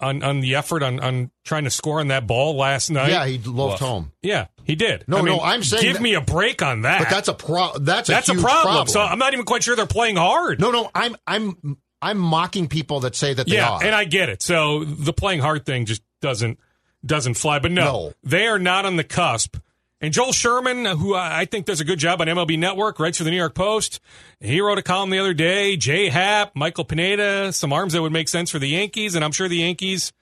on, 0.00 0.24
on 0.24 0.40
the 0.40 0.56
effort 0.56 0.82
on, 0.82 0.98
on 0.98 1.30
trying 1.44 1.64
to 1.64 1.70
score 1.70 2.00
on 2.00 2.08
that 2.08 2.26
ball 2.26 2.56
last 2.56 2.90
night. 2.90 3.10
Yeah, 3.10 3.26
he 3.26 3.38
loafed 3.38 3.78
home. 3.80 4.10
Yeah, 4.22 4.48
he 4.64 4.74
did. 4.74 5.04
No, 5.06 5.18
I 5.18 5.22
mean, 5.22 5.36
no, 5.36 5.40
I'm 5.42 5.62
saying 5.62 5.82
give 5.84 5.94
that- 5.94 6.02
me 6.02 6.14
a 6.14 6.20
break 6.20 6.62
on 6.62 6.82
that. 6.82 6.98
But 6.98 7.10
that's 7.10 7.28
a 7.28 7.32
pro. 7.32 7.78
That's 7.78 8.08
a 8.08 8.12
that's 8.12 8.28
a 8.28 8.32
huge 8.32 8.42
problem. 8.42 8.88
So 8.88 9.00
I'm 9.00 9.20
not 9.20 9.32
even 9.34 9.44
quite 9.46 9.62
sure 9.62 9.76
they're 9.76 9.86
playing 9.86 10.16
hard. 10.16 10.60
no, 10.60 10.72
no, 10.72 10.90
I'm 10.96 11.14
I'm 11.28 11.78
I'm 12.02 12.18
mocking 12.18 12.66
people 12.68 13.00
that 13.00 13.14
say 13.14 13.34
that 13.34 13.46
they 13.46 13.54
yeah, 13.54 13.70
are. 13.70 13.84
and 13.84 13.94
I 13.94 14.04
get 14.04 14.28
it. 14.28 14.42
So 14.42 14.84
the 14.84 15.12
playing 15.12 15.40
hard 15.40 15.64
thing 15.64 15.86
just 15.86 16.02
doesn't 16.20 16.58
doesn't 17.06 17.34
fly. 17.34 17.60
But 17.60 17.70
no, 17.70 17.84
No. 17.84 18.12
they 18.24 18.48
are 18.48 18.58
not 18.58 18.84
on 18.84 18.96
the 18.96 19.04
cusp. 19.04 19.56
And 20.00 20.12
Joel 20.12 20.32
Sherman, 20.32 20.84
who 20.84 21.14
I 21.14 21.40
I 21.40 21.44
think 21.46 21.66
does 21.66 21.80
a 21.80 21.84
good 21.84 21.98
job 21.98 22.20
on 22.20 22.26
MLB 22.26 22.58
Network, 22.58 22.98
writes 23.00 23.18
for 23.18 23.24
the 23.24 23.30
New 23.30 23.36
York 23.38 23.54
Post. 23.54 24.00
He 24.40 24.60
wrote 24.60 24.76
a 24.78 24.82
column 24.82 25.10
the 25.10 25.18
other 25.18 25.32
day. 25.34 25.76
Jay 25.76 26.08
Happ, 26.10 26.54
Michael 26.54 26.84
Pineda, 26.84 27.52
some 27.52 27.72
arms 27.72 27.92
that 27.94 28.02
would 28.02 28.12
make 28.12 28.28
sense 28.28 28.50
for 28.50 28.58
the 28.58 28.68
Yankees, 28.68 29.14
and 29.14 29.24
I'm 29.24 29.32
sure 29.32 29.48
the 29.48 29.56
Yankees, 29.58 30.12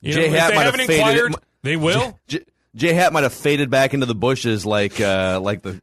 you 0.00 0.12
Jay 0.12 0.30
know, 0.30 0.38
Happ 0.38 0.50
if 0.50 0.56
they 0.56 0.62
have 0.62 0.74
haven't 0.74 0.86
faded- 0.86 1.00
inquired, 1.26 1.34
they 1.62 1.76
will. 1.76 2.18
J- 2.28 2.44
Jay 2.76 2.92
Happ 2.92 3.12
might 3.12 3.24
have 3.24 3.34
faded 3.34 3.68
back 3.70 3.94
into 3.94 4.06
the 4.06 4.14
bushes 4.14 4.64
like 4.64 5.00
uh, 5.00 5.40
like 5.42 5.62
the 5.62 5.82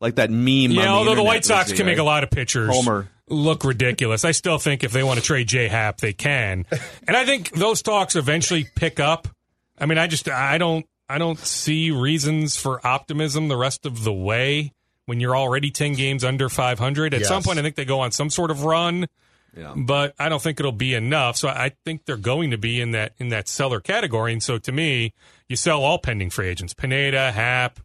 like 0.00 0.16
that 0.16 0.30
meme. 0.30 0.70
Yeah, 0.72 0.82
on 0.82 0.88
although 0.88 1.14
the 1.14 1.22
White 1.22 1.44
Sox 1.44 1.72
can 1.72 1.86
make 1.86 1.98
a 1.98 2.02
lot 2.04 2.22
of 2.24 2.30
pitchers 2.30 2.70
Homer. 2.72 3.08
look 3.28 3.64
ridiculous. 3.64 4.24
I 4.24 4.30
still 4.32 4.58
think 4.58 4.84
if 4.84 4.92
they 4.92 5.02
want 5.02 5.18
to 5.18 5.24
trade 5.24 5.48
Jay 5.48 5.66
Happ, 5.68 5.98
they 5.98 6.12
can. 6.12 6.66
And 7.08 7.16
I 7.16 7.24
think 7.24 7.50
those 7.52 7.80
talks 7.82 8.16
eventually 8.16 8.66
pick 8.74 9.00
up. 9.00 9.28
I 9.78 9.86
mean, 9.86 9.96
I 9.98 10.06
just 10.08 10.28
I 10.28 10.58
don't 10.58 10.84
I 11.08 11.18
don't 11.18 11.38
see 11.38 11.90
reasons 11.90 12.56
for 12.56 12.86
optimism 12.86 13.48
the 13.48 13.56
rest 13.56 13.86
of 13.86 14.04
the 14.04 14.12
way 14.12 14.72
when 15.06 15.20
you're 15.20 15.36
already 15.36 15.70
10 15.70 15.94
games 15.94 16.22
under 16.24 16.48
500. 16.48 17.14
At 17.14 17.24
some 17.24 17.42
point 17.42 17.58
I 17.58 17.62
think 17.62 17.76
they 17.76 17.84
go 17.84 18.00
on 18.00 18.12
some 18.12 18.30
sort 18.30 18.50
of 18.50 18.64
run. 18.64 19.06
Yeah. 19.56 19.74
But 19.74 20.14
I 20.18 20.28
don't 20.28 20.42
think 20.42 20.60
it'll 20.60 20.72
be 20.72 20.94
enough. 20.94 21.36
So 21.36 21.48
I 21.48 21.72
think 21.84 22.04
they're 22.04 22.16
going 22.16 22.50
to 22.50 22.58
be 22.58 22.80
in 22.80 22.90
that 22.92 23.14
in 23.18 23.30
that 23.30 23.48
seller 23.48 23.80
category. 23.80 24.32
And 24.32 24.42
so 24.42 24.58
to 24.58 24.72
me, 24.72 25.14
you 25.48 25.56
sell 25.56 25.82
all 25.82 25.98
pending 25.98 26.30
free 26.30 26.48
agents. 26.48 26.74
Pineda, 26.74 27.32
Happ, 27.32 27.80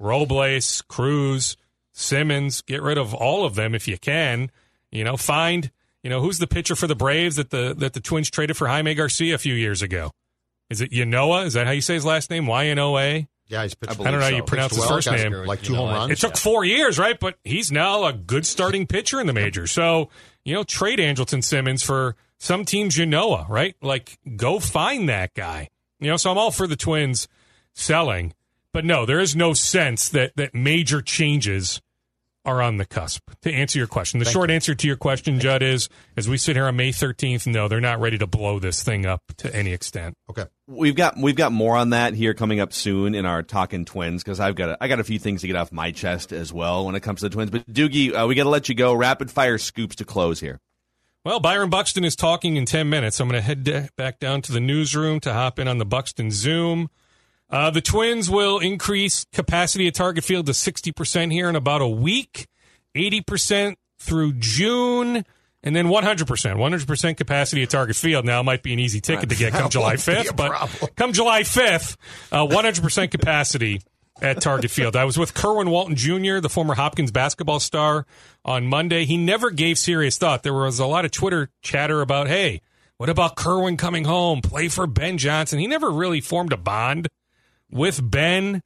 Robles, 0.00 0.82
Cruz, 0.82 1.56
Simmons, 1.92 2.60
get 2.62 2.82
rid 2.82 2.98
of 2.98 3.14
all 3.14 3.46
of 3.46 3.54
them 3.54 3.74
if 3.74 3.86
you 3.86 3.98
can. 3.98 4.50
You 4.90 5.04
know, 5.04 5.16
find 5.16 5.70
you 6.02 6.10
know 6.10 6.20
who's 6.20 6.38
the 6.38 6.46
pitcher 6.46 6.76
for 6.76 6.86
the 6.86 6.96
Braves 6.96 7.36
that 7.36 7.50
the 7.50 7.74
that 7.78 7.92
the 7.92 8.00
Twins 8.00 8.28
traded 8.28 8.56
for 8.56 8.66
Jaime 8.66 8.94
Garcia 8.94 9.34
a 9.36 9.38
few 9.38 9.54
years 9.54 9.82
ago. 9.82 10.10
Is 10.70 10.80
it 10.80 10.90
Yanoa? 10.90 11.46
Is 11.46 11.52
that 11.54 11.66
how 11.66 11.72
you 11.72 11.80
say 11.80 11.94
his 11.94 12.04
last 12.04 12.30
name? 12.30 12.46
Y 12.46 12.66
N 12.66 12.78
O 12.78 12.98
A. 12.98 13.28
yeah, 13.46 13.62
he's 13.62 13.74
pitched. 13.74 14.00
I 14.00 14.10
don't 14.10 14.12
know 14.12 14.20
how 14.20 14.28
you 14.28 14.42
pronounce 14.42 14.72
Pitched 14.72 14.82
his 14.82 14.90
well, 14.90 14.96
first 14.96 15.10
name. 15.10 15.32
Like 15.46 15.62
two 15.62 15.72
You 15.72 15.78
know, 15.78 15.86
home 15.86 15.94
runs. 15.94 16.12
It 16.12 16.18
took 16.18 16.36
four 16.36 16.64
years, 16.64 16.98
right? 16.98 17.18
But 17.18 17.38
he's 17.44 17.70
now 17.70 18.04
a 18.04 18.12
good 18.12 18.44
starting 18.46 18.86
pitcher 18.86 19.20
in 19.20 19.26
the 19.26 19.32
majors. 19.32 19.70
So, 19.70 20.10
you 20.44 20.54
know, 20.54 20.64
trade 20.64 20.98
Andrelton 20.98 21.44
Simmons 21.44 21.82
for 21.82 22.16
some 22.38 22.64
teams 22.64 22.96
you 22.96 23.06
know, 23.06 23.46
right? 23.48 23.76
Like, 23.80 24.18
go 24.36 24.58
find 24.58 25.08
that 25.08 25.34
guy. 25.34 25.70
You 26.00 26.10
know, 26.10 26.16
so 26.16 26.30
I'm 26.30 26.38
all 26.38 26.50
for 26.50 26.66
the 26.66 26.76
Twins 26.76 27.28
selling. 27.72 28.34
But 28.72 28.84
no, 28.84 29.06
there 29.06 29.20
is 29.20 29.34
no 29.34 29.54
sense 29.54 30.08
that, 30.10 30.36
that 30.36 30.54
major 30.54 31.00
changes 31.00 31.80
are 32.44 32.60
on 32.60 32.76
the 32.76 32.84
cusp. 32.84 33.30
To 33.42 33.50
answer 33.50 33.78
your 33.78 33.88
question, 33.88 34.20
the 34.20 34.26
short 34.26 34.50
answer 34.50 34.74
to 34.74 34.86
your 34.86 34.96
question, 34.96 35.40
Judd, 35.40 35.62
is 35.62 35.88
as 36.16 36.28
we 36.28 36.36
sit 36.36 36.56
here 36.56 36.66
on 36.66 36.76
May 36.76 36.90
13th, 36.92 37.46
no, 37.46 37.68
they're 37.68 37.80
not 37.80 38.00
ready 38.00 38.18
to 38.18 38.26
blow 38.26 38.58
this 38.58 38.82
thing 38.82 39.04
up 39.06 39.22
to 39.38 39.54
any 39.54 39.72
extent. 39.72 40.16
Okay. 40.30 40.44
We've 40.68 40.96
got 40.96 41.16
we've 41.16 41.36
got 41.36 41.52
more 41.52 41.76
on 41.76 41.90
that 41.90 42.14
here 42.14 42.34
coming 42.34 42.58
up 42.58 42.72
soon 42.72 43.14
in 43.14 43.24
our 43.24 43.44
talking 43.44 43.84
twins 43.84 44.24
because 44.24 44.40
I've 44.40 44.56
got 44.56 44.70
a, 44.70 44.78
I 44.82 44.88
got 44.88 44.98
a 44.98 45.04
few 45.04 45.20
things 45.20 45.42
to 45.42 45.46
get 45.46 45.54
off 45.54 45.70
my 45.70 45.92
chest 45.92 46.32
as 46.32 46.52
well 46.52 46.86
when 46.86 46.96
it 46.96 47.00
comes 47.00 47.20
to 47.20 47.28
the 47.28 47.34
twins. 47.34 47.50
But 47.50 47.72
Doogie, 47.72 48.12
uh, 48.12 48.26
we 48.26 48.34
got 48.34 48.44
to 48.44 48.48
let 48.48 48.68
you 48.68 48.74
go. 48.74 48.92
Rapid 48.92 49.30
fire 49.30 49.58
scoops 49.58 49.94
to 49.96 50.04
close 50.04 50.40
here. 50.40 50.58
Well, 51.24 51.40
Byron 51.40 51.70
Buxton 51.70 52.04
is 52.04 52.14
talking 52.14 52.56
in 52.56 52.66
10 52.66 52.88
minutes. 52.88 53.18
I'm 53.18 53.28
going 53.28 53.40
to 53.40 53.44
head 53.44 53.90
back 53.96 54.20
down 54.20 54.42
to 54.42 54.52
the 54.52 54.60
newsroom 54.60 55.18
to 55.20 55.32
hop 55.32 55.58
in 55.58 55.66
on 55.66 55.78
the 55.78 55.84
Buxton 55.84 56.30
Zoom. 56.30 56.88
Uh, 57.50 57.70
the 57.70 57.80
Twins 57.80 58.30
will 58.30 58.58
increase 58.58 59.24
capacity 59.32 59.88
at 59.88 59.94
Target 59.94 60.22
Field 60.22 60.46
to 60.46 60.52
60% 60.52 61.32
here 61.32 61.48
in 61.48 61.56
about 61.56 61.80
a 61.80 61.88
week, 61.88 62.46
80% 62.94 63.76
through 63.98 64.34
June, 64.34 65.24
and 65.62 65.74
then 65.74 65.86
100%. 65.86 66.26
100% 66.26 67.16
capacity 67.16 67.62
at 67.62 67.70
Target 67.70 67.96
Field 67.96 68.24
now 68.24 68.40
it 68.40 68.44
might 68.44 68.62
be 68.62 68.72
an 68.72 68.78
easy 68.78 69.00
ticket 69.00 69.28
to 69.30 69.36
get 69.36 69.52
come 69.52 69.70
July 69.70 69.96
won't 69.96 70.06
be 70.06 70.12
a 70.12 70.16
5th, 70.16 70.36
but 70.36 70.96
come 70.96 71.12
July 71.12 71.42
5th, 71.42 71.96
uh, 72.32 72.46
100% 72.46 73.10
capacity 73.10 73.80
at 74.20 74.40
Target 74.40 74.70
Field. 74.70 74.96
I 74.96 75.04
was 75.04 75.18
with 75.18 75.34
Kerwin 75.34 75.70
Walton 75.70 75.96
Jr., 75.96 76.38
the 76.40 76.48
former 76.48 76.74
Hopkins 76.74 77.10
basketball 77.10 77.60
star, 77.60 78.06
on 78.44 78.66
Monday. 78.66 79.04
He 79.04 79.16
never 79.16 79.50
gave 79.50 79.78
serious 79.78 80.16
thought. 80.18 80.42
There 80.42 80.54
was 80.54 80.78
a 80.78 80.86
lot 80.86 81.04
of 81.04 81.10
Twitter 81.10 81.50
chatter 81.62 82.00
about, 82.00 82.28
hey, 82.28 82.62
what 82.96 83.08
about 83.10 83.36
Kerwin 83.36 83.76
coming 83.76 84.04
home, 84.04 84.40
play 84.40 84.68
for 84.68 84.86
Ben 84.86 85.18
Johnson? 85.18 85.58
He 85.58 85.66
never 85.66 85.90
really 85.90 86.20
formed 86.20 86.52
a 86.52 86.56
bond 86.56 87.08
with 87.70 88.00
Ben. 88.08 88.62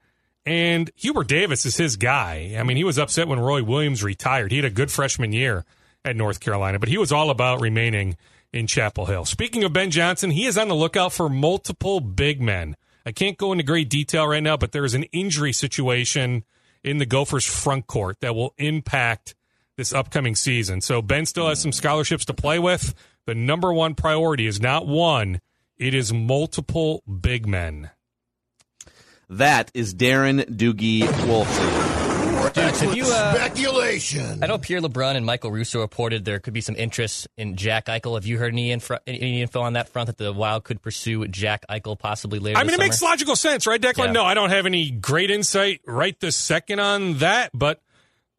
And 0.46 0.90
Hubert 0.96 1.28
Davis 1.28 1.66
is 1.66 1.76
his 1.76 1.96
guy. 1.96 2.54
I 2.58 2.62
mean, 2.62 2.76
he 2.76 2.84
was 2.84 2.98
upset 2.98 3.28
when 3.28 3.40
Roy 3.40 3.62
Williams 3.62 4.02
retired. 4.04 4.52
He 4.52 4.58
had 4.58 4.64
a 4.64 4.70
good 4.70 4.90
freshman 4.90 5.32
year 5.32 5.64
at 6.04 6.16
North 6.16 6.40
Carolina, 6.40 6.78
but 6.78 6.88
he 6.88 6.98
was 6.98 7.12
all 7.12 7.30
about 7.30 7.60
remaining 7.60 8.16
in 8.52 8.66
Chapel 8.66 9.06
Hill. 9.06 9.24
Speaking 9.24 9.64
of 9.64 9.72
Ben 9.72 9.90
Johnson, 9.90 10.30
he 10.30 10.46
is 10.46 10.58
on 10.58 10.68
the 10.68 10.74
lookout 10.74 11.12
for 11.12 11.28
multiple 11.28 12.00
big 12.00 12.40
men. 12.40 12.76
I 13.06 13.12
can't 13.12 13.38
go 13.38 13.52
into 13.52 13.64
great 13.64 13.88
detail 13.88 14.26
right 14.26 14.42
now, 14.42 14.56
but 14.56 14.72
there 14.72 14.84
is 14.84 14.94
an 14.94 15.04
injury 15.04 15.52
situation 15.52 16.44
in 16.82 16.98
the 16.98 17.06
Gophers 17.06 17.46
front 17.46 17.86
court 17.86 18.18
that 18.20 18.34
will 18.34 18.54
impact 18.58 19.34
this 19.76 19.92
upcoming 19.92 20.34
season. 20.34 20.80
So 20.80 21.00
Ben 21.00 21.26
still 21.26 21.48
has 21.48 21.60
some 21.60 21.72
scholarships 21.72 22.24
to 22.26 22.34
play 22.34 22.58
with. 22.58 22.94
The 23.26 23.34
number 23.34 23.72
one 23.72 23.94
priority 23.94 24.46
is 24.46 24.60
not 24.60 24.86
one, 24.86 25.40
it 25.78 25.94
is 25.94 26.12
multiple 26.12 27.02
big 27.04 27.46
men. 27.46 27.90
That 29.28 29.70
is 29.74 29.94
Darren 29.94 30.44
Doogie 30.44 31.06
Wolfson. 32.40 32.54
Dudes, 32.54 32.80
have 32.80 32.96
you, 32.96 33.04
uh, 33.04 33.34
Speculation. 33.34 34.42
I 34.42 34.46
know 34.46 34.58
Pierre 34.58 34.80
LeBrun 34.80 35.16
and 35.16 35.26
Michael 35.26 35.50
Russo 35.50 35.80
reported 35.80 36.24
there 36.24 36.38
could 36.38 36.54
be 36.54 36.60
some 36.60 36.76
interest 36.76 37.28
in 37.36 37.56
Jack 37.56 37.86
Eichel. 37.86 38.14
Have 38.14 38.26
you 38.26 38.38
heard 38.38 38.52
any, 38.52 38.72
info, 38.72 38.98
any 39.06 39.42
info 39.42 39.60
on 39.60 39.74
that 39.74 39.88
front 39.88 40.06
that 40.06 40.18
the 40.18 40.32
Wild 40.32 40.64
could 40.64 40.82
pursue 40.82 41.26
Jack 41.28 41.64
Eichel 41.68 41.98
possibly 41.98 42.38
later? 42.38 42.58
I 42.58 42.62
mean, 42.62 42.68
this 42.68 42.76
it 42.76 42.80
makes 42.80 43.02
logical 43.02 43.36
sense, 43.36 43.66
right, 43.66 43.80
Declan? 43.80 44.06
Yeah. 44.06 44.12
No, 44.12 44.24
I 44.24 44.34
don't 44.34 44.50
have 44.50 44.66
any 44.66 44.90
great 44.90 45.30
insight 45.30 45.80
right 45.86 46.18
this 46.20 46.36
second 46.36 46.80
on 46.80 47.18
that, 47.18 47.50
but 47.54 47.82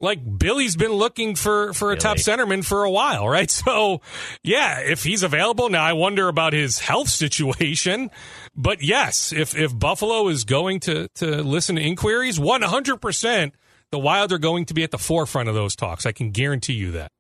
like 0.02 0.20
Billy's 0.40 0.76
been 0.76 0.92
looking 0.92 1.36
for 1.36 1.74
for 1.74 1.92
a 1.92 1.96
top 1.98 2.18
centerman 2.18 2.66
for 2.66 2.84
a 2.84 2.92
while, 2.92 3.28
right? 3.30 3.50
So, 3.50 4.02
yeah, 4.44 4.80
if 4.80 5.04
he's 5.04 5.24
available 5.24 5.70
now, 5.70 5.84
I 5.84 5.94
wonder 5.94 6.28
about 6.28 6.54
his 6.54 6.80
health 6.80 7.10
situation. 7.10 8.10
But 8.56 8.82
yes, 8.82 9.32
if 9.32 9.56
if 9.56 9.78
Buffalo 9.78 10.28
is 10.28 10.44
going 10.44 10.80
to 10.82 11.08
to 11.16 11.44
listen 11.44 11.76
to 11.76 11.82
inquiries, 11.82 12.40
one 12.40 12.64
hundred 12.64 12.98
percent, 12.98 13.54
the 13.92 14.00
Wild 14.00 14.32
are 14.32 14.38
going 14.38 14.66
to 14.66 14.74
be 14.74 14.84
at 14.84 14.92
the 14.92 14.98
forefront 14.98 15.50
of 15.50 15.56
those 15.56 15.76
talks. 15.76 16.06
I 16.06 16.12
can 16.12 16.32
guarantee 16.32 16.74
you 16.74 16.92
that. 16.92 17.12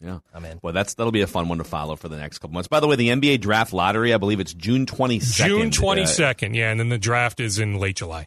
Yeah, 0.00 0.18
I'm 0.34 0.44
in. 0.44 0.60
Well, 0.62 0.72
that's 0.74 0.94
that'll 0.94 1.10
be 1.12 1.22
a 1.22 1.26
fun 1.26 1.48
one 1.48 1.58
to 1.58 1.64
follow 1.64 1.96
for 1.96 2.08
the 2.08 2.18
next 2.18 2.38
couple 2.38 2.52
months. 2.54 2.68
By 2.68 2.80
the 2.80 2.86
way, 2.86 2.96
the 2.96 3.08
NBA 3.08 3.40
draft 3.40 3.72
lottery, 3.72 4.12
I 4.12 4.18
believe 4.18 4.40
it's 4.40 4.52
June 4.52 4.84
twenty 4.86 5.20
second. 5.20 5.56
June 5.58 5.70
twenty 5.70 6.04
second, 6.06 6.54
yeah, 6.54 6.70
and 6.70 6.78
then 6.78 6.90
the 6.90 6.98
draft 6.98 7.40
is 7.40 7.58
in 7.58 7.78
late 7.78 7.96
July. 7.96 8.26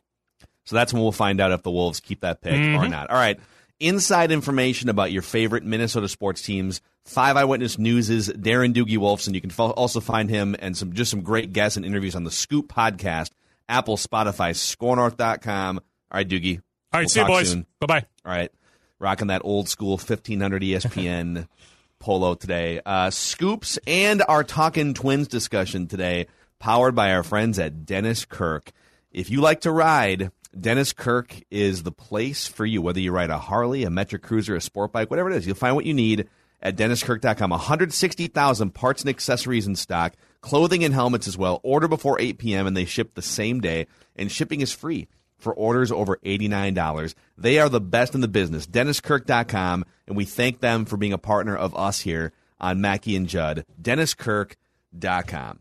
So 0.66 0.76
that's 0.76 0.94
when 0.94 1.02
we'll 1.04 1.12
find 1.12 1.40
out 1.40 1.52
if 1.52 1.62
the 1.64 1.72
Wolves 1.72 2.00
keep 2.00 2.22
that 2.22 2.42
pick 2.42 2.54
or 2.54 2.58
Mhm. 2.86 2.90
not. 2.90 3.10
All 3.10 3.16
right. 3.18 3.40
Inside 3.80 4.32
information 4.32 4.90
about 4.90 5.12
your 5.12 5.22
favorite 5.22 5.64
Minnesota 5.64 6.08
sports 6.10 6.42
teams. 6.42 6.82
Five 7.06 7.38
Eyewitness 7.38 7.78
News' 7.80 8.10
is 8.10 8.30
Darren 8.30 8.74
Doogie 8.74 8.98
Wolfson. 8.98 9.34
You 9.34 9.42
can 9.42 9.50
fo- 9.52 9.70
also 9.72 10.00
find 10.00 10.30
him 10.30 10.56
and 10.60 10.76
some 10.76 10.94
just 10.94 11.10
some 11.12 11.22
great 11.22 11.54
guests 11.54 11.78
and 11.78 11.86
interviews 11.86 12.14
on 12.16 12.24
the 12.24 12.30
Scoop 12.32 12.68
podcast, 12.68 13.30
Apple, 13.70 13.96
Spotify, 13.96 14.52
ScoreNorth.com. 14.54 15.78
All 15.78 16.18
right, 16.18 16.28
Doogie. 16.28 16.62
All 16.92 17.00
right, 17.00 17.04
We'll 17.04 17.10
see 17.10 17.20
you, 17.20 17.28
boys. 17.28 17.56
Bye 17.80 17.86
bye. 17.88 18.06
All 18.26 18.32
right. 18.32 18.52
Rocking 18.98 19.28
that 19.28 19.42
old 19.46 19.70
school 19.70 19.92
1500 19.92 20.62
ESPN 20.64 21.48
polo 22.00 22.34
today. 22.34 22.82
Uh, 22.86 23.12
scoops 23.12 23.78
and 23.86 24.24
our 24.28 24.44
Talking 24.44 24.94
Twins 24.94 25.28
discussion 25.28 25.88
today, 25.88 26.28
powered 26.58 26.96
by 26.96 27.14
our 27.14 27.24
friends 27.24 27.60
at 27.60 27.86
Dennis 27.86 28.26
Kirk. 28.26 28.72
If 29.12 29.30
you 29.30 29.40
like 29.40 29.62
to 29.62 29.72
ride, 29.72 30.32
Dennis 30.60 30.92
Kirk 30.92 31.36
is 31.52 31.84
the 31.84 31.92
place 31.92 32.48
for 32.48 32.66
you. 32.66 32.82
Whether 32.82 33.00
you 33.00 33.12
ride 33.12 33.30
a 33.30 33.38
Harley, 33.38 33.84
a 33.84 33.90
Metric 33.92 34.24
Cruiser, 34.24 34.56
a 34.56 34.62
sport 34.62 34.92
bike, 34.92 35.12
whatever 35.12 35.30
it 35.30 35.38
is, 35.38 35.46
you'll 35.46 35.56
find 35.56 35.76
what 35.76 35.86
you 35.86 35.94
need 35.94 36.28
at 36.62 36.76
DennisKirk.com. 36.76 37.52
160,000 37.52 38.72
parts 38.72 39.02
and 39.02 39.10
accessories 39.10 39.68
in 39.68 39.76
stock, 39.76 40.14
clothing 40.42 40.84
and 40.84 40.94
helmets 40.94 41.28
as 41.28 41.38
well. 41.38 41.60
Order 41.64 41.88
before 41.88 42.20
8 42.20 42.40
p.m. 42.40 42.66
and 42.68 42.76
they 42.76 42.86
ship 42.86 43.14
the 43.14 43.22
same 43.22 43.62
day, 43.62 43.86
and 44.16 44.32
shipping 44.32 44.62
is 44.62 44.72
free 44.72 45.08
for 45.40 45.54
orders 45.54 45.92
over 45.92 46.18
$89. 46.26 47.16
They 47.38 47.58
are 47.60 47.70
the 47.70 47.82
best 47.82 48.14
in 48.16 48.22
the 48.22 48.28
business. 48.28 48.68
DennisKirk.com, 48.68 49.86
and 50.08 50.16
we 50.18 50.26
thank 50.26 50.60
them 50.60 50.86
for 50.86 50.98
being 50.98 51.14
a 51.14 51.18
partner 51.18 51.56
of 51.56 51.76
us 51.76 52.02
here 52.02 52.32
on 52.60 52.82
Mackey 52.82 53.16
and 53.16 53.28
Judd. 53.28 53.66
DennisKirk.com. 53.82 55.60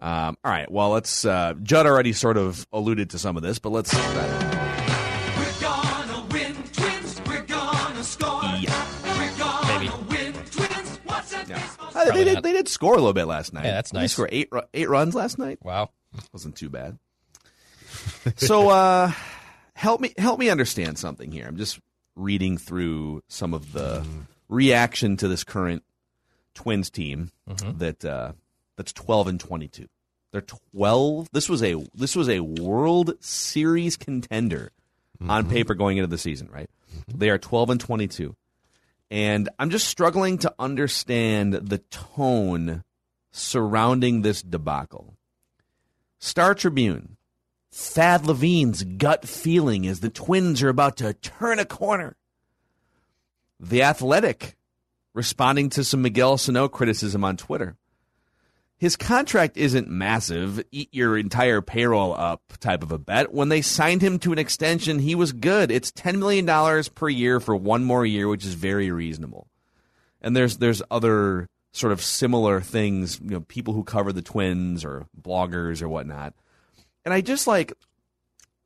Um, 0.00 0.36
all 0.44 0.50
right, 0.50 0.70
well, 0.70 0.90
let's. 0.90 1.24
Uh, 1.24 1.54
Judd 1.62 1.86
already 1.86 2.12
sort 2.12 2.36
of 2.36 2.66
alluded 2.72 3.10
to 3.10 3.18
some 3.18 3.36
of 3.38 3.42
this, 3.42 3.58
but 3.58 3.70
let's. 3.70 3.94
We're 3.94 4.00
gonna 5.60 6.26
win, 6.30 6.54
twins. 6.72 7.20
We're 7.26 7.42
gonna 7.42 8.04
score. 8.04 8.42
We're 8.42 9.38
gonna 9.38 9.78
Maybe. 9.78 9.88
win, 10.08 10.32
twins. 10.50 10.98
What's 11.04 11.30
that 11.30 11.48
baseball 11.48 11.88
Uh, 11.94 12.10
they, 12.12 12.24
did, 12.24 12.42
they 12.42 12.52
did 12.52 12.68
score 12.68 12.92
a 12.92 12.96
little 12.96 13.14
bit 13.14 13.24
last 13.24 13.54
night. 13.54 13.64
Yeah, 13.64 13.72
that's 13.72 13.92
They 13.92 14.00
nice. 14.00 14.12
scored 14.12 14.28
eight 14.32 14.50
eight 14.74 14.90
runs 14.90 15.14
last 15.14 15.38
night. 15.38 15.58
Wow, 15.62 15.90
wasn't 16.34 16.56
too 16.56 16.68
bad. 16.68 16.98
so, 18.36 18.68
uh, 18.68 19.12
help 19.74 20.00
me 20.00 20.12
help 20.18 20.38
me 20.38 20.50
understand 20.50 20.98
something 20.98 21.30
here. 21.32 21.46
I'm 21.46 21.56
just 21.56 21.78
reading 22.16 22.58
through 22.58 23.22
some 23.28 23.52
of 23.54 23.72
the 23.72 24.06
reaction 24.48 25.16
to 25.18 25.28
this 25.28 25.44
current 25.44 25.82
Twins 26.54 26.90
team 26.90 27.30
Mhm. 27.48 27.78
that 27.78 28.04
uh, 28.04 28.32
that's 28.76 28.92
12 28.92 29.28
and 29.28 29.40
22. 29.40 29.86
They're 30.32 30.40
12. 30.72 31.28
This 31.32 31.48
was 31.48 31.62
a 31.62 31.74
this 31.94 32.14
was 32.16 32.28
a 32.28 32.40
World 32.40 33.14
Series 33.20 33.96
contender 33.96 34.70
on 35.20 35.48
paper 35.48 35.74
going 35.74 35.96
into 35.96 36.08
the 36.08 36.18
season, 36.18 36.48
right? 36.52 36.68
They 37.08 37.30
are 37.30 37.38
12 37.38 37.70
and 37.70 37.80
22. 37.80 38.36
And 39.10 39.48
I'm 39.58 39.70
just 39.70 39.86
struggling 39.88 40.38
to 40.38 40.52
understand 40.58 41.54
the 41.54 41.78
tone 41.90 42.82
surrounding 43.30 44.22
this 44.22 44.42
debacle. 44.42 45.14
Star 46.18 46.54
Tribune. 46.54 47.16
Thad 47.76 48.24
Levine's 48.24 48.84
gut 48.84 49.26
feeling 49.26 49.84
is 49.84 49.98
the 49.98 50.08
Twins 50.08 50.62
are 50.62 50.68
about 50.68 50.96
to 50.98 51.12
turn 51.12 51.58
a 51.58 51.64
corner. 51.64 52.14
The 53.58 53.82
Athletic, 53.82 54.56
responding 55.12 55.70
to 55.70 55.82
some 55.82 56.00
Miguel 56.00 56.38
Sano 56.38 56.68
criticism 56.68 57.24
on 57.24 57.36
Twitter. 57.36 57.76
His 58.76 58.94
contract 58.94 59.56
isn't 59.56 59.88
massive, 59.88 60.62
eat 60.70 60.88
your 60.92 61.18
entire 61.18 61.60
payroll 61.60 62.14
up 62.14 62.42
type 62.60 62.84
of 62.84 62.92
a 62.92 62.98
bet. 62.98 63.34
When 63.34 63.48
they 63.48 63.60
signed 63.60 64.02
him 64.02 64.20
to 64.20 64.32
an 64.32 64.38
extension, 64.38 65.00
he 65.00 65.16
was 65.16 65.32
good. 65.32 65.72
It's 65.72 65.90
$10 65.90 66.18
million 66.18 66.84
per 66.94 67.08
year 67.08 67.40
for 67.40 67.56
one 67.56 67.82
more 67.82 68.06
year, 68.06 68.28
which 68.28 68.44
is 68.44 68.54
very 68.54 68.92
reasonable. 68.92 69.48
And 70.22 70.36
there's 70.36 70.58
there's 70.58 70.82
other 70.92 71.48
sort 71.72 71.92
of 71.92 72.00
similar 72.00 72.60
things, 72.60 73.18
you 73.20 73.30
know, 73.30 73.40
people 73.40 73.74
who 73.74 73.82
cover 73.82 74.12
the 74.12 74.22
Twins 74.22 74.84
or 74.84 75.06
bloggers 75.20 75.82
or 75.82 75.88
whatnot. 75.88 76.34
And 77.04 77.12
I 77.12 77.20
just 77.20 77.46
like 77.46 77.72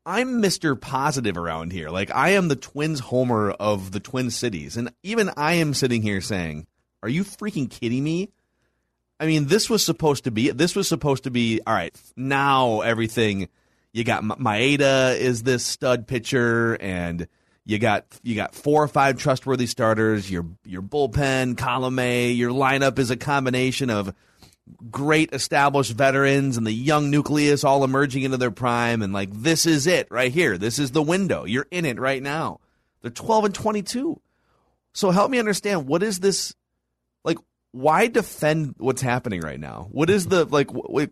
I'm 0.05 0.41
Mr. 0.41 0.79
Positive 0.79 1.37
around 1.37 1.71
here. 1.71 1.89
Like 1.89 2.09
I 2.13 2.29
am 2.29 2.47
the 2.47 2.55
Twins 2.55 2.99
homer 2.99 3.51
of 3.51 3.91
the 3.91 3.99
Twin 3.99 4.31
Cities. 4.31 4.77
And 4.77 4.91
even 5.03 5.29
I 5.37 5.53
am 5.55 5.73
sitting 5.73 6.01
here 6.01 6.21
saying, 6.21 6.67
"Are 7.03 7.09
you 7.09 7.23
freaking 7.23 7.69
kidding 7.69 8.03
me?" 8.03 8.29
I 9.19 9.25
mean, 9.25 9.47
this 9.47 9.69
was 9.69 9.83
supposed 9.85 10.23
to 10.23 10.31
be 10.31 10.51
this 10.51 10.75
was 10.75 10.87
supposed 10.87 11.25
to 11.25 11.31
be 11.31 11.59
all 11.67 11.73
right. 11.73 11.95
Now 12.15 12.81
everything 12.81 13.49
you 13.91 14.03
got 14.03 14.23
Ma- 14.23 14.35
Maeda 14.35 15.17
is 15.17 15.43
this 15.43 15.65
stud 15.65 16.07
pitcher 16.07 16.75
and 16.75 17.27
you 17.65 17.77
got 17.77 18.05
you 18.23 18.35
got 18.35 18.55
four 18.55 18.81
or 18.83 18.87
five 18.87 19.17
trustworthy 19.17 19.67
starters. 19.67 20.31
Your 20.31 20.45
your 20.65 20.81
bullpen, 20.81 21.57
column 21.57 21.99
A, 21.99 22.31
your 22.31 22.51
lineup 22.51 22.97
is 22.97 23.11
a 23.11 23.17
combination 23.17 23.89
of 23.89 24.13
great 24.89 25.33
established 25.33 25.91
veterans 25.93 26.57
and 26.57 26.65
the 26.65 26.71
young 26.71 27.09
nucleus 27.09 27.63
all 27.63 27.83
emerging 27.83 28.23
into 28.23 28.37
their 28.37 28.51
prime 28.51 29.01
and 29.01 29.13
like 29.13 29.29
this 29.33 29.65
is 29.65 29.87
it 29.87 30.07
right 30.09 30.31
here. 30.31 30.57
This 30.57 30.79
is 30.79 30.91
the 30.91 31.01
window. 31.01 31.45
You're 31.45 31.67
in 31.71 31.85
it 31.85 31.99
right 31.99 32.21
now. 32.21 32.59
They're 33.01 33.11
12 33.11 33.45
and 33.45 33.55
22. 33.55 34.21
So 34.93 35.11
help 35.11 35.31
me 35.31 35.39
understand 35.39 35.87
what 35.87 36.03
is 36.03 36.19
this 36.19 36.55
like 37.23 37.37
why 37.71 38.07
defend 38.07 38.75
what's 38.77 39.01
happening 39.01 39.41
right 39.41 39.59
now? 39.59 39.87
What 39.91 40.09
is 40.09 40.27
the 40.27 40.45
like 40.49 40.69
wait, 40.71 41.11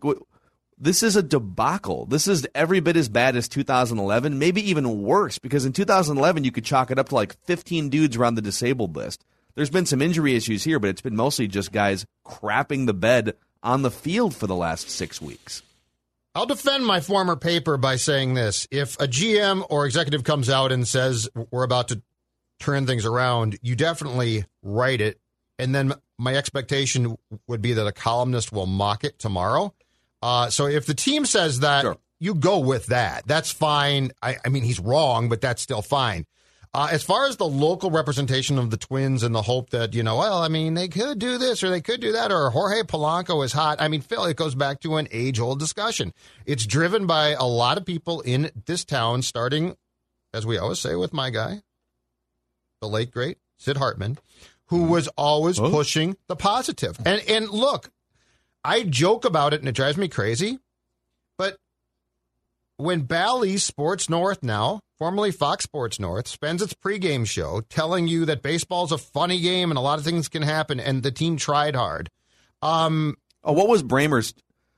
this 0.80 1.02
is 1.02 1.16
a 1.16 1.22
debacle. 1.22 2.06
This 2.06 2.28
is 2.28 2.46
every 2.54 2.80
bit 2.80 2.96
as 2.96 3.08
bad 3.08 3.36
as 3.36 3.48
2011, 3.48 4.38
maybe 4.38 4.70
even 4.70 5.02
worse 5.02 5.38
because 5.38 5.64
in 5.64 5.72
2011 5.72 6.44
you 6.44 6.52
could 6.52 6.64
chalk 6.64 6.90
it 6.90 6.98
up 6.98 7.08
to 7.08 7.14
like 7.14 7.36
15 7.46 7.88
dudes 7.88 8.16
around 8.16 8.36
the 8.36 8.42
disabled 8.42 8.94
list. 8.96 9.24
There's 9.54 9.70
been 9.70 9.86
some 9.86 10.00
injury 10.00 10.36
issues 10.36 10.62
here, 10.62 10.78
but 10.78 10.90
it's 10.90 11.00
been 11.00 11.16
mostly 11.16 11.48
just 11.48 11.72
guys 11.72 12.06
crapping 12.24 12.86
the 12.86 12.94
bed 12.94 13.34
on 13.62 13.82
the 13.82 13.90
field 13.90 14.34
for 14.34 14.46
the 14.46 14.54
last 14.54 14.90
6 14.90 15.20
weeks. 15.20 15.62
I'll 16.34 16.46
defend 16.46 16.86
my 16.86 17.00
former 17.00 17.34
paper 17.34 17.76
by 17.76 17.96
saying 17.96 18.34
this. 18.34 18.68
If 18.70 18.94
a 19.00 19.08
GM 19.08 19.66
or 19.70 19.86
executive 19.86 20.22
comes 20.24 20.48
out 20.48 20.70
and 20.70 20.86
says 20.86 21.28
we're 21.50 21.64
about 21.64 21.88
to 21.88 22.02
turn 22.60 22.86
things 22.86 23.04
around, 23.04 23.58
you 23.62 23.74
definitely 23.74 24.44
write 24.62 25.00
it. 25.00 25.18
And 25.58 25.74
then 25.74 25.94
my 26.18 26.36
expectation 26.36 27.16
would 27.48 27.62
be 27.62 27.72
that 27.72 27.86
a 27.86 27.92
columnist 27.92 28.52
will 28.52 28.66
mock 28.66 29.02
it 29.04 29.18
tomorrow. 29.18 29.74
Uh, 30.22 30.50
so 30.50 30.66
if 30.66 30.86
the 30.86 30.94
team 30.94 31.24
says 31.24 31.60
that, 31.60 31.84
you 32.20 32.34
go 32.34 32.58
with 32.58 32.86
that. 32.86 33.26
That's 33.26 33.50
fine. 33.52 34.12
I, 34.22 34.36
I 34.44 34.48
mean, 34.48 34.62
he's 34.62 34.80
wrong, 34.80 35.28
but 35.28 35.40
that's 35.40 35.62
still 35.62 35.82
fine. 35.82 36.26
Uh, 36.74 36.88
as 36.90 37.02
far 37.02 37.26
as 37.26 37.38
the 37.38 37.46
local 37.46 37.90
representation 37.90 38.58
of 38.58 38.70
the 38.70 38.76
Twins 38.76 39.22
and 39.22 39.34
the 39.34 39.42
hope 39.42 39.70
that, 39.70 39.94
you 39.94 40.02
know, 40.02 40.18
well, 40.18 40.42
I 40.42 40.48
mean, 40.48 40.74
they 40.74 40.88
could 40.88 41.18
do 41.18 41.38
this 41.38 41.62
or 41.62 41.70
they 41.70 41.80
could 41.80 42.00
do 42.00 42.12
that, 42.12 42.30
or 42.30 42.50
Jorge 42.50 42.82
Polanco 42.82 43.42
is 43.44 43.52
hot. 43.52 43.80
I 43.80 43.88
mean, 43.88 44.02
Phil, 44.02 44.26
it 44.26 44.36
goes 44.36 44.54
back 44.54 44.80
to 44.80 44.96
an 44.96 45.08
age 45.10 45.40
old 45.40 45.58
discussion. 45.58 46.12
It's 46.44 46.66
driven 46.66 47.06
by 47.06 47.28
a 47.30 47.44
lot 47.44 47.78
of 47.78 47.86
people 47.86 48.20
in 48.20 48.50
this 48.66 48.84
town, 48.84 49.22
starting, 49.22 49.76
as 50.34 50.44
we 50.44 50.58
always 50.58 50.78
say, 50.78 50.94
with 50.94 51.14
my 51.14 51.30
guy, 51.30 51.62
the 52.82 52.88
late, 52.88 53.10
great 53.10 53.38
Sid 53.56 53.78
Hartman, 53.78 54.18
who 54.66 54.84
was 54.84 55.08
always 55.16 55.58
pushing 55.58 56.16
the 56.26 56.36
positive. 56.36 56.98
And, 57.06 57.22
and 57.28 57.48
look, 57.48 57.90
I 58.62 58.82
joke 58.82 59.24
about 59.24 59.54
it 59.54 59.60
and 59.60 59.68
it 59.68 59.74
drives 59.74 59.96
me 59.96 60.08
crazy, 60.08 60.58
but 61.38 61.56
when 62.76 63.02
Bally 63.02 63.56
Sports 63.56 64.10
North 64.10 64.42
now, 64.42 64.80
formerly 64.98 65.30
Fox 65.30 65.64
Sports 65.64 65.98
North, 66.00 66.26
spends 66.28 66.60
its 66.62 66.74
pregame 66.74 67.26
show 67.26 67.60
telling 67.68 68.08
you 68.08 68.24
that 68.26 68.42
baseball's 68.42 68.92
a 68.92 68.98
funny 68.98 69.40
game 69.40 69.70
and 69.70 69.78
a 69.78 69.80
lot 69.80 69.98
of 69.98 70.04
things 70.04 70.28
can 70.28 70.42
happen 70.42 70.80
and 70.80 71.02
the 71.02 71.10
team 71.10 71.36
tried 71.36 71.74
hard. 71.76 72.10
Um, 72.62 73.16
oh, 73.44 73.52
what 73.52 73.68
was 73.68 73.82
Bremer's 73.82 74.34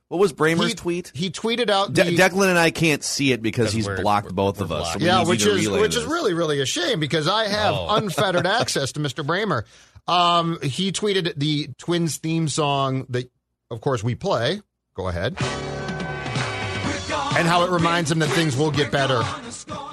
what 0.08 0.18
was 0.18 0.32
Bremer's 0.32 0.70
he, 0.70 0.74
tweet? 0.74 1.12
He 1.14 1.30
tweeted 1.30 1.70
out 1.70 1.92
De- 1.92 2.02
Declan 2.16 2.48
and 2.50 2.58
I 2.58 2.72
can't 2.72 3.04
see 3.04 3.30
it 3.30 3.42
because 3.42 3.72
he's 3.72 3.86
we're- 3.86 4.02
blocked 4.02 4.34
both 4.34 4.60
of 4.60 4.72
us. 4.72 4.92
So 4.94 4.98
yeah, 4.98 5.24
which 5.24 5.46
is 5.46 5.68
which 5.70 5.94
this. 5.94 6.02
is 6.02 6.04
really 6.04 6.34
really 6.34 6.60
a 6.60 6.66
shame 6.66 6.98
because 7.00 7.28
I 7.28 7.46
have 7.46 7.74
Oh. 7.74 7.94
unfettered 7.94 8.46
access 8.48 8.92
to 8.92 9.00
Mr. 9.00 9.24
Bremer. 9.24 9.64
Um, 10.08 10.58
he 10.62 10.90
tweeted 10.90 11.34
the 11.36 11.68
Twins 11.78 12.16
theme 12.16 12.48
song 12.48 13.06
that, 13.10 13.30
of 13.70 13.80
course, 13.80 14.02
we 14.02 14.16
play. 14.16 14.60
Go 14.94 15.06
ahead. 15.06 15.36
And 17.36 17.46
how 17.46 17.64
it 17.64 17.70
reminds 17.70 18.10
him 18.10 18.18
that 18.18 18.28
things 18.30 18.56
will 18.56 18.72
get 18.72 18.90
better, 18.90 19.22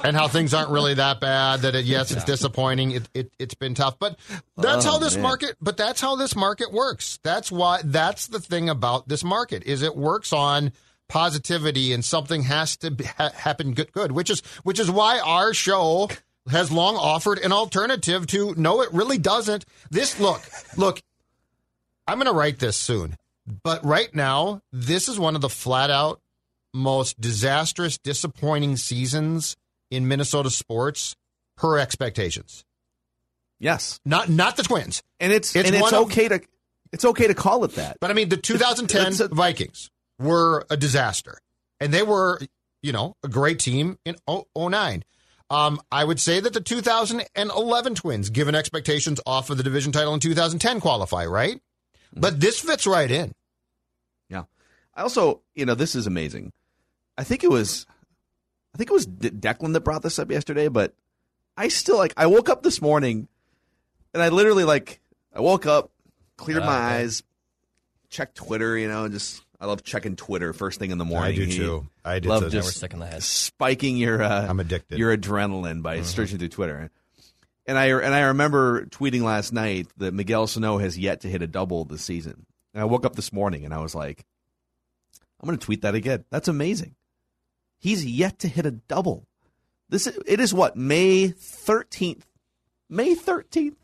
and 0.03 0.15
how 0.15 0.27
things 0.27 0.53
aren't 0.53 0.69
really 0.69 0.93
that 0.95 1.19
bad. 1.19 1.61
That 1.61 1.75
it, 1.75 1.85
yes, 1.85 2.11
it's 2.11 2.23
disappointing. 2.23 2.91
It, 2.91 3.09
it 3.13 3.31
it's 3.39 3.53
been 3.55 3.73
tough, 3.73 3.97
but 3.99 4.17
that's 4.57 4.85
Oh, 4.85 4.91
how 4.91 4.97
this 4.99 5.15
man. 5.15 5.23
market. 5.23 5.55
But 5.61 5.77
that's 5.77 6.01
how 6.01 6.15
this 6.15 6.35
market 6.35 6.71
works. 6.71 7.19
That's 7.23 7.51
why. 7.51 7.81
That's 7.83 8.27
the 8.27 8.39
thing 8.39 8.69
about 8.69 9.07
this 9.07 9.23
market 9.23 9.63
is 9.63 9.81
it 9.81 9.95
works 9.95 10.31
on 10.33 10.71
positivity, 11.07 11.93
and 11.93 12.03
something 12.03 12.43
has 12.43 12.77
to 12.77 12.91
be, 12.91 13.05
ha- 13.05 13.31
happen 13.33 13.73
good. 13.73 13.91
Good, 13.91 14.11
which 14.11 14.29
is 14.29 14.41
which 14.63 14.79
is 14.79 14.89
why 14.91 15.19
our 15.19 15.53
show 15.53 16.09
has 16.49 16.71
long 16.71 16.95
offered 16.95 17.39
an 17.39 17.51
alternative 17.51 18.27
to 18.27 18.53
no, 18.57 18.81
it 18.81 18.93
really 18.93 19.17
doesn't. 19.17 19.65
This 19.89 20.19
look, 20.19 20.41
look. 20.77 21.01
I'm 22.09 22.17
going 22.19 22.27
to 22.27 22.33
write 22.33 22.59
this 22.59 22.77
soon, 22.77 23.17
but 23.63 23.83
right 23.83 24.13
now, 24.15 24.61
this 24.71 25.09
is 25.09 25.19
one 25.19 25.35
of 25.35 25.41
the 25.41 25.49
flat 25.49 25.89
out 25.89 26.21
most 26.73 27.19
disastrous, 27.19 27.97
disappointing 27.97 28.77
seasons 28.77 29.57
in 29.91 30.07
Minnesota 30.07 30.49
sports 30.49 31.15
per 31.55 31.77
expectations. 31.77 32.63
Yes, 33.59 33.99
Not 34.05 34.29
not 34.29 34.55
the 34.57 34.63
Twins. 34.63 35.01
and 35.19 35.31
it's, 35.33 35.55
It's 35.55 35.67
and 35.67 35.75
it's 35.75 35.81
one 35.81 35.93
of- 35.93 36.01
okay 36.07 36.27
to 36.27 36.39
it's 36.93 37.03
okay 37.03 37.27
to 37.27 37.33
call 37.33 37.63
it 37.65 37.75
that. 37.75 37.97
But 37.99 38.11
I 38.11 38.13
mean, 38.13 38.29
the 38.29 38.37
2010 38.37 39.07
It's 39.07 39.19
a- 39.19 39.27
Vikings 39.29 39.89
were 40.19 40.65
a 40.69 40.77
disaster, 40.77 41.39
and 41.81 41.93
they 41.93 42.01
were, 42.03 42.39
you 42.81 42.91
know, 42.93 43.15
a 43.23 43.27
great 43.27 43.59
team 43.59 43.97
in 44.05 44.15
09. 44.55 45.03
Um, 45.49 45.81
I 45.91 46.03
would 46.03 46.19
say 46.19 46.39
that 46.39 46.53
the 46.53 46.61
2011 46.61 47.95
Twins, 47.95 48.29
given 48.29 48.53
expectations 48.55 49.19
off 49.25 49.49
of 49.49 49.57
the 49.57 49.63
division 49.63 49.91
title 49.91 50.13
in 50.13 50.19
2010, 50.19 50.79
qualify, 50.79 51.25
right? 51.25 51.55
Mm-hmm. 51.55 52.19
But 52.21 52.39
this 52.39 52.59
fits 52.59 52.85
right 52.87 53.09
in. 53.09 53.33
Yeah. 54.29 54.43
I 54.93 55.01
also, 55.03 55.41
you 55.55 55.65
know, 55.65 55.75
this 55.75 55.95
is 55.95 56.05
amazing. 56.07 56.51
I 57.17 57.23
think 57.23 57.43
it 57.43 57.49
was, 57.49 57.85
I 58.77 58.79
think 58.79 58.91
it 58.91 58.93
was 58.93 59.07
De- 59.07 59.31
Declan 59.31 59.73
that 59.73 59.81
brought 59.81 60.03
this 60.03 60.19
up 60.19 60.29
yesterday, 60.29 60.67
but 60.67 60.93
I 61.57 61.69
still 61.69 61.97
like. 61.97 62.13
I 62.15 62.27
woke 62.27 62.47
up 62.47 62.61
this 62.61 62.79
morning, 62.79 63.27
and 64.13 64.21
I 64.21 64.29
literally 64.29 64.65
like. 64.65 64.99
I 65.33 65.39
woke 65.41 65.65
up, 65.65 65.89
cleared 66.35 66.61
my 66.61 66.67
Uh, 66.67 66.99
eyes, 66.99 67.23
checked 68.09 68.35
Twitter. 68.35 68.77
You 68.77 68.87
know, 68.87 69.09
just 69.09 69.41
I 69.59 69.65
love 69.65 69.81
checking 69.83 70.15
Twitter 70.15 70.53
first 70.53 70.77
thing 70.77 70.91
in 70.91 70.99
the 70.99 71.05
morning. 71.05 71.33
I 71.33 71.35
do 71.45 71.51
too. 71.51 71.87
I 72.05 72.19
did 72.19 72.29
love 72.29 72.43
too. 72.43 72.49
Just 72.51 72.77
sick 72.77 72.93
in 72.93 72.99
the 72.99 73.07
head. 73.07 73.23
spiking 73.23 73.97
your. 73.97 74.21
Uh, 74.21 74.45
I'm 74.47 74.59
addicted. 74.59 74.93
Mm-hmm. 74.93 74.99
Your 74.99 75.17
adrenaline 75.17 75.81
by 75.81 76.03
searching 76.03 76.37
through 76.37 76.49
Twitter. 76.49 76.91
And 77.65 77.79
I 77.79 77.87
and 77.87 78.13
I 78.13 78.19
remember 78.25 78.85
tweeting 78.85 79.21
last 79.23 79.53
night 79.53 79.87
that 79.97 80.13
Miguel 80.13 80.45
Sano 80.45 80.77
has 80.77 80.99
yet 80.99 81.21
to 81.21 81.29
hit 81.29 81.41
a 81.41 81.47
double 81.47 81.83
this 81.83 82.03
season. 82.03 82.45
And 82.75 82.81
I 82.83 82.85
woke 82.85 83.07
up 83.07 83.15
this 83.15 83.33
morning 83.33 83.65
and 83.65 83.73
I 83.73 83.79
was 83.79 83.95
like, 83.95 84.23
I'm 85.41 85.47
going 85.47 85.57
to 85.57 85.65
tweet 85.65 85.81
that 85.81 85.95
again. 85.95 86.25
That's 86.29 86.47
amazing. 86.47 86.93
He's 87.79 88.05
yet 88.05 88.39
to 88.39 88.47
hit 88.47 88.65
a 88.65 88.71
double. 88.71 89.27
This 89.89 90.07
is, 90.07 90.19
it 90.25 90.39
is 90.39 90.53
what 90.53 90.75
May 90.75 91.29
13th. 91.29 92.23
May 92.89 93.15
13th. 93.15 93.75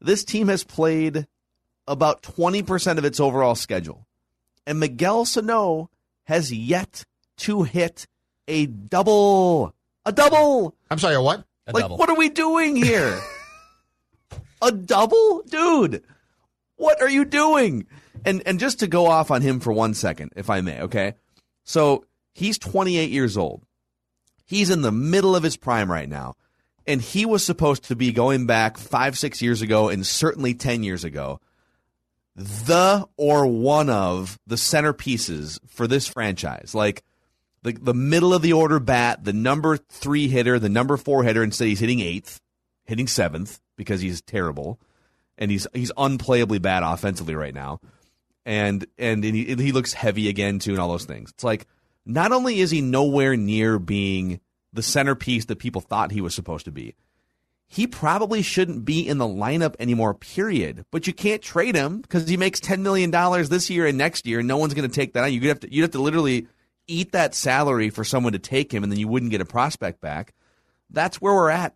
This 0.00 0.24
team 0.24 0.48
has 0.48 0.64
played 0.64 1.26
about 1.86 2.22
20% 2.22 2.98
of 2.98 3.04
its 3.04 3.20
overall 3.20 3.54
schedule. 3.54 4.06
And 4.66 4.80
Miguel 4.80 5.24
Sano 5.24 5.90
has 6.24 6.52
yet 6.52 7.04
to 7.38 7.62
hit 7.62 8.06
a 8.48 8.66
double. 8.66 9.74
A 10.06 10.12
double. 10.12 10.74
I'm 10.90 10.98
sorry, 10.98 11.14
a 11.14 11.22
what? 11.22 11.44
A 11.66 11.72
like, 11.72 11.82
double. 11.82 11.96
what 11.96 12.08
are 12.10 12.16
we 12.16 12.28
doing 12.28 12.76
here? 12.76 13.18
a 14.62 14.72
double? 14.72 15.42
Dude, 15.42 16.02
what 16.76 17.00
are 17.00 17.08
you 17.08 17.24
doing? 17.24 17.86
And 18.24 18.42
and 18.46 18.58
just 18.58 18.80
to 18.80 18.86
go 18.86 19.06
off 19.06 19.30
on 19.30 19.42
him 19.42 19.60
for 19.60 19.72
one 19.72 19.94
second, 19.94 20.32
if 20.36 20.48
I 20.48 20.60
may, 20.60 20.82
okay? 20.82 21.14
So 21.64 22.04
he's 22.34 22.58
28 22.58 23.10
years 23.10 23.36
old. 23.36 23.64
He's 24.44 24.68
in 24.68 24.82
the 24.82 24.92
middle 24.92 25.34
of 25.34 25.42
his 25.42 25.56
prime 25.56 25.90
right 25.90 26.08
now. 26.08 26.34
And 26.86 27.00
he 27.00 27.24
was 27.24 27.42
supposed 27.42 27.84
to 27.84 27.96
be 27.96 28.12
going 28.12 28.44
back 28.44 28.76
five, 28.76 29.16
six 29.16 29.40
years 29.40 29.62
ago, 29.62 29.88
and 29.88 30.06
certainly 30.06 30.52
10 30.52 30.82
years 30.82 31.02
ago, 31.02 31.40
the 32.36 33.06
or 33.16 33.46
one 33.46 33.88
of 33.88 34.38
the 34.46 34.56
centerpieces 34.56 35.58
for 35.66 35.86
this 35.86 36.06
franchise. 36.06 36.74
Like, 36.74 37.02
the 37.62 37.72
the 37.72 37.94
middle 37.94 38.34
of 38.34 38.42
the 38.42 38.52
order 38.52 38.78
bat, 38.78 39.24
the 39.24 39.32
number 39.32 39.76
three 39.76 40.28
hitter, 40.28 40.58
the 40.58 40.68
number 40.68 40.96
four 40.96 41.24
hitter. 41.24 41.42
Instead, 41.42 41.68
he's 41.68 41.80
hitting 41.80 42.00
eighth, 42.00 42.40
hitting 42.84 43.06
seventh 43.06 43.58
because 43.76 44.02
he's 44.02 44.20
terrible, 44.20 44.78
and 45.38 45.50
he's 45.50 45.66
he's 45.72 45.90
unplayably 45.92 46.60
bad 46.60 46.82
offensively 46.82 47.34
right 47.34 47.54
now, 47.54 47.80
and 48.44 48.86
and 48.98 49.24
he, 49.24 49.50
and 49.50 49.60
he 49.60 49.72
looks 49.72 49.94
heavy 49.94 50.28
again 50.28 50.58
too, 50.58 50.72
and 50.72 50.80
all 50.80 50.90
those 50.90 51.06
things. 51.06 51.30
It's 51.30 51.44
like 51.44 51.66
not 52.06 52.32
only 52.32 52.60
is 52.60 52.70
he 52.70 52.80
nowhere 52.80 53.36
near 53.36 53.78
being 53.78 54.40
the 54.72 54.82
centerpiece 54.82 55.46
that 55.46 55.58
people 55.58 55.80
thought 55.80 56.12
he 56.12 56.20
was 56.20 56.34
supposed 56.34 56.64
to 56.64 56.72
be, 56.72 56.94
he 57.66 57.86
probably 57.86 58.42
shouldn't 58.42 58.84
be 58.84 59.06
in 59.06 59.18
the 59.18 59.24
lineup 59.24 59.74
anymore. 59.78 60.14
Period. 60.14 60.84
But 60.90 61.06
you 61.06 61.12
can't 61.12 61.42
trade 61.42 61.74
him 61.74 62.00
because 62.00 62.28
he 62.28 62.36
makes 62.36 62.60
ten 62.60 62.82
million 62.82 63.10
dollars 63.10 63.48
this 63.48 63.70
year 63.70 63.86
and 63.86 63.98
next 63.98 64.26
year, 64.26 64.40
and 64.40 64.48
no 64.48 64.58
one's 64.58 64.74
going 64.74 64.88
to 64.88 64.94
take 64.94 65.14
that 65.14 65.24
on. 65.24 65.32
You 65.32 65.48
have 65.48 65.60
to 65.60 65.72
you 65.72 65.82
have 65.82 65.92
to 65.92 66.02
literally 66.02 66.46
eat 66.86 67.12
that 67.12 67.34
salary 67.34 67.90
for 67.90 68.04
someone 68.04 68.34
to 68.34 68.38
take 68.38 68.72
him, 68.72 68.82
and 68.82 68.92
then 68.92 68.98
you 68.98 69.08
wouldn't 69.08 69.30
get 69.30 69.40
a 69.40 69.46
prospect 69.46 70.00
back. 70.00 70.34
That's 70.90 71.20
where 71.20 71.34
we're 71.34 71.50
at. 71.50 71.74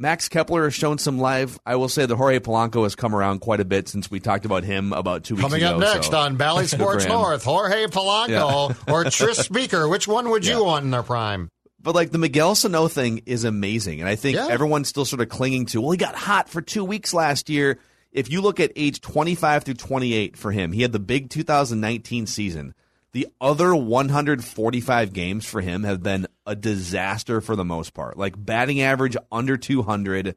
Max 0.00 0.28
Kepler 0.28 0.64
has 0.64 0.74
shown 0.74 0.96
some 0.98 1.18
live. 1.18 1.58
I 1.66 1.74
will 1.74 1.88
say 1.88 2.06
that 2.06 2.14
Jorge 2.14 2.38
Polanco 2.38 2.84
has 2.84 2.94
come 2.94 3.14
around 3.14 3.40
quite 3.40 3.58
a 3.58 3.64
bit 3.64 3.88
since 3.88 4.08
we 4.10 4.20
talked 4.20 4.44
about 4.44 4.62
him 4.62 4.92
about 4.92 5.24
two 5.24 5.34
weeks 5.34 5.42
Coming 5.44 5.60
ago. 5.62 5.72
Coming 5.72 5.88
up 5.88 5.94
next 5.96 6.10
so 6.12 6.18
on 6.18 6.36
Bally 6.36 6.66
Sports. 6.68 7.04
North, 7.06 7.42
Jorge 7.42 7.86
Polanco 7.86 8.76
or 8.90 9.04
Tris 9.10 9.38
Speaker. 9.38 9.88
Which 9.88 10.06
one 10.06 10.30
would 10.30 10.46
you 10.46 10.58
Yeah. 10.58 10.60
want 10.60 10.84
in 10.84 10.92
their 10.92 11.02
prime? 11.02 11.50
But 11.80 11.94
like 11.96 12.10
the 12.12 12.18
Miguel 12.18 12.54
Sano 12.54 12.86
thing 12.86 13.22
is 13.26 13.42
amazing, 13.44 14.00
and 14.00 14.08
I 14.08 14.14
think 14.14 14.36
Yeah. 14.36 14.46
everyone's 14.48 14.88
still 14.88 15.04
sort 15.04 15.20
of 15.20 15.28
clinging 15.28 15.66
to. 15.66 15.80
Well, 15.80 15.90
he 15.90 15.96
got 15.96 16.14
hot 16.14 16.48
for 16.48 16.62
two 16.62 16.84
weeks 16.84 17.12
last 17.12 17.48
year. 17.50 17.78
If 18.12 18.30
you 18.30 18.40
look 18.40 18.58
at 18.60 18.72
age 18.76 19.00
25 19.00 19.64
through 19.64 19.74
28 19.74 20.36
for 20.36 20.50
him, 20.52 20.72
he 20.72 20.82
had 20.82 20.92
the 20.92 20.98
big 20.98 21.28
2019 21.28 22.26
season. 22.26 22.74
The 23.18 23.26
other 23.40 23.74
145 23.74 25.12
games 25.12 25.44
for 25.44 25.60
him 25.60 25.82
have 25.82 26.04
been 26.04 26.28
a 26.46 26.54
disaster 26.54 27.40
for 27.40 27.56
the 27.56 27.64
most 27.64 27.92
part. 27.92 28.16
Like 28.16 28.34
batting 28.36 28.80
average 28.80 29.16
under 29.32 29.56
200. 29.56 30.36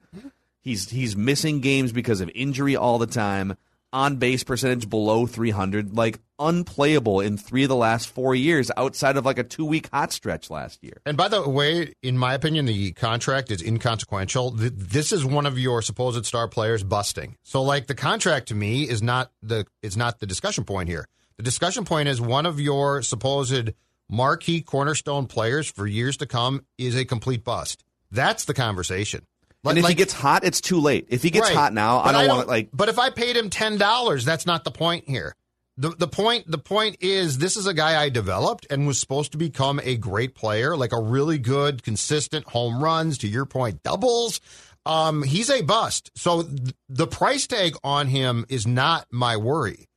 He's 0.61 0.89
he's 0.89 1.15
missing 1.15 1.59
games 1.59 1.91
because 1.91 2.21
of 2.21 2.31
injury 2.33 2.75
all 2.75 2.97
the 2.97 3.05
time. 3.05 3.55
On 3.93 4.15
base 4.15 4.43
percentage 4.43 4.89
below 4.89 5.27
300, 5.27 5.95
like 5.95 6.21
unplayable 6.39 7.19
in 7.19 7.37
three 7.37 7.63
of 7.63 7.69
the 7.69 7.75
last 7.75 8.09
four 8.09 8.33
years, 8.33 8.71
outside 8.75 9.15
of 9.15 9.25
like 9.25 9.37
a 9.37 9.43
two 9.43 9.65
week 9.65 9.87
hot 9.93 10.11
stretch 10.11 10.49
last 10.49 10.83
year. 10.83 11.01
And 11.05 11.15
by 11.15 11.27
the 11.27 11.47
way, 11.47 11.93
in 12.01 12.17
my 12.17 12.33
opinion, 12.33 12.65
the 12.65 12.93
contract 12.93 13.51
is 13.51 13.61
inconsequential. 13.61 14.51
This 14.55 15.11
is 15.11 15.23
one 15.23 15.45
of 15.45 15.59
your 15.59 15.83
supposed 15.83 16.25
star 16.25 16.47
players 16.47 16.83
busting. 16.83 17.37
So, 17.43 17.61
like 17.61 17.85
the 17.85 17.93
contract 17.93 18.47
to 18.47 18.55
me 18.55 18.89
is 18.89 19.03
not 19.03 19.31
the 19.43 19.67
is 19.83 19.95
not 19.95 20.19
the 20.19 20.25
discussion 20.25 20.63
point 20.63 20.89
here. 20.89 21.05
The 21.41 21.45
discussion 21.45 21.85
point 21.85 22.07
is 22.07 22.21
one 22.21 22.45
of 22.45 22.59
your 22.59 23.01
supposed 23.01 23.71
marquee 24.07 24.61
cornerstone 24.61 25.25
players 25.25 25.67
for 25.67 25.87
years 25.87 26.17
to 26.17 26.27
come 26.27 26.63
is 26.77 26.95
a 26.95 27.03
complete 27.03 27.43
bust. 27.43 27.83
That's 28.11 28.45
the 28.45 28.53
conversation. 28.53 29.25
and 29.65 29.75
if 29.79 29.87
he 29.87 29.95
gets 29.95 30.13
hot, 30.13 30.43
it's 30.43 30.61
too 30.61 30.79
late. 30.79 31.07
If 31.09 31.23
he 31.23 31.31
gets 31.31 31.47
Right. 31.47 31.55
hot 31.57 31.73
now, 31.73 31.97
I 32.01 32.03
But 32.03 32.11
don't 32.11 32.27
want 32.37 32.47
like. 32.47 32.69
But 32.71 32.89
if 32.89 32.99
I 32.99 33.09
paid 33.09 33.35
him 33.35 33.49
ten 33.49 33.79
dollars, 33.79 34.23
that's 34.23 34.45
not 34.45 34.65
the 34.65 34.69
point 34.69 35.05
here. 35.09 35.35
The 35.77 35.89
the 35.89 36.07
point 36.07 36.45
the 36.45 36.59
point 36.59 36.97
is 36.99 37.39
this 37.39 37.57
is 37.57 37.65
a 37.65 37.73
guy 37.73 37.99
I 37.99 38.09
developed 38.09 38.67
and 38.69 38.85
was 38.85 38.99
supposed 38.99 39.31
to 39.31 39.39
become 39.39 39.81
a 39.83 39.97
great 39.97 40.35
player, 40.35 40.77
like 40.77 40.93
a 40.93 41.01
really 41.01 41.39
good, 41.39 41.81
consistent 41.81 42.45
home 42.49 42.83
runs. 42.83 43.17
To 43.17 43.27
your 43.27 43.47
point, 43.47 43.81
doubles. 43.81 44.41
Um, 44.85 45.23
he's 45.23 45.49
a 45.49 45.63
bust. 45.63 46.11
So 46.15 46.43
th- 46.43 46.75
the 46.87 47.07
price 47.07 47.47
tag 47.47 47.75
on 47.83 48.05
him 48.05 48.45
is 48.47 48.67
not 48.67 49.07
my 49.11 49.37
worry. 49.37 49.87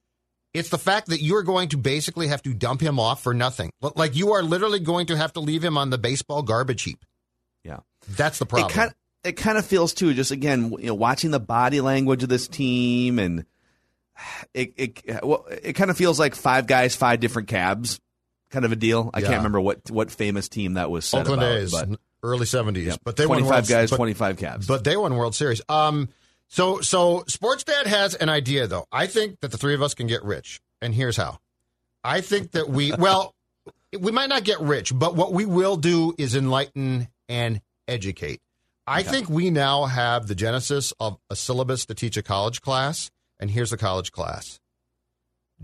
It's 0.55 0.69
the 0.69 0.79
fact 0.79 1.09
that 1.09 1.21
you 1.21 1.35
are 1.37 1.43
going 1.43 1.69
to 1.71 1.77
basically 1.77 2.29
have 2.29 2.41
to 2.45 2.55
dump 2.55 2.81
him 2.81 3.01
off 3.01 3.23
for 3.23 3.35
nothing. 3.35 3.71
Like 3.97 4.15
you 4.15 4.33
are 4.35 4.43
literally 4.43 4.79
going 4.79 5.07
to 5.07 5.17
have 5.17 5.33
to 5.35 5.41
leave 5.41 5.65
him 5.65 5.77
on 5.77 5.91
the 5.91 5.99
baseball 5.99 6.43
garbage 6.43 6.83
heap. 6.85 7.05
Yeah, 7.65 7.81
that's 8.09 8.39
the 8.39 8.47
problem. 8.47 8.71
It 8.71 8.73
kind 8.73 8.95
it 9.25 9.33
kind 9.33 9.59
of 9.59 9.67
feels 9.67 9.93
too. 9.95 10.15
Just 10.15 10.31
again, 10.31 10.71
you 10.79 10.87
know, 10.87 10.95
watching 10.95 11.33
the 11.33 11.41
body 11.41 11.81
language 11.81 12.23
of 12.23 12.29
this 12.29 12.47
team, 12.47 13.19
and 13.19 13.45
it 14.55 14.75
it 14.77 15.21
well, 15.25 15.47
it 15.51 15.73
kind 15.75 15.91
of 15.91 15.97
feels 15.97 16.19
like 16.21 16.35
five 16.35 16.67
guys, 16.67 16.95
five 16.95 17.21
different 17.21 17.49
cabs, 17.49 18.01
kind 18.51 18.65
of 18.65 18.71
a 18.73 18.77
deal. 18.77 19.11
I 19.13 19.19
Yeah. 19.21 19.27
can't 19.27 19.39
remember 19.39 19.61
what 19.61 19.91
what 19.91 20.11
famous 20.11 20.49
team 20.49 20.75
that 20.75 20.91
was 20.91 21.05
said 21.05 21.23
Oakland 21.23 21.43
about, 21.43 21.57
A's, 21.57 21.73
but 21.73 21.89
early 22.23 22.47
seventies. 22.47 22.97
But 23.03 23.17
they 23.17 23.27
won 23.27 23.39
25 23.39 23.51
World- 23.51 23.69
guys, 23.69 23.91
but- 23.91 23.97
25 23.97 24.37
cabs. 24.37 24.67
But 24.67 24.85
they 24.85 24.97
won 24.97 25.15
World 25.17 25.35
Series. 25.35 25.61
Um, 25.69 26.09
so 26.49 26.81
so 26.81 27.25
Sports 27.27 27.65
Dad 27.65 27.87
has 27.87 28.15
an 28.15 28.29
idea 28.29 28.67
though. 28.67 28.87
I 28.93 29.07
think 29.07 29.41
that 29.41 29.51
the 29.51 29.59
three 29.59 29.75
of 29.75 29.83
us 29.83 29.95
can 29.95 30.07
get 30.07 30.25
rich, 30.25 30.61
and 30.81 30.95
here's 30.95 31.17
how. 31.17 31.39
I 32.03 32.21
think 32.21 32.53
that 32.53 32.69
we 32.69 32.93
well, 32.99 33.35
we 33.99 34.13
might 34.13 34.29
not 34.29 34.45
get 34.45 34.61
rich, 34.61 34.93
but 34.95 35.15
what 35.15 35.33
we 35.33 35.47
will 35.47 35.77
do 35.77 36.15
is 36.19 36.35
enlighten 36.35 37.09
and 37.29 37.61
educate. 37.89 38.41
I 38.87 39.03
think 39.03 39.31
we 39.31 39.51
now 39.51 39.87
have 39.87 40.27
the 40.27 40.35
genesis 40.35 40.93
of 41.01 41.19
a 41.31 41.37
syllabus 41.37 41.87
to 41.87 41.95
teach 41.95 42.19
a 42.19 42.23
college 42.23 42.61
class, 42.61 43.11
and 43.41 43.51
here's 43.51 43.71
the 43.71 43.79
college 43.79 44.13
class. 44.13 44.61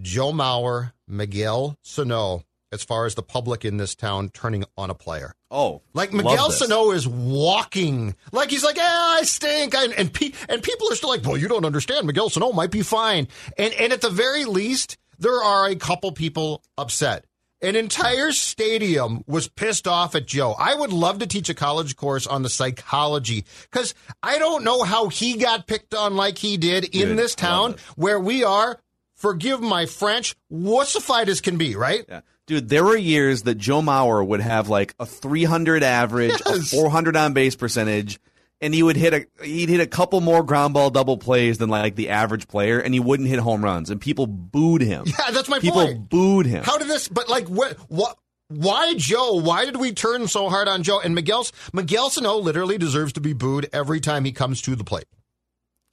Joe 0.00 0.32
Mauer, 0.32 0.92
Miguel 1.06 1.76
Sano, 1.82 2.44
as 2.72 2.82
far 2.82 3.04
as 3.04 3.14
the 3.16 3.22
public 3.22 3.64
in 3.64 3.76
this 3.76 3.94
town 3.94 4.30
turning 4.30 4.64
on 4.76 4.88
a 4.88 4.94
player. 4.94 5.34
Oh, 5.50 5.82
like 5.94 6.12
Miguel. 6.12 6.50
Sano 6.52 6.92
is 6.92 7.08
walking 7.08 8.14
like 8.30 8.50
he's 8.50 8.62
like, 8.62 8.76
ah, 8.78 9.18
I 9.18 9.22
stink, 9.22 9.74
I, 9.74 9.86
and 9.86 10.12
pe- 10.12 10.32
and 10.48 10.62
people 10.62 10.90
are 10.92 10.94
still 10.94 11.08
like, 11.08 11.24
well, 11.24 11.36
you 11.36 11.48
don't 11.48 11.64
understand. 11.64 12.06
Miguel 12.06 12.30
Sano 12.30 12.52
might 12.52 12.70
be 12.70 12.82
fine, 12.82 13.26
and 13.58 13.74
and 13.74 13.92
at 13.92 14.00
the 14.00 14.10
very 14.10 14.44
least, 14.44 14.96
there 15.18 15.42
are 15.42 15.68
a 15.68 15.74
couple 15.74 16.12
people 16.12 16.62
upset. 16.78 17.24
An 17.62 17.76
entire 17.76 18.32
stadium 18.32 19.22
was 19.26 19.48
pissed 19.48 19.86
off 19.86 20.14
at 20.14 20.26
Joe. 20.26 20.54
I 20.58 20.74
would 20.74 20.92
love 20.92 21.18
to 21.18 21.26
teach 21.26 21.50
a 21.50 21.54
college 21.54 21.94
course 21.94 22.26
on 22.26 22.42
the 22.42 22.48
psychology 22.48 23.44
because 23.70 23.94
I 24.22 24.38
don't 24.38 24.64
know 24.64 24.82
how 24.82 25.08
he 25.08 25.36
got 25.36 25.66
picked 25.66 25.94
on 25.94 26.16
like 26.16 26.38
he 26.38 26.56
did 26.56 26.84
in 26.84 27.08
Dude, 27.08 27.18
this 27.18 27.34
town 27.34 27.76
where 27.96 28.18
we 28.18 28.44
are 28.44 28.80
forgive 29.20 29.60
my 29.60 29.84
French, 29.86 30.34
wussified 30.50 31.28
as 31.28 31.40
can 31.42 31.58
be, 31.58 31.76
right? 31.76 32.04
Yeah. 32.08 32.22
Dude, 32.50 32.68
there 32.68 32.82
were 32.82 32.96
years 32.96 33.42
that 33.44 33.54
Joe 33.58 33.80
Mauer 33.80 34.26
would 34.26 34.40
have 34.40 34.68
like 34.68 34.92
a 34.98 35.06
300 35.06 35.84
average, 35.84 36.32
Yes. 36.44 36.72
a 36.72 36.76
400 36.76 37.16
on 37.16 37.32
base 37.32 37.54
percentage, 37.54 38.18
and 38.60 38.74
he 38.74 38.82
would 38.82 38.96
hit 38.96 39.14
a 39.14 39.44
he'd 39.44 39.68
hit 39.68 39.78
a 39.78 39.86
couple 39.86 40.20
more 40.20 40.42
ground 40.42 40.74
ball 40.74 40.90
double 40.90 41.16
plays 41.16 41.58
than 41.58 41.68
like 41.70 41.94
the 41.94 42.08
average 42.08 42.48
player, 42.48 42.80
and 42.80 42.92
he 42.92 42.98
wouldn't 42.98 43.28
hit 43.28 43.38
home 43.38 43.62
runs, 43.64 43.88
and 43.88 44.00
people 44.00 44.26
booed 44.26 44.82
him. 44.82 45.04
Yeah, 45.06 45.30
that's 45.30 45.48
my 45.48 45.58
point. 45.58 45.62
people 45.62 45.86
point. 45.86 46.08
booed 46.08 46.46
him. 46.46 46.64
How 46.64 46.76
did 46.76 46.88
this? 46.88 47.06
But 47.06 47.28
like, 47.28 47.46
what? 47.46 47.74
What? 47.88 48.16
Why 48.48 48.94
Joe? 48.96 49.34
Why 49.34 49.64
did 49.64 49.76
we 49.76 49.92
turn 49.92 50.26
so 50.26 50.48
hard 50.48 50.66
on 50.66 50.82
Joe? 50.82 50.98
And 50.98 51.14
Miguel 51.14 51.46
Miguel 51.72 52.10
Sano 52.10 52.34
literally 52.38 52.78
deserves 52.78 53.12
to 53.12 53.20
be 53.20 53.32
booed 53.32 53.68
every 53.72 54.00
time 54.00 54.24
he 54.24 54.32
comes 54.32 54.60
to 54.62 54.74
the 54.74 54.82
plate. 54.82 55.04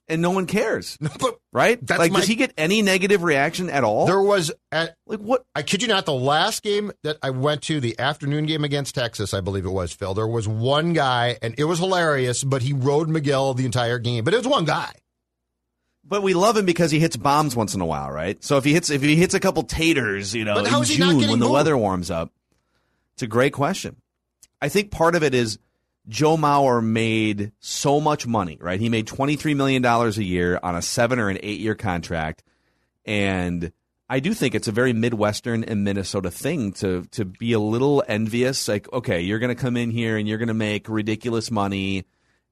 And 0.10 0.22
no 0.22 0.32
one 0.32 0.46
cares, 0.46 0.98
But 1.02 1.40
right? 1.52 1.86
That's 1.86 2.00
like, 2.00 2.12
my- 2.12 2.20
does 2.20 2.28
he 2.30 2.36
get 2.36 2.54
any 2.58 2.82
negative 2.82 3.24
reaction 3.24 3.70
at 3.70 3.84
all? 3.84 4.06
there 4.06 4.22
was 4.22 4.52
at 4.72 4.96
like 5.06 5.20
what? 5.20 5.46
I 5.56 5.64
kid 5.64 5.82
you 5.82 5.88
not, 5.88 6.06
the 6.06 6.14
last 6.14 6.64
game 6.64 6.92
that 7.04 7.18
I 7.22 7.32
went 7.32 7.62
to, 7.64 7.80
the 7.80 8.00
afternoon 8.00 8.46
game 8.46 8.64
against 8.64 8.96
Texas, 8.96 9.34
I 9.34 9.42
believe 9.42 9.66
it 9.66 9.70
was, 9.72 9.92
Phil, 9.94 10.14
there 10.14 10.28
was 10.28 10.48
one 10.48 10.94
guy, 10.94 11.38
and 11.42 11.56
it 11.58 11.66
was 11.66 11.80
hilarious, 11.80 12.44
but 12.44 12.62
he 12.62 12.74
rode 12.74 13.10
Miguel 13.10 13.54
the 13.54 13.66
entire 13.66 14.00
game. 14.00 14.24
But 14.24 14.34
it 14.34 14.38
was 14.38 14.48
one 14.48 14.66
guy. 14.66 14.92
But 16.10 16.24
we 16.24 16.34
love 16.34 16.56
him 16.56 16.66
because 16.66 16.90
he 16.90 17.00
hits 17.00 17.18
bombs 17.18 17.54
once 17.54 17.76
in 17.76 17.82
a 17.82 17.86
while, 17.86 18.10
right? 18.10 18.42
So 18.42 18.56
if 18.58 18.64
he 18.64 18.74
hits 18.74 18.90
if 18.90 19.02
he 19.02 19.18
hits 19.18 19.34
a 19.34 19.42
couple 19.42 19.64
taters, 19.64 20.34
you 20.34 20.46
know, 20.46 20.58
in 20.60 20.84
June 20.86 21.18
when 21.18 21.40
the 21.40 21.46
booed? 21.46 21.52
weather 21.52 21.78
warms 21.78 22.10
up, 22.10 22.32
it's 23.16 23.24
a 23.24 23.28
great 23.28 23.52
question. 23.52 23.98
I 24.62 24.70
think 24.70 24.90
part 24.90 25.16
of 25.16 25.24
it 25.24 25.36
is 25.36 25.60
Joe 26.08 26.38
Mauer 26.38 26.84
made 26.84 27.52
so 27.60 28.00
much 28.00 28.26
money, 28.26 28.58
right? 28.62 28.80
He 28.80 28.90
made 28.90 29.08
twenty 29.08 29.36
three 29.36 29.54
million 29.54 29.82
dollars 29.82 30.18
a 30.18 30.24
year 30.24 30.60
on 30.64 30.76
a 30.76 30.82
seven 30.82 31.20
or 31.20 31.30
an 31.30 31.38
eight 31.44 31.60
year 31.60 31.76
contract, 31.76 32.44
and 33.06 33.72
I 34.10 34.20
do 34.22 34.34
think 34.34 34.56
it's 34.56 34.70
a 34.70 34.72
very 34.72 34.94
Midwestern 34.94 35.64
and 35.66 35.84
Minnesota 35.84 36.32
thing 36.32 36.72
to 36.74 37.04
to 37.12 37.26
be 37.26 37.54
a 37.54 37.60
little 37.60 38.04
envious. 38.08 38.68
Like, 38.68 38.92
okay, 38.94 39.22
you're 39.22 39.40
going 39.40 39.54
to 39.56 39.62
come 39.62 39.76
in 39.78 39.92
here 39.92 40.18
and 40.18 40.28
you're 40.28 40.38
going 40.38 40.48
to 40.48 40.54
make 40.54 40.88
ridiculous 40.88 41.52
money, 41.52 42.06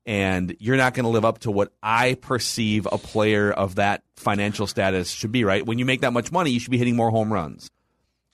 and 0.05 0.55
you're 0.59 0.75
not 0.77 0.93
going 0.93 1.05
to 1.05 1.09
live 1.09 1.23
up 1.25 1.39
to 1.39 1.51
what 1.51 1.71
I 1.81 2.15
perceive 2.15 2.87
a 2.91 2.97
player 2.97 3.51
of 3.51 3.75
that 3.75 4.03
financial 4.17 4.67
status 4.67 5.09
should 5.09 5.31
be. 5.31 5.45
Right? 5.45 5.65
When 5.65 5.79
you 5.79 5.85
make 5.85 6.01
that 6.01 6.11
much 6.13 6.31
money, 6.31 6.51
you 6.51 6.59
should 6.59 6.71
be 6.71 6.77
hitting 6.77 6.97
more 6.97 7.09
home 7.09 7.31
runs. 7.31 7.71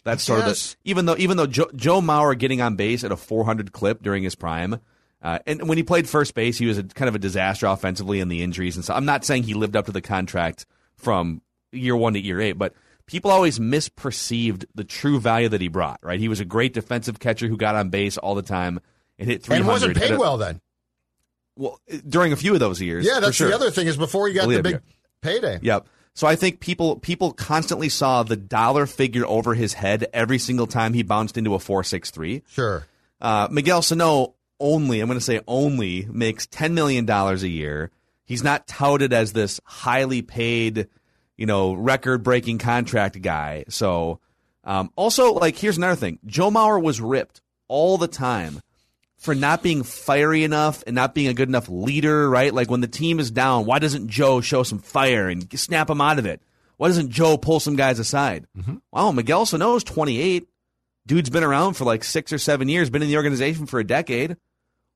That's 0.04 0.24
sort 0.24 0.40
Yes. 0.40 0.72
of 0.74 0.78
the 0.84 0.90
even 0.90 1.06
though 1.06 1.16
even 1.18 1.38
though 1.38 1.46
Joe, 1.46 1.70
Joe 1.76 2.02
Mauer 2.02 2.36
getting 2.36 2.60
on 2.60 2.76
base 2.76 3.04
at 3.04 3.12
a 3.12 3.16
400 3.18 3.72
clip 3.72 4.02
during 4.02 4.24
his 4.24 4.34
prime. 4.34 4.80
Uh, 5.22 5.40
and 5.46 5.68
when 5.68 5.78
he 5.78 5.84
played 5.84 6.10
first 6.10 6.34
base, 6.34 6.58
he 6.58 6.66
was 6.66 6.78
a, 6.78 6.84
kind 6.84 7.08
of 7.08 7.16
a 7.16 7.20
disaster 7.20 7.68
offensively 7.68 8.20
in 8.20 8.28
the 8.28 8.42
injuries 8.42 8.76
and 8.76 8.84
so. 8.84 8.94
I'm 8.94 9.06
not 9.06 9.24
saying 9.24 9.44
he 9.44 9.54
lived 9.54 9.76
up 9.76 9.86
to 9.86 9.92
the 9.92 10.02
contract 10.02 10.66
from 10.96 11.42
year 11.72 11.96
one 11.96 12.14
to 12.14 12.20
year 12.20 12.42
eight, 12.42 12.54
but 12.54 12.74
people 13.06 13.30
always 13.30 13.60
misperceived 13.60 14.66
the 14.74 14.84
true 14.84 15.20
value 15.20 15.50
that 15.50 15.62
he 15.62 15.68
brought. 15.68 16.00
Right, 16.02 16.20
he 16.20 16.28
was 16.28 16.40
a 16.40 16.46
great 16.46 16.74
defensive 16.74 17.20
catcher 17.20 17.48
who 17.48 17.58
got 17.58 17.76
on 17.76 17.90
base 17.90 18.18
all 18.18 18.36
the 18.36 18.42
time 18.42 18.80
and 19.20 19.30
hit 19.30 19.44
300. 19.44 19.62
And 19.62 19.68
wasn't 19.68 19.98
paid 19.98 20.18
well 20.18 20.38
then. 20.38 20.62
Well, 21.56 21.80
during 22.08 22.34
a 22.34 22.36
few 22.36 22.54
of 22.54 22.60
those 22.60 22.82
years. 22.82 23.06
Yeah, 23.06 23.20
that's 23.20 23.36
sure. 23.36 23.50
the 23.50 23.56
other 23.56 23.70
thing 23.70 23.88
is 23.88 23.98
before 23.98 24.28
he 24.28 24.34
got 24.34 24.48
the 24.48 24.60
it. 24.60 24.64
big 24.64 24.82
payday. 25.22 25.60
Yep. 25.62 25.88
So 26.14 26.28
I 26.28 26.36
think 26.36 26.60
people 26.60 26.98
people 26.98 27.32
constantly 27.32 27.90
saw 27.90 28.24
the 28.24 28.36
dollar 28.36 28.86
figure 28.86 29.26
over 29.26 29.54
his 29.54 29.74
head 29.74 30.08
every 30.14 30.40
single 30.40 30.68
time 30.68 30.94
he 30.94 31.04
bounced 31.04 31.38
into 31.38 31.54
a 31.54 31.60
four 31.60 31.84
six 31.84 32.12
three. 32.12 32.44
Sure. 32.50 32.86
Uh, 33.22 33.48
Miguel 33.52 33.82
Sano 33.82 34.36
only, 34.62 35.02
I'm 35.02 35.08
going 35.08 35.20
to 35.20 35.26
say 35.26 35.42
only, 35.48 36.08
makes 36.10 36.48
$10 36.48 36.72
million 36.72 37.10
a 37.10 37.36
year. 37.36 37.92
He's 38.24 38.44
not 38.44 38.68
touted 38.68 39.12
as 39.12 39.34
this 39.34 39.60
highly 39.66 40.22
paid, 40.22 40.88
you 41.36 41.46
know, 41.46 41.74
record 41.74 42.24
breaking 42.24 42.60
contract 42.60 43.22
guy. 43.22 43.66
So, 43.68 44.20
um, 44.64 44.92
also, 44.96 45.34
like, 45.34 45.58
here's 45.58 45.78
another 45.78 45.96
thing 45.96 46.20
Joe 46.26 46.52
Mauer 46.52 46.82
was 46.82 47.02
ripped 47.02 47.42
all 47.68 47.98
the 47.98 48.08
time 48.08 48.62
for 49.18 49.36
not 49.36 49.62
being 49.62 49.84
fiery 49.84 50.44
enough 50.44 50.84
and 50.88 50.96
not 50.96 51.14
being 51.14 51.28
a 51.28 51.34
good 51.34 51.50
enough 51.50 51.68
leader, 51.68 52.30
right? 52.30 52.54
Like, 52.54 52.70
when 52.70 52.82
the 52.82 52.88
team 52.88 53.20
is 53.20 53.32
down, 53.32 53.66
why 53.66 53.80
doesn't 53.80 54.08
Joe 54.08 54.40
show 54.42 54.64
some 54.64 54.80
fire 54.80 55.28
and 55.28 55.48
snap 55.60 55.90
him 55.90 56.00
out 56.02 56.20
of 56.20 56.26
it? 56.26 56.42
Why 56.78 56.88
doesn't 56.88 57.12
Joe 57.12 57.38
pull 57.38 57.60
some 57.60 57.76
guys 57.76 58.00
aside? 58.00 58.48
Wow, 58.92 59.12
Miguel 59.12 59.46
Sano's 59.46 59.84
28 59.84 60.48
dude's 61.06 61.30
been 61.30 61.44
around 61.44 61.74
for 61.74 61.84
like 61.84 62.04
six 62.04 62.32
or 62.32 62.38
seven 62.38 62.70
years, 62.70 62.90
been 62.90 63.02
in 63.02 63.08
the 63.08 63.18
organization 63.18 63.66
for 63.66 63.80
a 63.80 63.84
decade. 63.84 64.38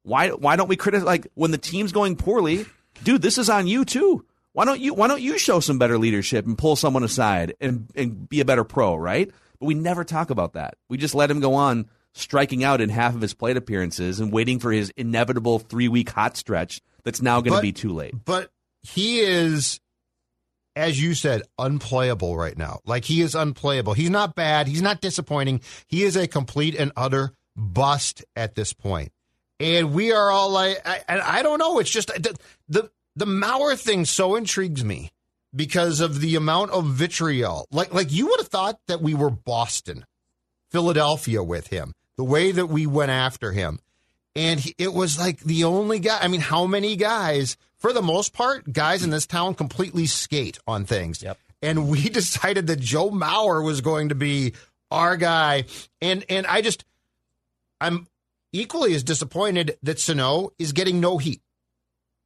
Why 0.05 0.29
why 0.29 0.55
don't 0.55 0.69
we 0.69 0.75
criticize 0.75 1.05
like 1.05 1.27
when 1.33 1.51
the 1.51 1.57
team's 1.57 1.91
going 1.91 2.15
poorly, 2.15 2.65
dude, 3.03 3.21
this 3.23 3.37
is 3.37 3.49
on 3.49 3.67
you 3.67 3.83
too. 3.85 4.23
Why 4.53 4.63
don't 4.63 4.79
you 4.79 4.93
why 4.93 5.07
don't 5.07 5.21
you 5.21 5.37
show 5.37 5.59
some 5.59 5.79
better 5.79 5.97
leadership 5.97 6.45
and 6.45 6.57
pull 6.57 6.75
someone 6.75 7.03
aside 7.03 7.55
and, 7.59 7.89
and 7.95 8.29
be 8.29 8.39
a 8.39 8.45
better 8.45 8.63
pro, 8.63 8.95
right? 8.95 9.29
But 9.59 9.65
we 9.65 9.73
never 9.73 10.03
talk 10.03 10.29
about 10.29 10.53
that. 10.53 10.75
We 10.89 10.97
just 10.97 11.15
let 11.15 11.31
him 11.31 11.39
go 11.39 11.55
on 11.55 11.89
striking 12.13 12.63
out 12.63 12.81
in 12.81 12.89
half 12.89 13.15
of 13.15 13.21
his 13.21 13.33
plate 13.33 13.57
appearances 13.57 14.19
and 14.19 14.31
waiting 14.31 14.59
for 14.59 14.71
his 14.71 14.91
inevitable 14.95 15.59
three 15.59 15.87
week 15.87 16.11
hot 16.11 16.37
stretch 16.37 16.81
that's 17.03 17.21
now 17.21 17.41
going 17.41 17.55
to 17.55 17.61
be 17.61 17.73
too 17.73 17.93
late. 17.93 18.13
But 18.23 18.51
he 18.83 19.19
is, 19.19 19.79
as 20.75 21.01
you 21.01 21.15
said, 21.15 21.41
unplayable 21.57 22.37
right 22.37 22.57
now. 22.57 22.79
Like 22.85 23.05
he 23.05 23.21
is 23.21 23.33
unplayable. 23.33 23.93
He's 23.93 24.11
not 24.11 24.35
bad. 24.35 24.67
He's 24.67 24.81
not 24.81 25.01
disappointing. 25.01 25.61
He 25.87 26.03
is 26.03 26.15
a 26.15 26.27
complete 26.27 26.75
and 26.75 26.91
utter 26.95 27.33
bust 27.55 28.23
at 28.35 28.55
this 28.55 28.71
point. 28.71 29.11
And 29.59 29.93
we 29.93 30.11
are 30.11 30.31
all 30.31 30.49
like, 30.49 30.81
I, 30.85 31.01
and 31.07 31.21
I 31.21 31.41
don't 31.41 31.59
know. 31.59 31.79
It's 31.79 31.89
just 31.89 32.07
the, 32.07 32.37
the 32.67 32.89
the 33.15 33.25
Mauer 33.25 33.79
thing 33.79 34.05
so 34.05 34.35
intrigues 34.35 34.83
me 34.83 35.11
because 35.55 36.01
of 36.01 36.19
the 36.19 36.35
amount 36.35 36.71
of 36.71 36.85
vitriol. 36.85 37.65
Like 37.71 37.93
like 37.93 38.11
you 38.11 38.27
would 38.27 38.39
have 38.39 38.49
thought 38.49 38.79
that 38.87 39.01
we 39.01 39.13
were 39.13 39.29
Boston, 39.29 40.05
Philadelphia 40.71 41.41
with 41.41 41.67
him. 41.67 41.93
The 42.17 42.23
way 42.23 42.51
that 42.51 42.67
we 42.67 42.85
went 42.85 43.11
after 43.11 43.51
him. 43.51 43.79
And 44.35 44.59
he, 44.59 44.75
it 44.77 44.93
was 44.93 45.17
like 45.17 45.39
the 45.39 45.63
only 45.63 45.99
guy. 45.99 46.19
I 46.21 46.27
mean, 46.27 46.41
how 46.41 46.65
many 46.65 46.95
guys, 46.95 47.57
for 47.77 47.93
the 47.93 48.01
most 48.01 48.33
part, 48.33 48.71
guys 48.71 49.03
in 49.03 49.09
this 49.09 49.25
town 49.25 49.53
completely 49.53 50.05
skate 50.05 50.59
on 50.67 50.85
things. 50.85 51.23
Yep. 51.23 51.37
And 51.61 51.87
we 51.87 52.09
decided 52.09 52.67
that 52.67 52.79
Joe 52.79 53.09
Mauer 53.09 53.63
was 53.63 53.81
going 53.81 54.09
to 54.09 54.15
be 54.15 54.53
our 54.91 55.15
guy. 55.17 55.65
And 56.01 56.25
and 56.29 56.45
I 56.45 56.61
just, 56.61 56.83
I'm 57.79 58.07
equally 58.55 58.95
as 58.95 59.03
disappointed 59.03 59.77
that 59.83 59.99
Sano 59.99 60.51
is 60.57 60.71
getting 60.71 60.99
no 60.99 61.17
heat. 61.17 61.41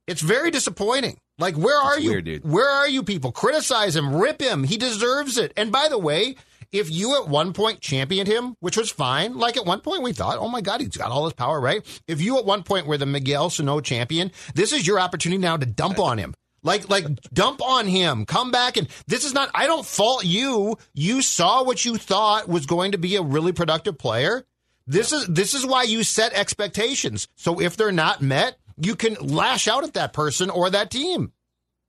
It's 0.07 0.21
very 0.21 0.51
disappointing. 0.51 1.19
Like, 1.37 1.55
where 1.55 1.77
are 1.77 1.95
It's 1.95 2.03
you? 2.03 2.11
weird. 2.11 2.43
Where 2.43 2.69
are 2.69 2.89
you 2.89 3.03
people? 3.03 3.31
Criticize 3.31 3.95
him, 3.95 4.15
rip 4.15 4.41
him. 4.41 4.63
He 4.63 4.77
deserves 4.77 5.37
it. 5.37 5.53
And 5.55 5.71
by 5.71 5.87
the 5.87 5.97
way, 5.99 6.35
if 6.71 6.91
you 6.91 7.15
at 7.21 7.27
one 7.27 7.53
point 7.53 7.79
championed 7.81 8.27
him, 8.27 8.55
which 8.59 8.77
was 8.77 8.91
fine, 8.91 9.37
like 9.37 9.57
at 9.57 9.65
one 9.65 9.81
point 9.81 10.03
we 10.03 10.13
thought, 10.13 10.37
oh 10.39 10.49
my 10.49 10.61
God, 10.61 10.81
he's 10.81 10.97
got 10.97 11.11
all 11.11 11.25
this 11.25 11.33
power, 11.33 11.59
right? 11.59 11.85
If 12.07 12.21
you 12.21 12.37
at 12.37 12.45
one 12.45 12.63
point 12.63 12.87
were 12.87 12.97
the 12.97 13.05
Miguel 13.05 13.49
Sano 13.49 13.79
champion, 13.79 14.31
this 14.55 14.71
is 14.71 14.85
your 14.85 14.99
opportunity 14.99 15.39
now 15.39 15.57
to 15.57 15.65
dump 15.65 15.99
on 15.99 16.17
him. 16.17 16.33
Like, 16.61 16.89
like, 16.89 17.05
dump 17.33 17.61
on 17.63 17.87
him. 17.87 18.25
Come 18.25 18.51
back 18.51 18.75
and 18.75 18.87
this 19.07 19.23
is 19.23 19.33
not. 19.33 19.49
I 19.55 19.65
don't 19.65 19.85
fault 19.85 20.25
you. 20.25 20.77
You 20.93 21.21
saw 21.21 21.63
what 21.63 21.85
you 21.85 21.95
thought 21.97 22.49
was 22.49 22.65
going 22.65 22.91
to 22.91 22.97
be 22.97 23.15
a 23.15 23.21
really 23.21 23.53
productive 23.53 23.97
player. 23.97 24.43
This 24.89 25.13
is 25.13 25.27
this 25.27 25.53
is 25.53 25.65
why 25.65 25.83
you 25.83 26.03
set 26.03 26.33
expectations. 26.33 27.27
So 27.35 27.61
if 27.61 27.77
they're 27.77 27.91
not 27.91 28.21
met, 28.21 28.57
you 28.81 28.95
can 28.95 29.13
lash 29.15 29.67
out 29.67 29.83
at 29.83 29.93
that 29.93 30.13
person 30.13 30.49
or 30.49 30.69
that 30.69 30.89
team. 30.91 31.31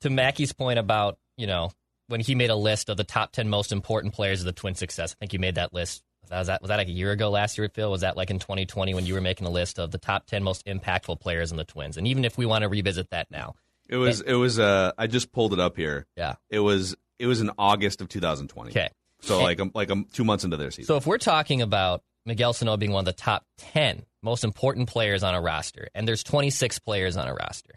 to 0.02 0.10
Mackey's 0.10 0.52
point 0.52 0.78
about, 0.78 1.18
you 1.36 1.46
know, 1.46 1.70
when 2.08 2.20
he 2.20 2.34
made 2.34 2.50
a 2.50 2.56
list 2.56 2.88
of 2.90 2.96
the 2.96 3.04
top 3.04 3.32
10 3.32 3.48
most 3.48 3.72
important 3.72 4.12
players 4.14 4.40
of 4.40 4.46
the 4.46 4.52
Twin 4.52 4.74
success, 4.74 5.12
I 5.12 5.16
think 5.18 5.32
you 5.32 5.38
made 5.38 5.54
that 5.56 5.72
list. 5.72 6.02
Was 6.30 6.46
that, 6.46 6.62
was 6.62 6.68
that 6.68 6.76
like 6.76 6.88
a 6.88 6.92
year 6.92 7.10
ago 7.10 7.30
last 7.30 7.58
year, 7.58 7.68
Phil? 7.72 7.90
Was 7.90 8.02
that 8.02 8.16
like 8.16 8.30
in 8.30 8.38
2020 8.38 8.94
when 8.94 9.04
you 9.06 9.14
were 9.14 9.20
making 9.20 9.46
a 9.46 9.50
list 9.50 9.78
of 9.80 9.90
the 9.90 9.98
top 9.98 10.26
10 10.26 10.44
most 10.44 10.64
impactful 10.66 11.20
players 11.20 11.50
in 11.50 11.56
the 11.56 11.64
Twins? 11.64 11.96
And 11.96 12.06
even 12.06 12.24
if 12.24 12.36
we 12.38 12.46
want 12.46 12.62
to 12.62 12.68
revisit 12.68 13.10
that 13.10 13.30
now, 13.30 13.54
It 13.88 13.96
was 13.96 14.20
it 14.20 14.34
was 14.34 14.58
uh 14.58 14.92
I 14.98 15.06
just 15.08 15.32
pulled 15.32 15.52
it 15.52 15.58
up 15.60 15.76
here. 15.76 16.06
yeah. 16.16 16.34
It 16.50 16.60
was 16.60 16.94
it 17.18 17.26
was 17.26 17.40
in 17.40 17.50
August 17.58 18.00
of 18.00 18.08
2020. 18.08 18.70
Okay. 18.70 18.90
So 19.22 19.42
like 19.42 19.58
um, 19.60 19.70
like 19.74 19.90
um, 19.90 20.06
two 20.12 20.24
months 20.24 20.44
into 20.44 20.56
their 20.56 20.70
season. 20.70 20.86
So 20.86 20.96
if 20.96 21.06
we're 21.06 21.18
talking 21.18 21.62
about 21.62 22.02
Miguel 22.26 22.52
Sano 22.52 22.76
being 22.76 22.92
one 22.92 23.02
of 23.02 23.06
the 23.06 23.12
top 23.12 23.44
10 23.58 24.04
most 24.22 24.44
important 24.44 24.88
players 24.88 25.22
on 25.22 25.34
a 25.34 25.40
roster, 25.40 25.88
and 25.94 26.06
there's 26.06 26.22
26 26.22 26.78
players 26.80 27.16
on 27.16 27.26
a 27.28 27.34
roster, 27.34 27.74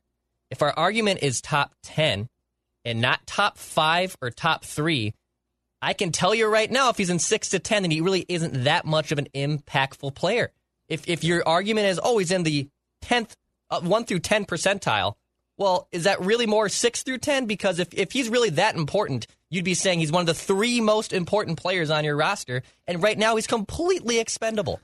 if 0.53 0.61
our 0.61 0.71
argument 0.77 1.23
is 1.23 1.41
top 1.41 1.73
10 1.83 2.27
and 2.85 3.01
not 3.01 3.25
top 3.25 3.57
five 3.57 4.15
or 4.21 4.29
top 4.29 4.63
three, 4.63 5.13
I 5.81 5.93
can 5.93 6.11
tell 6.11 6.35
you 6.35 6.47
right 6.47 6.69
now, 6.69 6.89
if 6.89 6.97
he's 6.97 7.09
in 7.09 7.19
six 7.19 7.49
to 7.49 7.59
10, 7.59 7.81
then 7.81 7.91
he 7.91 8.01
really 8.01 8.23
isn't 8.29 8.65
that 8.65 8.85
much 8.85 9.11
of 9.11 9.17
an 9.17 9.29
impactful 9.33 10.13
player. 10.13 10.51
If, 10.87 11.07
if 11.07 11.23
your 11.23 11.47
argument 11.47 11.87
is, 11.87 11.99
oh, 12.03 12.19
he's 12.19 12.31
in 12.31 12.43
the 12.43 12.67
10th, 13.03 13.31
uh, 13.71 13.81
1 13.81 14.05
through 14.05 14.19
10 14.19 14.45
percentile, 14.45 15.15
well, 15.57 15.87
is 15.91 16.03
that 16.03 16.21
really 16.21 16.45
more 16.45 16.69
6 16.69 17.03
through 17.03 17.17
10? 17.17 17.47
Because 17.47 17.79
if, 17.79 17.87
if 17.93 18.11
he's 18.11 18.29
really 18.29 18.51
that 18.51 18.75
important, 18.75 19.25
you'd 19.53 19.63
be 19.63 19.75
saying 19.75 19.99
he's 19.99 20.11
one 20.11 20.21
of 20.21 20.25
the 20.27 20.33
three 20.33 20.81
most 20.81 21.13
important 21.13 21.59
players 21.59 21.91
on 21.91 22.03
your 22.03 22.15
roster. 22.15 22.63
And 22.87 23.03
right 23.03 23.17
now, 23.17 23.35
he's 23.35 23.45
completely 23.45 24.19
expendable. 24.19 24.79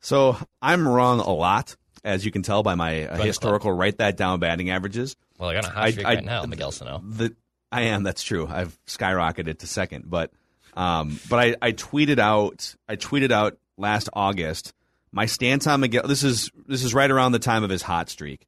So 0.00 0.36
I'm 0.60 0.86
wrong 0.86 1.20
a 1.20 1.30
lot, 1.30 1.76
as 2.04 2.24
you 2.24 2.32
can 2.32 2.42
tell 2.42 2.62
by 2.62 2.74
my 2.74 3.06
uh, 3.06 3.22
historical 3.22 3.72
write 3.72 3.98
that 3.98 4.16
down 4.16 4.40
batting 4.40 4.70
averages. 4.70 5.16
Well, 5.38 5.50
I 5.50 5.54
got 5.54 5.66
a 5.66 5.70
hot 5.70 5.90
streak 5.90 6.06
I- 6.06 6.14
right 6.14 6.24
now, 6.24 6.44
Miguel 6.44 6.72
Sano. 6.72 7.00
The 7.06 7.34
I 7.70 7.82
am. 7.82 8.02
That's 8.02 8.22
true. 8.22 8.46
I've 8.48 8.76
skyrocketed 8.86 9.58
to 9.58 9.66
second, 9.66 10.08
but 10.08 10.30
um, 10.74 11.18
but 11.28 11.38
I, 11.38 11.56
I 11.60 11.72
tweeted 11.72 12.18
out 12.18 12.74
I 12.88 12.96
tweeted 12.96 13.30
out 13.32 13.58
last 13.76 14.08
August 14.12 14.72
my 15.12 15.26
stance 15.26 15.66
on 15.66 15.80
Miguel. 15.80 16.06
This 16.06 16.22
is 16.22 16.50
this 16.66 16.84
is 16.84 16.94
right 16.94 17.10
around 17.10 17.32
the 17.32 17.38
time 17.38 17.64
of 17.64 17.70
his 17.70 17.82
hot 17.82 18.08
streak. 18.08 18.46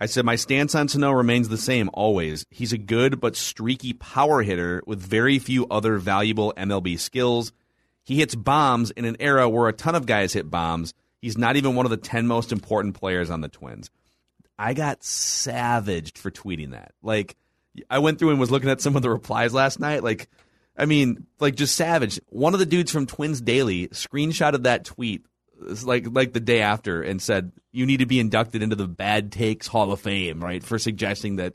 I 0.00 0.06
said 0.06 0.24
my 0.24 0.36
stance 0.36 0.74
on 0.74 0.88
Sano 0.88 1.12
remains 1.12 1.50
the 1.50 1.58
same 1.58 1.90
always. 1.92 2.46
He's 2.50 2.72
a 2.72 2.78
good 2.78 3.20
but 3.20 3.36
streaky 3.36 3.92
power 3.92 4.42
hitter 4.42 4.82
with 4.86 4.98
very 4.98 5.38
few 5.38 5.66
other 5.70 5.98
valuable 5.98 6.54
MLB 6.56 6.98
skills. 6.98 7.52
He 8.02 8.16
hits 8.16 8.34
bombs 8.34 8.90
in 8.90 9.04
an 9.04 9.18
era 9.20 9.46
where 9.46 9.68
a 9.68 9.74
ton 9.74 9.94
of 9.94 10.06
guys 10.06 10.32
hit 10.32 10.50
bombs. 10.50 10.94
He's 11.20 11.36
not 11.36 11.56
even 11.56 11.74
one 11.74 11.84
of 11.84 11.90
the 11.90 11.98
10 11.98 12.26
most 12.26 12.50
important 12.50 12.94
players 12.94 13.28
on 13.28 13.42
the 13.42 13.48
Twins. 13.48 13.90
I 14.58 14.72
got 14.72 15.04
savaged 15.04 16.16
for 16.16 16.30
tweeting 16.30 16.70
that. 16.70 16.92
Like, 17.02 17.36
I 17.90 17.98
went 17.98 18.18
through 18.18 18.30
and 18.30 18.40
was 18.40 18.50
looking 18.50 18.70
at 18.70 18.80
some 18.80 18.96
of 18.96 19.02
the 19.02 19.10
replies 19.10 19.52
last 19.52 19.80
night. 19.80 20.02
Like, 20.02 20.30
I 20.78 20.86
mean, 20.86 21.26
like 21.40 21.56
just 21.56 21.76
savage. 21.76 22.18
One 22.30 22.54
of 22.54 22.60
the 22.60 22.66
dudes 22.66 22.90
from 22.90 23.06
Twins 23.06 23.42
Daily 23.42 23.88
screenshotted 23.88 24.62
that 24.62 24.86
tweet 24.86 25.26
like 25.84 26.06
like 26.10 26.32
the 26.32 26.40
day 26.40 26.60
after 26.60 27.02
and 27.02 27.20
said 27.20 27.52
you 27.72 27.86
need 27.86 27.98
to 27.98 28.06
be 28.06 28.20
inducted 28.20 28.62
into 28.62 28.76
the 28.76 28.88
Bad 28.88 29.32
Takes 29.32 29.66
Hall 29.66 29.92
of 29.92 30.00
Fame, 30.00 30.42
right, 30.42 30.62
for 30.62 30.78
suggesting 30.78 31.36
that 31.36 31.54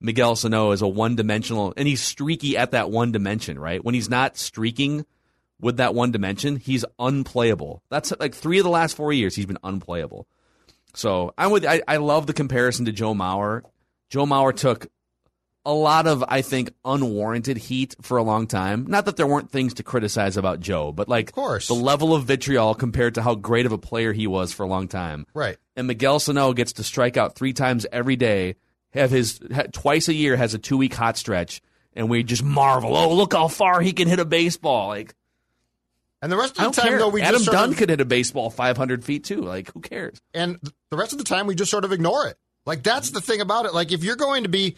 Miguel 0.00 0.36
Sano 0.36 0.72
is 0.72 0.82
a 0.82 0.88
one-dimensional 0.88 1.72
and 1.76 1.88
he's 1.88 2.00
streaky 2.02 2.56
at 2.56 2.72
that 2.72 2.90
one 2.90 3.12
dimension, 3.12 3.58
right? 3.58 3.82
When 3.84 3.94
he's 3.94 4.10
not 4.10 4.36
streaking 4.36 5.06
with 5.60 5.78
that 5.78 5.94
one 5.94 6.10
dimension, 6.10 6.56
he's 6.56 6.84
unplayable. 6.98 7.82
That's 7.88 8.12
like 8.20 8.34
three 8.34 8.58
of 8.58 8.64
the 8.64 8.70
last 8.70 8.96
four 8.96 9.12
years 9.12 9.34
he's 9.34 9.46
been 9.46 9.58
unplayable. 9.64 10.26
So 10.94 11.34
I'm 11.36 11.50
with. 11.50 11.66
I, 11.66 11.82
I 11.86 11.98
love 11.98 12.26
the 12.26 12.32
comparison 12.32 12.86
to 12.86 12.92
Joe 12.92 13.14
Mauer. 13.14 13.62
Joe 14.08 14.24
Mauer 14.24 14.54
took 14.54 14.86
a 15.66 15.72
lot 15.72 16.06
of, 16.06 16.24
I 16.28 16.42
think, 16.42 16.72
unwarranted 16.84 17.56
heat 17.56 17.96
for 18.00 18.16
a 18.16 18.22
long 18.22 18.46
time. 18.46 18.86
Not 18.86 19.04
that 19.06 19.16
there 19.16 19.26
weren't 19.26 19.50
things 19.50 19.74
to 19.74 19.82
criticize 19.82 20.36
about 20.36 20.60
Joe, 20.60 20.92
but 20.92 21.08
like, 21.08 21.30
of 21.30 21.34
course, 21.34 21.66
the 21.66 21.74
level 21.74 22.14
of 22.14 22.24
vitriol 22.24 22.74
compared 22.74 23.16
to 23.16 23.22
how 23.22 23.34
great 23.34 23.66
of 23.66 23.72
a 23.72 23.78
player 23.78 24.12
he 24.12 24.28
was 24.28 24.52
for 24.52 24.62
a 24.62 24.68
long 24.68 24.86
time. 24.86 25.26
Right. 25.34 25.56
And 25.74 25.88
Miguel 25.88 26.20
Sano 26.20 26.52
gets 26.52 26.74
to 26.74 26.84
strike 26.84 27.16
out 27.16 27.34
three 27.34 27.52
times 27.52 27.84
every 27.90 28.14
day. 28.14 28.54
Have 28.90 29.10
his 29.10 29.40
twice 29.72 30.06
a 30.08 30.14
year 30.14 30.36
has 30.36 30.54
a 30.54 30.58
two 30.58 30.78
week 30.78 30.94
hot 30.94 31.18
stretch, 31.18 31.60
and 31.94 32.08
we 32.08 32.22
just 32.22 32.44
marvel. 32.44 32.96
Oh, 32.96 33.12
look 33.14 33.34
how 33.34 33.48
far 33.48 33.80
he 33.80 33.92
can 33.92 34.08
hit 34.08 34.20
a 34.20 34.24
baseball! 34.24 34.88
Like, 34.88 35.14
and 36.22 36.30
the 36.32 36.36
rest 36.36 36.58
of 36.58 36.64
the 36.64 36.80
time, 36.80 36.90
care. 36.90 36.98
though, 37.00 37.08
we 37.08 37.20
Adam 37.20 37.40
just 37.40 37.50
Dunn 37.50 37.70
of, 37.72 37.76
could 37.76 37.90
hit 37.90 38.00
a 38.00 38.06
baseball 38.06 38.48
500 38.48 39.04
feet 39.04 39.24
too. 39.24 39.42
Like, 39.42 39.72
who 39.74 39.80
cares? 39.80 40.22
and 40.32 40.58
the 40.90 40.96
rest 40.96 41.12
of 41.12 41.18
the 41.18 41.24
time, 41.24 41.46
we 41.46 41.56
just 41.56 41.70
sort 41.70 41.84
of 41.84 41.92
ignore 41.92 42.28
it. 42.28 42.38
Like 42.66 42.82
that's 42.82 43.10
the 43.10 43.20
thing 43.20 43.40
about 43.40 43.64
it. 43.64 43.74
Like 43.74 43.92
if 43.92 44.02
you're 44.02 44.16
going 44.16 44.42
to 44.42 44.48
be, 44.48 44.76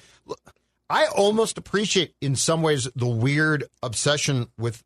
I 0.91 1.07
almost 1.07 1.59
appreciate 1.59 2.15
in 2.21 2.37
some 2.37 2.63
ways 2.63 2.89
the 2.95 3.07
weird 3.07 3.65
obsession 3.83 4.49
with 4.59 4.83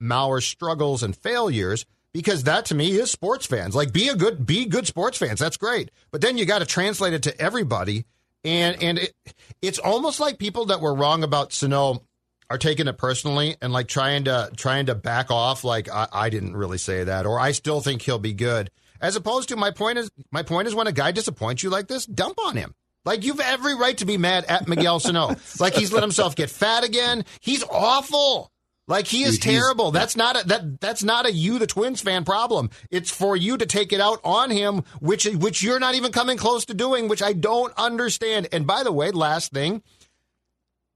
Mauer's 0.00 0.44
struggles 0.44 1.02
and 1.02 1.16
failures 1.16 1.86
because 2.12 2.44
that 2.44 2.66
to 2.66 2.74
me 2.74 2.92
is 2.92 3.10
sports 3.10 3.46
fans. 3.46 3.74
Like 3.74 3.92
be 3.92 4.08
a 4.08 4.16
good 4.16 4.46
be 4.46 4.66
good 4.66 4.86
sports 4.86 5.18
fans. 5.18 5.38
That's 5.38 5.56
great. 5.56 5.90
But 6.10 6.20
then 6.20 6.38
you 6.38 6.44
got 6.44 6.58
to 6.60 6.66
translate 6.66 7.14
it 7.14 7.22
to 7.24 7.40
everybody. 7.40 8.04
And 8.44 8.82
and 8.82 8.98
it, 8.98 9.14
it's 9.62 9.78
almost 9.78 10.20
like 10.20 10.38
people 10.38 10.66
that 10.66 10.80
were 10.80 10.94
wrong 10.94 11.22
about 11.22 11.52
Sano 11.52 12.02
are 12.48 12.58
taking 12.58 12.86
it 12.86 12.96
personally 12.96 13.56
and 13.60 13.72
like 13.72 13.88
trying 13.88 14.24
to 14.24 14.50
trying 14.56 14.86
to 14.86 14.94
back 14.94 15.30
off 15.30 15.64
like 15.64 15.90
I, 15.90 16.06
I 16.12 16.30
didn't 16.30 16.56
really 16.56 16.78
say 16.78 17.04
that 17.04 17.26
or 17.26 17.40
I 17.40 17.52
still 17.52 17.80
think 17.80 18.02
he'll 18.02 18.18
be 18.18 18.34
good. 18.34 18.70
As 19.00 19.16
opposed 19.16 19.48
to 19.50 19.56
my 19.56 19.70
point 19.70 19.98
is 19.98 20.10
my 20.30 20.42
point 20.42 20.68
is 20.68 20.74
when 20.74 20.86
a 20.86 20.92
guy 20.92 21.12
disappoints 21.12 21.62
you 21.62 21.70
like 21.70 21.88
this, 21.88 22.06
dump 22.06 22.38
on 22.46 22.56
him. 22.56 22.74
Like 23.06 23.24
you've 23.24 23.40
every 23.40 23.76
right 23.76 23.96
to 23.98 24.04
be 24.04 24.18
mad 24.18 24.44
at 24.44 24.68
Miguel 24.68 25.00
Sano. 25.00 25.36
like 25.60 25.74
he's 25.74 25.92
let 25.92 26.02
himself 26.02 26.36
get 26.36 26.50
fat 26.50 26.84
again. 26.84 27.24
He's 27.40 27.62
awful. 27.62 28.50
Like 28.88 29.06
he 29.06 29.22
is 29.22 29.38
Dude, 29.38 29.42
terrible. 29.42 29.90
That's 29.92 30.16
not 30.16 30.40
a 30.40 30.46
that 30.48 30.80
that's 30.80 31.02
not 31.02 31.26
a 31.26 31.32
you 31.32 31.58
the 31.58 31.66
Twins 31.66 32.02
fan 32.02 32.24
problem. 32.24 32.70
It's 32.90 33.10
for 33.10 33.36
you 33.36 33.56
to 33.56 33.66
take 33.66 33.92
it 33.92 34.00
out 34.00 34.20
on 34.24 34.50
him, 34.50 34.82
which 35.00 35.24
which 35.24 35.62
you're 35.62 35.80
not 35.80 35.94
even 35.94 36.12
coming 36.12 36.36
close 36.36 36.66
to 36.66 36.74
doing, 36.74 37.08
which 37.08 37.22
I 37.22 37.32
don't 37.32 37.72
understand. 37.76 38.48
And 38.52 38.66
by 38.66 38.82
the 38.82 38.92
way, 38.92 39.10
last 39.12 39.52
thing, 39.52 39.82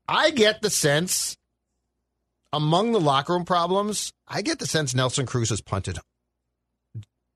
I 0.07 0.31
get 0.31 0.63
the 0.63 0.71
sense 0.71 1.37
among 2.53 2.93
the 2.93 3.01
locker 3.01 3.33
room 3.33 3.45
problems, 3.45 4.13
I 4.27 4.43
get 4.43 4.59
the 4.59 4.67
sense 4.67 4.95
Nelson 4.95 5.27
Cruz 5.27 5.51
has 5.51 5.61
punted. 5.61 5.99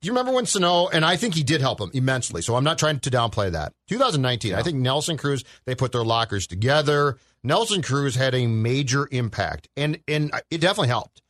Do 0.04 0.08
you 0.08 0.12
remember 0.12 0.32
when 0.32 0.44
Sano, 0.44 0.88
and 0.88 1.02
I 1.02 1.16
think 1.16 1.34
he 1.34 1.42
did 1.42 1.62
help 1.62 1.80
him 1.80 1.90
immensely, 1.94 2.42
so 2.42 2.56
I'm 2.56 2.62
not 2.62 2.78
trying 2.78 3.00
to 3.00 3.10
downplay 3.10 3.52
that. 3.52 3.72
2019, 3.88 4.52
I 4.52 4.62
think 4.62 4.76
Nelson 4.76 5.16
Cruz, 5.16 5.44
they 5.64 5.74
put 5.74 5.92
their 5.92 6.04
lockers 6.04 6.46
together. 6.46 7.16
Nelson 7.42 7.80
Cruz 7.80 8.14
had 8.14 8.34
a 8.34 8.46
major 8.46 9.08
impact, 9.10 9.70
and, 9.78 9.98
and 10.06 10.30
it 10.50 10.60
definitely 10.60 10.88
helped. 10.88 11.22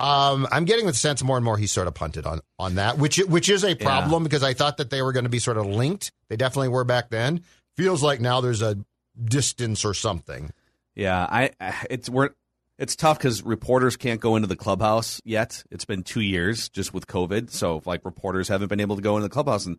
Um, 0.00 0.48
I'm 0.50 0.64
getting 0.64 0.86
the 0.86 0.94
sense 0.94 1.22
more 1.22 1.36
and 1.36 1.44
more 1.44 1.58
he's 1.58 1.72
sort 1.72 1.88
of 1.88 1.92
punted 1.92 2.24
on, 2.24 2.40
on 2.58 2.76
that, 2.76 2.96
which 2.96 3.18
which 3.18 3.50
is 3.50 3.66
a 3.66 3.74
problem 3.74 4.24
because 4.24 4.42
I 4.42 4.54
thought 4.54 4.78
that 4.78 4.88
they 4.88 5.02
were 5.02 5.12
going 5.12 5.24
to 5.24 5.30
be 5.30 5.38
sort 5.38 5.58
of 5.58 5.66
linked. 5.66 6.10
They 6.30 6.36
definitely 6.36 6.68
were 6.68 6.84
back 6.84 7.10
then. 7.10 7.44
Feels 7.76 8.02
like 8.02 8.18
now 8.18 8.40
there's 8.40 8.62
a 8.62 8.78
distance 9.22 9.84
or 9.84 9.92
something. 9.92 10.50
Yeah, 10.94 11.26
I 11.30 11.50
it's 11.90 12.08
we're 12.08 12.30
it's 12.78 12.96
tough 12.96 13.18
because 13.18 13.42
reporters 13.42 13.96
can't 13.96 14.20
go 14.20 14.36
into 14.36 14.48
the 14.48 14.56
clubhouse 14.56 15.20
yet. 15.24 15.62
It's 15.70 15.84
been 15.84 16.02
two 16.02 16.20
years 16.22 16.68
just 16.68 16.92
with 16.94 17.06
COVID, 17.06 17.50
so 17.50 17.82
like 17.84 18.04
reporters 18.04 18.48
haven't 18.48 18.68
been 18.68 18.80
able 18.80 18.96
to 18.96 19.02
go 19.02 19.16
into 19.16 19.28
the 19.28 19.32
clubhouse. 19.32 19.66
And 19.66 19.78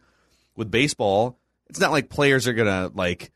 with 0.55 0.69
baseball, 0.71 1.37
it's 1.69 1.79
not 1.79 1.91
like 1.91 2.09
players 2.09 2.47
are 2.47 2.53
gonna 2.53 2.91
like 2.93 3.31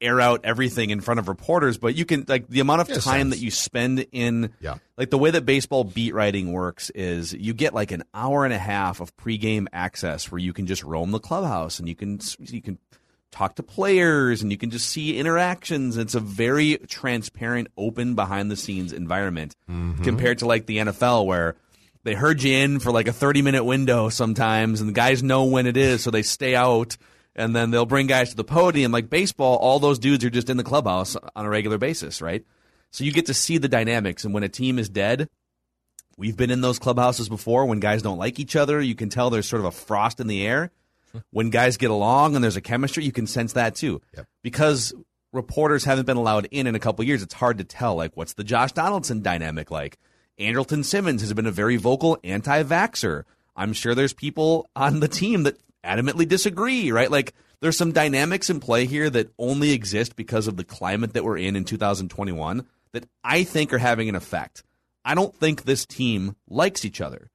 air 0.00 0.20
out 0.20 0.40
everything 0.42 0.90
in 0.90 1.00
front 1.00 1.20
of 1.20 1.28
reporters, 1.28 1.78
but 1.78 1.94
you 1.94 2.04
can 2.04 2.24
like 2.26 2.48
the 2.48 2.58
amount 2.58 2.80
of 2.80 2.88
Yeah, 2.88 2.96
time 2.96 3.30
that 3.30 3.38
you 3.38 3.52
spend 3.52 4.04
in 4.10 4.52
Yeah. 4.60 4.78
like 4.98 5.10
the 5.10 5.18
way 5.18 5.30
that 5.30 5.46
baseball 5.46 5.84
beat 5.84 6.12
writing 6.12 6.52
works 6.52 6.90
is 6.90 7.32
you 7.32 7.54
get 7.54 7.72
like 7.72 7.92
an 7.92 8.02
hour 8.12 8.44
and 8.44 8.52
a 8.52 8.58
half 8.58 9.00
of 9.00 9.16
pregame 9.16 9.66
access 9.72 10.30
where 10.32 10.40
you 10.40 10.52
can 10.52 10.66
just 10.66 10.82
roam 10.82 11.12
the 11.12 11.20
clubhouse 11.20 11.78
and 11.78 11.88
you 11.88 11.94
can 11.94 12.18
you 12.40 12.60
can 12.60 12.78
talk 13.32 13.56
to 13.56 13.62
players 13.62 14.42
and 14.42 14.52
you 14.52 14.58
can 14.58 14.70
just 14.70 14.88
see 14.88 15.18
interactions. 15.18 15.96
It's 15.96 16.14
a 16.14 16.20
very 16.20 16.76
transparent, 16.86 17.68
open, 17.76 18.14
behind 18.14 18.50
the 18.50 18.56
scenes 18.56 18.92
environment 18.92 19.56
mm-hmm. 19.68 20.04
compared 20.04 20.38
to 20.40 20.46
like 20.46 20.66
the 20.66 20.78
NFL 20.78 21.26
where 21.26 21.56
they 22.04 22.14
herd 22.14 22.42
you 22.42 22.54
in 22.54 22.78
for 22.78 22.92
like 22.92 23.08
a 23.08 23.12
30 23.12 23.42
minute 23.42 23.64
window 23.64 24.10
sometimes 24.10 24.80
and 24.80 24.88
the 24.88 24.94
guys 24.94 25.22
know 25.22 25.44
when 25.44 25.66
it 25.66 25.76
is 25.76 26.02
so 26.02 26.10
they 26.10 26.22
stay 26.22 26.54
out 26.54 26.96
and 27.34 27.56
then 27.56 27.70
they'll 27.70 27.86
bring 27.86 28.06
guys 28.06 28.30
to 28.30 28.36
the 28.36 28.44
podium. 28.44 28.92
Like 28.92 29.08
baseball 29.08 29.56
all 29.56 29.80
those 29.80 29.98
dudes 29.98 30.24
are 30.24 30.30
just 30.30 30.50
in 30.50 30.58
the 30.58 30.64
clubhouse 30.64 31.16
on 31.34 31.46
a 31.46 31.48
regular 31.48 31.78
basis 31.78 32.20
right? 32.20 32.44
So 32.90 33.04
you 33.04 33.12
get 33.12 33.26
to 33.26 33.34
see 33.34 33.56
the 33.56 33.68
dynamics 33.68 34.24
and 34.24 34.34
when 34.34 34.42
a 34.42 34.48
team 34.48 34.78
is 34.78 34.90
dead 34.90 35.28
we've 36.18 36.36
been 36.36 36.50
in 36.50 36.60
those 36.60 36.78
clubhouses 36.78 37.30
before 37.30 37.64
when 37.64 37.80
guys 37.80 38.02
don't 38.02 38.18
like 38.18 38.38
each 38.38 38.56
other. 38.56 38.78
You 38.78 38.94
can 38.94 39.08
tell 39.08 39.30
there's 39.30 39.48
sort 39.48 39.60
of 39.60 39.66
a 39.66 39.70
frost 39.70 40.20
in 40.20 40.26
the 40.26 40.46
air 40.46 40.70
when 41.30 41.50
guys 41.50 41.76
get 41.76 41.90
along 41.90 42.34
and 42.34 42.42
there's 42.42 42.56
a 42.56 42.60
chemistry 42.60 43.04
you 43.04 43.12
can 43.12 43.26
sense 43.26 43.52
that 43.52 43.74
too 43.74 44.00
because 44.42 44.92
reporters 45.32 45.84
haven't 45.84 46.06
been 46.06 46.16
allowed 46.16 46.46
in 46.50 46.66
in 46.66 46.74
a 46.74 46.80
couple 46.80 47.04
years 47.04 47.22
it's 47.22 47.34
hard 47.34 47.58
to 47.58 47.64
tell 47.64 47.94
like 47.94 48.16
what's 48.16 48.34
the 48.34 48.44
josh 48.44 48.72
donaldson 48.72 49.22
dynamic 49.22 49.70
like 49.70 49.98
Andrelton 50.38 50.84
Simmons 50.84 51.20
has 51.20 51.32
been 51.32 51.46
a 51.46 51.52
very 51.52 51.76
vocal 51.76 52.18
anti-vaxxer. 52.24 53.24
I'm 53.54 53.72
sure 53.72 53.94
there's 53.94 54.12
people 54.12 54.68
on 54.74 55.00
the 55.00 55.08
team 55.08 55.42
that 55.44 55.58
adamantly 55.84 56.26
disagree, 56.26 56.90
right? 56.90 57.10
Like 57.10 57.34
there's 57.60 57.76
some 57.76 57.92
dynamics 57.92 58.48
in 58.50 58.60
play 58.60 58.86
here 58.86 59.10
that 59.10 59.32
only 59.38 59.72
exist 59.72 60.16
because 60.16 60.48
of 60.48 60.56
the 60.56 60.64
climate 60.64 61.12
that 61.14 61.24
we're 61.24 61.38
in 61.38 61.54
in 61.54 61.64
2021 61.64 62.66
that 62.92 63.06
I 63.22 63.44
think 63.44 63.72
are 63.72 63.78
having 63.78 64.08
an 64.08 64.14
effect. 64.14 64.62
I 65.04 65.14
don't 65.14 65.34
think 65.34 65.62
this 65.62 65.84
team 65.84 66.36
likes 66.48 66.84
each 66.84 67.00
other. 67.00 67.30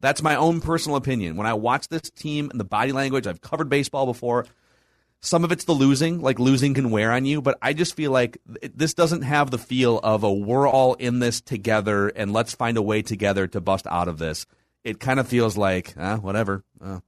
That's 0.00 0.22
my 0.22 0.34
own 0.36 0.60
personal 0.60 0.96
opinion. 0.96 1.36
When 1.36 1.46
I 1.46 1.54
watch 1.54 1.88
this 1.88 2.10
team 2.10 2.50
and 2.50 2.58
the 2.58 2.64
body 2.64 2.92
language, 2.92 3.26
I've 3.26 3.40
covered 3.40 3.68
baseball 3.68 4.06
before. 4.06 4.46
Some 5.22 5.44
of 5.44 5.52
it's 5.52 5.64
the 5.64 5.72
losing, 5.72 6.22
like 6.22 6.38
losing 6.38 6.72
can 6.72 6.90
wear 6.90 7.12
on 7.12 7.26
you, 7.26 7.42
but 7.42 7.58
I 7.60 7.74
just 7.74 7.94
feel 7.94 8.10
like 8.10 8.38
this 8.74 8.94
doesn't 8.94 9.20
have 9.22 9.50
the 9.50 9.58
feel 9.58 9.98
of 9.98 10.22
a 10.24 10.32
we're 10.32 10.66
all 10.66 10.94
in 10.94 11.18
this 11.18 11.42
together 11.42 12.08
and 12.08 12.32
let's 12.32 12.54
find 12.54 12.78
a 12.78 12.82
way 12.82 13.02
together 13.02 13.46
to 13.48 13.60
bust 13.60 13.86
out 13.90 14.08
of 14.08 14.16
this. 14.16 14.46
It 14.82 14.98
kind 14.98 15.20
of 15.20 15.28
feels 15.28 15.58
like, 15.58 15.92
ah, 15.98 16.16
whatever. 16.16 16.64
Uh, 16.82 17.00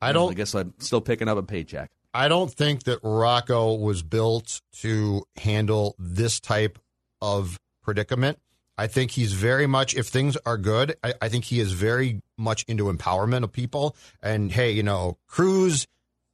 I 0.00 0.12
don't- 0.12 0.30
I 0.30 0.34
guess 0.34 0.54
I'm 0.54 0.72
still 0.78 1.02
picking 1.02 1.28
up 1.28 1.36
a 1.36 1.42
paycheck. 1.42 1.90
I 2.14 2.28
don't 2.28 2.50
think 2.50 2.84
that 2.84 3.00
Rocco 3.02 3.74
was 3.74 4.02
built 4.02 4.62
to 4.80 5.24
handle 5.36 5.94
this 5.98 6.40
type 6.40 6.78
of 7.20 7.60
predicament. 7.82 8.38
I 8.78 8.86
think 8.86 9.10
he's 9.10 9.32
very 9.32 9.66
much, 9.66 9.94
if 9.96 10.06
things 10.06 10.36
are 10.46 10.56
good, 10.56 10.96
I, 11.02 11.14
I 11.20 11.28
think 11.28 11.44
he 11.44 11.58
is 11.58 11.72
very 11.72 12.22
much 12.36 12.64
into 12.68 12.84
empowerment 12.84 13.42
of 13.42 13.52
people. 13.52 13.96
And 14.22 14.52
hey, 14.52 14.70
you 14.70 14.84
know, 14.84 15.18
Cruz, 15.26 15.86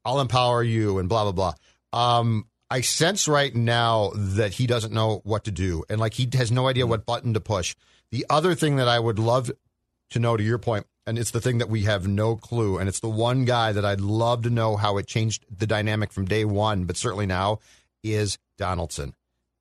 I'll 0.04 0.20
empower 0.20 0.62
you 0.62 0.98
and 0.98 1.08
blah, 1.08 1.30
blah, 1.30 1.32
blah. 1.32 2.18
Um, 2.18 2.46
I 2.70 2.82
sense 2.82 3.26
right 3.28 3.54
now 3.54 4.12
that 4.14 4.52
he 4.52 4.66
doesn't 4.66 4.92
know 4.92 5.22
what 5.24 5.44
to 5.44 5.50
do 5.50 5.84
and 5.88 6.00
like 6.00 6.14
he 6.14 6.28
has 6.34 6.52
no 6.52 6.68
idea 6.68 6.86
what 6.86 7.06
button 7.06 7.32
to 7.34 7.40
push. 7.40 7.74
The 8.10 8.26
other 8.28 8.54
thing 8.54 8.76
that 8.76 8.88
I 8.88 8.98
would 8.98 9.18
love 9.18 9.50
to 10.10 10.18
know 10.18 10.36
to 10.36 10.42
your 10.42 10.58
point, 10.58 10.86
and 11.06 11.18
it's 11.18 11.30
the 11.30 11.40
thing 11.40 11.58
that 11.58 11.68
we 11.68 11.82
have 11.82 12.06
no 12.06 12.36
clue, 12.36 12.78
and 12.78 12.88
it's 12.88 13.00
the 13.00 13.08
one 13.08 13.44
guy 13.44 13.72
that 13.72 13.84
I'd 13.84 14.00
love 14.00 14.42
to 14.42 14.50
know 14.50 14.76
how 14.76 14.98
it 14.98 15.06
changed 15.06 15.44
the 15.50 15.66
dynamic 15.66 16.12
from 16.12 16.24
day 16.26 16.44
one, 16.44 16.84
but 16.84 16.96
certainly 16.96 17.26
now, 17.26 17.58
is 18.02 18.38
Donaldson. 18.58 19.14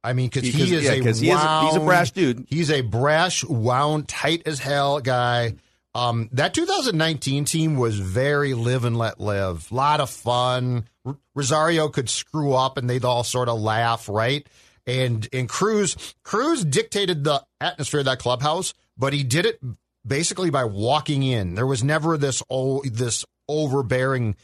I 0.04 0.14
mean, 0.14 0.28
because 0.28 0.44
Because- 0.52 0.70
he 0.70 0.76
is 0.76 0.84
yeah, 0.84 0.92
a 0.94 1.02
'cause 1.04 1.20
he 1.20 1.30
is 1.30 1.40
a- 1.40 1.66
he's 1.66 1.76
a 1.76 1.80
brash 1.80 2.12
dude. 2.12 2.46
He's 2.50 2.70
a 2.70 2.82
brash, 2.82 3.44
wound, 3.44 4.08
tight 4.08 4.44
as 4.46 4.60
hell 4.60 5.00
guy. 5.00 5.56
Um, 5.96 6.28
that 6.34 6.54
2019 6.54 7.46
team 7.46 7.78
was 7.78 8.00
very 8.00 8.54
live 8.56 8.84
and 8.84 8.98
let 8.98 9.20
live. 9.22 9.68
A 9.72 9.76
lot 9.76 10.02
of 10.02 10.10
fun. 10.10 10.88
R- 11.06 11.18
Rosario 11.36 11.88
could 11.88 12.10
screw 12.10 12.54
up 12.54 12.78
and 12.78 12.90
they'd 12.90 13.06
all 13.06 13.24
sort 13.24 13.48
of 13.48 13.60
laugh, 13.62 14.10
right? 14.10 14.46
And 14.88 15.28
and 15.32 15.48
Cruz 15.48 15.96
Cruz 16.24 16.66
dictated 16.66 17.24
the 17.24 17.44
atmosphere 17.62 18.00
of 18.02 18.06
that 18.08 18.20
clubhouse, 18.20 18.74
but 18.98 19.14
he 19.14 19.24
did 19.24 19.46
it 19.46 19.60
basically 20.06 20.50
by 20.50 20.66
walking 20.66 21.24
in. 21.24 21.56
There 21.56 21.68
was 21.68 21.84
never 21.84 22.18
this 22.18 22.44
oh 22.50 22.82
this 22.84 23.24
overbearing 23.48 24.36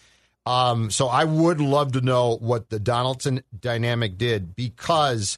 um, 0.45 0.89
so 0.89 1.07
I 1.07 1.26
would 1.26 1.60
love 1.60 1.91
to 1.91 2.01
know 2.01 2.38
what 2.38 2.70
the 2.70 2.80
Donaldson 2.80 3.41
dynamic 3.60 4.18
did 4.18 4.55
because 4.55 5.38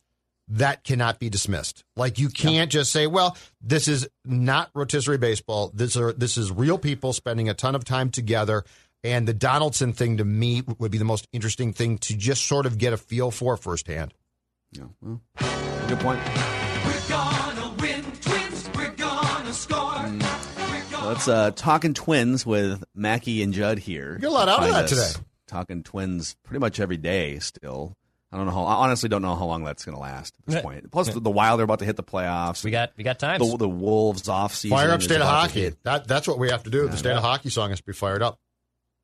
that 0.51 0.83
cannot 0.83 1.19
be 1.19 1.29
dismissed. 1.29 1.83
Like 1.95 2.19
you 2.19 2.29
can't 2.29 2.71
just 2.71 2.91
say, 2.91 3.07
"Well, 3.07 3.37
this 3.61 3.87
is 3.87 4.07
not 4.25 4.69
rotisserie 4.73 5.17
baseball. 5.17 5.71
This 5.73 5.95
are 5.97 6.13
this 6.13 6.37
is 6.37 6.51
real 6.51 6.77
people 6.77 7.13
spending 7.13 7.49
a 7.49 7.53
ton 7.53 7.75
of 7.75 7.83
time 7.83 8.09
together." 8.09 8.63
And 9.03 9.27
the 9.27 9.33
Donaldson 9.33 9.93
thing 9.93 10.17
to 10.17 10.25
me 10.25 10.61
would 10.77 10.91
be 10.91 10.99
the 10.99 11.05
most 11.05 11.27
interesting 11.33 11.73
thing 11.73 11.97
to 11.99 12.15
just 12.15 12.45
sort 12.45 12.65
of 12.65 12.77
get 12.77 12.93
a 12.93 12.97
feel 12.97 13.31
for 13.31 13.57
firsthand. 13.57 14.13
Yeah, 14.73 14.83
well, 15.01 15.21
good 15.87 15.99
point. 15.99 16.21
We're 16.85 17.09
gonna 17.09 17.73
win, 17.79 18.03
twins. 18.21 18.69
We're 18.75 18.91
gonna 18.91 19.53
score. 19.53 19.79
Mm. 19.79 20.71
We're 20.71 20.91
gonna 20.91 21.07
Let's 21.07 21.27
uh, 21.27 21.51
talking 21.51 21.93
twins 21.93 22.45
with 22.45 22.83
Mackey 22.93 23.41
and 23.41 23.53
Judd 23.53 23.79
here. 23.79 24.13
You 24.13 24.19
get 24.19 24.29
a 24.29 24.33
lot 24.33 24.49
out 24.49 24.63
of 24.63 24.69
that 24.69 24.87
today. 24.87 25.11
Talking 25.47 25.83
twins 25.83 26.35
pretty 26.43 26.59
much 26.59 26.79
every 26.79 26.97
day 26.97 27.39
still. 27.39 27.95
I 28.33 28.37
don't 28.37 28.45
know 28.45 28.53
how. 28.53 28.63
I 28.63 28.73
honestly 28.85 29.09
don't 29.09 29.21
know 29.21 29.35
how 29.35 29.45
long 29.45 29.63
that's 29.65 29.83
going 29.83 29.95
to 29.95 30.01
last 30.01 30.33
at 30.47 30.53
this 30.53 30.61
point. 30.61 30.89
Plus, 30.89 31.09
the, 31.09 31.19
the 31.19 31.29
Wild 31.29 31.59
are 31.59 31.63
about 31.63 31.79
to 31.79 31.85
hit 31.85 31.97
the 31.97 32.03
playoffs. 32.03 32.63
We 32.63 32.71
got 32.71 32.91
we 32.95 33.03
got 33.03 33.19
time. 33.19 33.39
the, 33.39 33.57
the 33.57 33.67
Wolves 33.67 34.29
off 34.29 34.55
season. 34.55 34.77
Fire 34.77 34.91
up 34.91 35.01
state 35.01 35.19
of 35.19 35.27
hockey. 35.27 35.61
hit. 35.61 35.83
That 35.83 36.07
that's 36.07 36.27
what 36.27 36.39
we 36.39 36.49
have 36.49 36.63
to 36.63 36.69
do. 36.69 36.87
The 36.87 36.95
state 36.97 37.11
of 37.11 37.21
hockey 37.23 37.49
song 37.49 37.71
has 37.71 37.79
to 37.79 37.85
be 37.85 37.91
fired 37.93 38.21
up. 38.23 38.39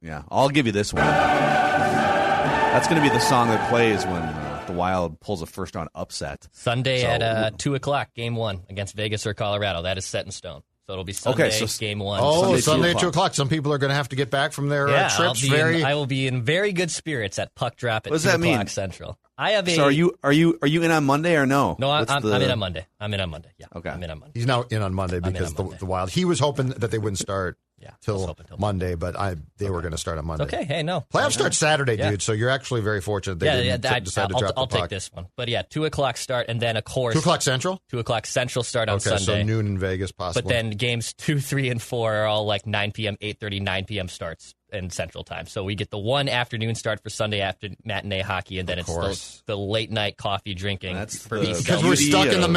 Yeah, 0.01 0.23
I'll 0.29 0.49
give 0.49 0.65
you 0.65 0.71
this 0.71 0.93
one. 0.93 1.03
That's 1.03 2.87
going 2.87 3.01
to 3.01 3.07
be 3.07 3.13
the 3.13 3.19
song 3.19 3.47
that 3.49 3.69
plays 3.69 4.05
when 4.05 4.21
uh, 4.21 4.63
the 4.67 4.73
Wild 4.73 5.19
pulls 5.19 5.41
a 5.41 5.45
first 5.45 5.75
round 5.75 5.89
upset. 5.95 6.47
Sunday 6.51 7.01
So- 7.01 7.07
at 7.07 7.21
uh, 7.21 7.51
two 7.57 7.75
o'clock, 7.75 8.13
game 8.13 8.35
one 8.35 8.61
against 8.69 8.95
Vegas 8.95 9.25
or 9.25 9.33
Colorado. 9.33 9.81
That 9.83 9.97
is 9.97 10.05
set 10.05 10.25
in 10.25 10.31
stone. 10.31 10.61
So 10.87 10.93
it'll 10.93 11.03
be 11.03 11.11
Sunday, 11.11 11.47
Okay, 11.47 11.65
so- 11.67 11.79
game 11.79 11.99
one. 11.99 12.21
Oh, 12.23 12.43
Sunday, 12.43 12.61
Sunday, 12.61 12.91
two 12.93 12.97
at 12.97 13.01
two 13.01 13.07
o'clock. 13.09 13.33
Some 13.35 13.49
people 13.49 13.73
are 13.73 13.77
going 13.77 13.89
to 13.89 13.95
have 13.95 14.07
to 14.09 14.15
get 14.15 14.29
back 14.31 14.53
from 14.53 14.69
their 14.69 14.87
yeah, 14.87 15.07
uh, 15.07 15.09
I'll 15.11 15.33
trips. 15.33 15.41
be 15.41 15.49
Very 15.49 15.81
in, 15.81 15.85
I 15.85 15.95
will 15.95 16.05
be 16.05 16.27
in 16.27 16.43
very 16.43 16.71
good 16.71 16.89
spirits 16.91 17.37
at 17.39 17.53
puck 17.55 17.75
drop 17.75 18.07
at 18.07 18.11
What 18.11 18.15
does 18.15 18.23
two 18.23 18.29
that 18.29 18.39
o'clock 18.39 18.57
mean? 18.59 18.67
Central. 18.67 19.17
I 19.37 19.51
have 19.51 19.67
a 19.67 19.75
So 19.75 19.83
are 19.83 19.91
you 19.91 20.17
are 20.23 20.31
you 20.31 20.57
are 20.61 20.67
you 20.67 20.83
in 20.83 20.91
on 20.91 21.03
Monday 21.03 21.35
or 21.35 21.45
no? 21.45 21.75
no. 21.77 21.91
I'm, 21.91 22.05
I'm, 22.07 22.21
the- 22.21 22.33
I'm 22.33 22.41
in 22.41 22.51
on 22.51 22.59
Monday. 22.59 22.87
I'm 23.01 23.13
in 23.13 23.19
on 23.19 23.29
Monday. 23.29 23.49
Yeah, 23.59 23.65
Okay. 23.75 23.89
I'm 23.89 24.01
in 24.01 24.09
on 24.09 24.19
Monday. 24.19 24.31
He's 24.39 24.47
now 24.47 24.61
in 24.63 24.81
on 24.81 24.93
Monday 24.93 25.19
because 25.19 25.49
on 25.49 25.55
the, 25.55 25.63
Monday. 25.63 25.77
the 25.79 25.85
Wild. 25.85 26.09
He 26.09 26.23
was 26.23 26.39
hoping 26.39 26.69
that 26.69 26.89
they 26.89 26.97
wouldn't 26.97 27.19
start 27.19 27.57
Yeah, 27.87 27.93
till 28.01 28.35
Monday, 28.59 28.95
but 28.95 29.17
I 29.17 29.35
they 29.57 29.69
were 29.69 29.81
going 29.81 29.91
to 29.93 29.97
start 29.97 30.17
on 30.17 30.25
Monday. 30.25 30.43
Okay, 30.45 30.63
hey, 30.65 30.83
no. 30.83 31.05
Playoffs 31.13 31.33
start 31.33 31.53
Saturday, 31.53 31.95
Yeah. 31.97 32.11
dude. 32.11 32.21
So 32.21 32.33
you're 32.33 32.49
actually 32.49 32.81
very 32.81 32.99
fortunate 33.01 33.39
they 33.39 33.45
yeah, 33.45 33.55
didn't 33.55 33.83
yeah. 33.83 33.89
t- 33.89 33.95
I, 33.95 33.99
decide 33.99 34.29
to 34.29 34.35
I'll, 34.35 34.39
drop 34.41 34.53
I'll 34.57 34.65
the 34.65 34.73
take 34.73 34.81
puck. 34.81 34.89
this 34.89 35.11
one. 35.13 35.27
But 35.37 35.47
yeah, 35.47 35.61
two 35.61 35.85
o'clock 35.85 36.17
start, 36.17 36.47
and 36.49 36.61
then 36.61 36.75
of 36.75 36.83
course 36.83 37.13
Two 37.13 37.19
o'clock 37.19 37.41
Central. 37.41 37.81
two 37.89 37.99
o'clock 37.99 38.25
Central 38.25 38.63
start 38.63 38.89
on 38.89 38.95
Okay, 38.97 39.09
Sunday. 39.17 39.23
so 39.23 39.43
noon 39.43 39.67
in 39.67 39.79
Vegas, 39.79 40.11
possibly. 40.11 40.41
But 40.41 40.49
then 40.53 40.69
games 40.71 41.13
two, 41.13 41.39
three, 41.39 41.69
and 41.69 41.81
four 41.81 42.13
are 42.13 42.25
all 42.25 42.45
like 42.45 42.65
9 42.67 42.91
p.m., 42.91 43.15
8.30, 43.21 43.61
9 43.61 43.85
p.m. 43.85 44.07
starts 44.09 44.53
in 44.73 44.89
Central 44.89 45.23
Time. 45.23 45.45
So 45.45 45.63
we 45.63 45.75
get 45.75 45.91
the 45.91 45.97
one 45.97 46.27
afternoon 46.27 46.75
start 46.75 47.01
for 47.01 47.09
Sunday 47.09 47.39
after 47.39 47.69
matinee 47.85 48.21
hockey, 48.21 48.59
and 48.59 48.67
then 48.67 48.79
Of 48.79 48.89
it's 48.89 49.37
the, 49.47 49.53
the 49.53 49.57
late 49.57 49.91
night 49.91 50.17
coffee 50.17 50.53
drinking 50.53 50.93
That's 50.95 51.25
for 51.25 51.39
the- 51.39 51.53
because 51.57 51.83
we're 51.83 51.95
stuck 51.95 52.27
in 52.27 52.41
the 52.41 52.47
of- 52.47 52.51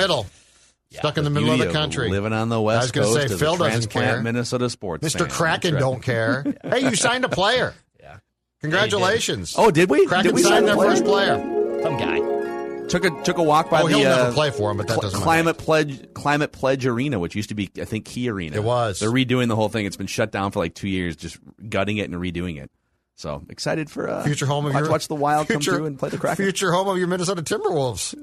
middle, 0.90 1.00
stuck 1.00 1.18
in 1.18 1.24
the 1.24 1.30
middle 1.30 1.50
of 1.52 1.58
the 1.58 1.70
country. 1.72 2.08
living 2.10 2.32
on 2.32 2.48
the 2.48 2.60
west. 2.60 2.76
I 2.76 2.80
west 2.80 2.84
was 2.84 2.92
gonna 2.92 3.06
coast 3.20 3.28
say, 3.32 3.36
Phil 3.38 3.56
doesn't 3.56 3.90
care. 3.90 4.22
Minnesota 4.22 4.68
sports 4.70 5.06
Mr. 5.06 5.20
fan. 5.20 5.28
Kraken 5.30 5.74
right. 5.74 5.80
don't 5.80 6.02
care. 6.02 6.44
Hey, 6.64 6.80
you 6.80 6.94
signed 6.96 7.24
a 7.24 7.28
player. 7.28 7.74
Yeah. 8.00 8.16
Congratulations. 8.62 9.54
Oh, 9.58 9.70
did 9.70 9.90
we? 9.90 10.06
Kraken 10.06 10.26
did 10.26 10.34
we 10.34 10.42
sign 10.42 10.52
signed 10.52 10.64
a 10.64 10.66
their 10.68 10.76
player? 10.76 10.90
first 10.90 11.04
player. 11.04 11.82
Some 11.82 11.96
guy. 11.98 12.86
Took 12.88 13.04
a 13.04 13.22
took 13.22 13.38
a 13.38 13.42
walk 13.42 13.70
by 13.70 13.82
Oh, 13.82 13.88
the 13.88 13.94
he'll 13.98 14.08
never 14.08 14.30
uh, 14.30 14.32
play 14.32 14.50
for 14.50 14.70
him, 14.70 14.76
but 14.78 14.88
that 14.88 14.94
Cl- 14.94 15.02
doesn't 15.02 15.18
matter. 15.20 15.24
Climate 15.24 15.58
Pledge 15.58 16.12
Climate 16.14 16.50
Pledge 16.52 16.86
Arena, 16.86 17.18
which 17.20 17.34
used 17.36 17.50
to 17.50 17.54
be 17.54 17.70
I 17.80 17.84
think 17.84 18.04
Key 18.04 18.28
Arena. 18.28 18.56
It 18.56 18.64
was. 18.64 18.98
They're 19.00 19.10
redoing 19.12 19.46
the 19.48 19.54
whole 19.56 19.68
thing. 19.68 19.86
It's 19.86 19.96
been 19.96 20.08
shut 20.08 20.32
down 20.32 20.50
for 20.50 20.58
like 20.58 20.74
two 20.74 20.88
years, 20.88 21.14
just 21.14 21.38
gutting 21.68 21.98
it 21.98 22.10
and 22.10 22.20
redoing 22.20 22.60
it. 22.60 22.70
So 23.14 23.44
excited 23.48 23.90
for 23.90 24.08
uh, 24.10 24.24
Future 24.24 24.46
home 24.46 24.66
of 24.66 24.74
watch, 24.74 24.82
your 24.82 24.90
watch 24.90 25.08
the 25.08 25.14
Wild 25.14 25.46
future, 25.46 25.70
come 25.70 25.76
through 25.78 25.86
and 25.86 25.98
play 25.98 26.08
the 26.08 26.18
Kraken. 26.18 26.44
Future 26.44 26.72
home 26.72 26.88
of 26.88 26.98
your 26.98 27.06
Minnesota 27.06 27.42
Timberwolves. 27.42 28.14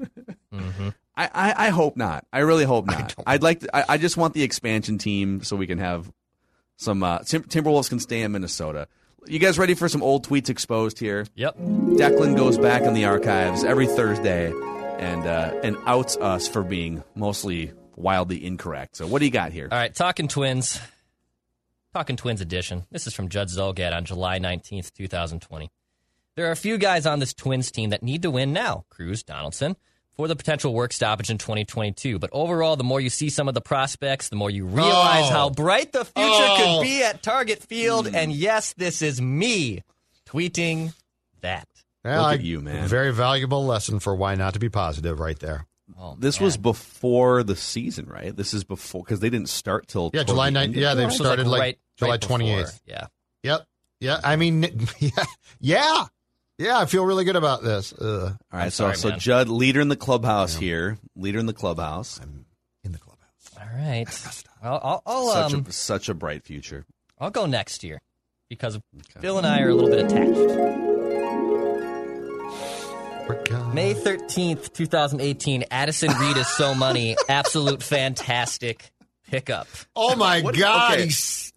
I, 1.18 1.30
I, 1.34 1.66
I 1.66 1.68
hope 1.70 1.96
not. 1.96 2.24
I 2.32 2.40
really 2.40 2.64
hope 2.64 2.86
not. 2.86 3.14
I'd 3.26 3.42
like. 3.42 3.60
To, 3.60 3.76
I, 3.76 3.94
I 3.94 3.98
just 3.98 4.16
want 4.16 4.34
the 4.34 4.44
expansion 4.44 4.98
team 4.98 5.42
so 5.42 5.56
we 5.56 5.66
can 5.66 5.78
have 5.78 6.10
some 6.76 7.02
uh, 7.02 7.18
Tim, 7.20 7.42
Timberwolves 7.42 7.88
can 7.88 7.98
stay 7.98 8.22
in 8.22 8.30
Minnesota. 8.32 8.86
You 9.26 9.40
guys 9.40 9.58
ready 9.58 9.74
for 9.74 9.88
some 9.88 10.02
old 10.02 10.26
tweets 10.26 10.48
exposed 10.48 10.98
here? 11.00 11.26
Yep. 11.34 11.58
Declan 11.58 12.36
goes 12.36 12.56
back 12.56 12.82
in 12.82 12.94
the 12.94 13.04
archives 13.06 13.64
every 13.64 13.88
Thursday 13.88 14.52
and 14.98 15.26
uh, 15.26 15.58
and 15.64 15.76
outs 15.86 16.16
us 16.18 16.46
for 16.46 16.62
being 16.62 17.02
mostly 17.16 17.72
wildly 17.96 18.44
incorrect. 18.44 18.96
So 18.96 19.08
what 19.08 19.18
do 19.18 19.24
you 19.24 19.32
got 19.32 19.50
here? 19.50 19.68
All 19.70 19.76
right, 19.76 19.92
talking 19.92 20.28
twins. 20.28 20.80
Talking 21.94 22.16
Twins 22.16 22.42
edition. 22.42 22.84
This 22.90 23.06
is 23.06 23.14
from 23.14 23.30
Judd 23.30 23.48
Zulgad 23.48 23.96
on 23.96 24.04
July 24.04 24.38
19th, 24.38 24.92
2020. 24.92 25.70
There 26.36 26.46
are 26.46 26.52
a 26.52 26.56
few 26.56 26.76
guys 26.76 27.06
on 27.06 27.18
this 27.18 27.32
Twins 27.32 27.72
team 27.72 27.90
that 27.90 28.02
need 28.02 28.22
to 28.22 28.30
win 28.30 28.52
now 28.52 28.84
Cruz, 28.90 29.22
Donaldson, 29.22 29.74
for 30.18 30.26
the 30.28 30.36
potential 30.36 30.74
work 30.74 30.92
stoppage 30.92 31.30
in 31.30 31.38
2022. 31.38 32.18
But 32.18 32.30
overall, 32.32 32.74
the 32.76 32.82
more 32.84 33.00
you 33.00 33.08
see 33.08 33.30
some 33.30 33.46
of 33.48 33.54
the 33.54 33.60
prospects, 33.60 34.28
the 34.28 34.36
more 34.36 34.50
you 34.50 34.64
oh. 34.66 34.70
realize 34.72 35.26
Oh. 35.28 35.30
how 35.30 35.50
bright 35.50 35.92
the 35.92 36.04
future 36.04 36.12
Oh. 36.28 36.78
could 36.80 36.82
be 36.84 37.02
at 37.04 37.22
Target 37.22 37.62
Field. 37.62 38.08
Hmm. 38.08 38.16
And 38.16 38.32
yes, 38.32 38.74
this 38.76 39.00
is 39.00 39.22
me 39.22 39.84
tweeting 40.26 40.92
that. 41.40 41.68
Yeah, 42.04 42.18
Look 42.20 42.26
I- 42.30 42.34
at 42.34 42.40
you, 42.42 42.60
man. 42.60 42.88
Very 42.88 43.12
valuable 43.12 43.64
lesson 43.64 44.00
for 44.00 44.14
why 44.14 44.34
not 44.34 44.54
to 44.54 44.58
be 44.58 44.68
positive 44.68 45.20
right 45.20 45.38
there. 45.38 45.66
Oh, 45.98 46.16
This 46.18 46.38
man. 46.40 46.44
was 46.46 46.56
before 46.56 47.44
the 47.44 47.56
season, 47.56 48.06
right? 48.06 48.36
This 48.36 48.52
is 48.52 48.64
before 48.64 49.04
because 49.04 49.20
they 49.20 49.30
didn't 49.30 49.48
start 49.48 49.86
till 49.86 50.10
Yeah, 50.12 50.24
July 50.24 50.50
the 50.50 50.58
9th. 50.58 50.74
Yeah, 50.74 50.94
they've 50.94 51.12
started 51.12 51.46
like 51.46 51.60
right- 51.60 51.78
July 51.96 52.10
right 52.10 52.20
before. 52.20 52.38
28th. 52.38 52.80
Yeah. 52.86 53.06
Yep. 53.44 53.66
Yeah. 54.00 54.20
I 54.24 54.34
mean, 54.36 54.62
yeah. 54.98 55.10
Yeah. 55.60 56.04
Yeah. 56.58 56.78
I 56.78 56.86
feel 56.86 57.04
really 57.04 57.24
good 57.24 57.36
about 57.36 57.62
this. 57.62 57.92
Ugh. 57.92 58.04
All 58.04 58.36
right, 58.52 58.64
I'm 58.64 58.70
so 58.70 58.92
sorry, 58.92 58.96
so. 58.96 59.10
Judd, 59.12 59.48
leader 59.48 59.80
in 59.80 59.88
the 59.88 59.96
clubhouse 59.96 60.54
here, 60.56 60.98
leader 61.16 61.38
in 61.38 61.46
the 61.46 61.52
clubhouse. 61.52 62.18
I'm 62.22 62.44
in 62.84 62.92
the 62.92 62.98
clubhouse. 62.98 63.50
All 63.58 63.66
right. 63.78 64.44
I'll, 64.62 64.80
I'll, 64.82 65.02
I'll, 65.06 65.32
Such 65.32 65.54
um, 65.54 65.64
a 65.68 65.72
such 65.72 66.08
a 66.08 66.14
bright 66.14 66.42
future. 66.44 66.84
I'll 67.18 67.30
go 67.30 67.46
next 67.46 67.84
year 67.84 68.00
because 68.50 68.78
Phil 69.20 69.38
and 69.38 69.46
I 69.46 69.60
are 69.62 69.68
a 69.68 69.74
little 69.74 69.90
bit 69.90 70.04
attached. 70.06 70.78
May 73.74 73.92
13th, 73.94 74.72
2018, 74.72 75.64
Addison 75.70 76.10
Reed 76.18 76.36
is 76.38 76.48
so 76.48 76.74
money. 76.74 77.14
Absolute 77.28 77.82
fantastic 77.82 78.90
pickup. 79.30 79.68
Oh 79.94 80.16
my 80.16 80.40
What- 80.40 80.56
God. 80.56 80.92
okay. 80.94 81.10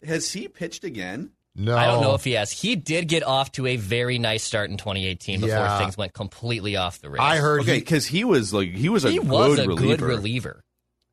Has 0.05 0.31
he 0.33 0.47
pitched 0.47 0.83
again? 0.83 1.31
No. 1.55 1.75
I 1.75 1.85
don't 1.85 2.01
know 2.01 2.13
if 2.15 2.23
he 2.23 2.31
has. 2.33 2.51
He 2.51 2.75
did 2.75 3.07
get 3.07 3.23
off 3.23 3.51
to 3.53 3.67
a 3.67 3.75
very 3.77 4.17
nice 4.19 4.43
start 4.43 4.69
in 4.69 4.77
2018 4.77 5.41
before 5.41 5.49
Yeah. 5.55 5.77
things 5.79 5.97
went 5.97 6.13
completely 6.13 6.75
off 6.77 6.99
the 7.01 7.09
rails. 7.09 7.19
I 7.21 7.37
heard 7.37 7.61
Okay, 7.61 7.79
because 7.79 8.05
he 8.07 8.23
was 8.23 8.53
like 8.53 8.69
he 8.73 8.89
was 8.89 9.03
a 9.05 9.11
he 9.11 9.17
good 9.19 9.27
was 9.29 9.59
a 9.59 9.67
reliever. 9.67 9.97
good 9.97 10.01
reliever. 10.01 10.63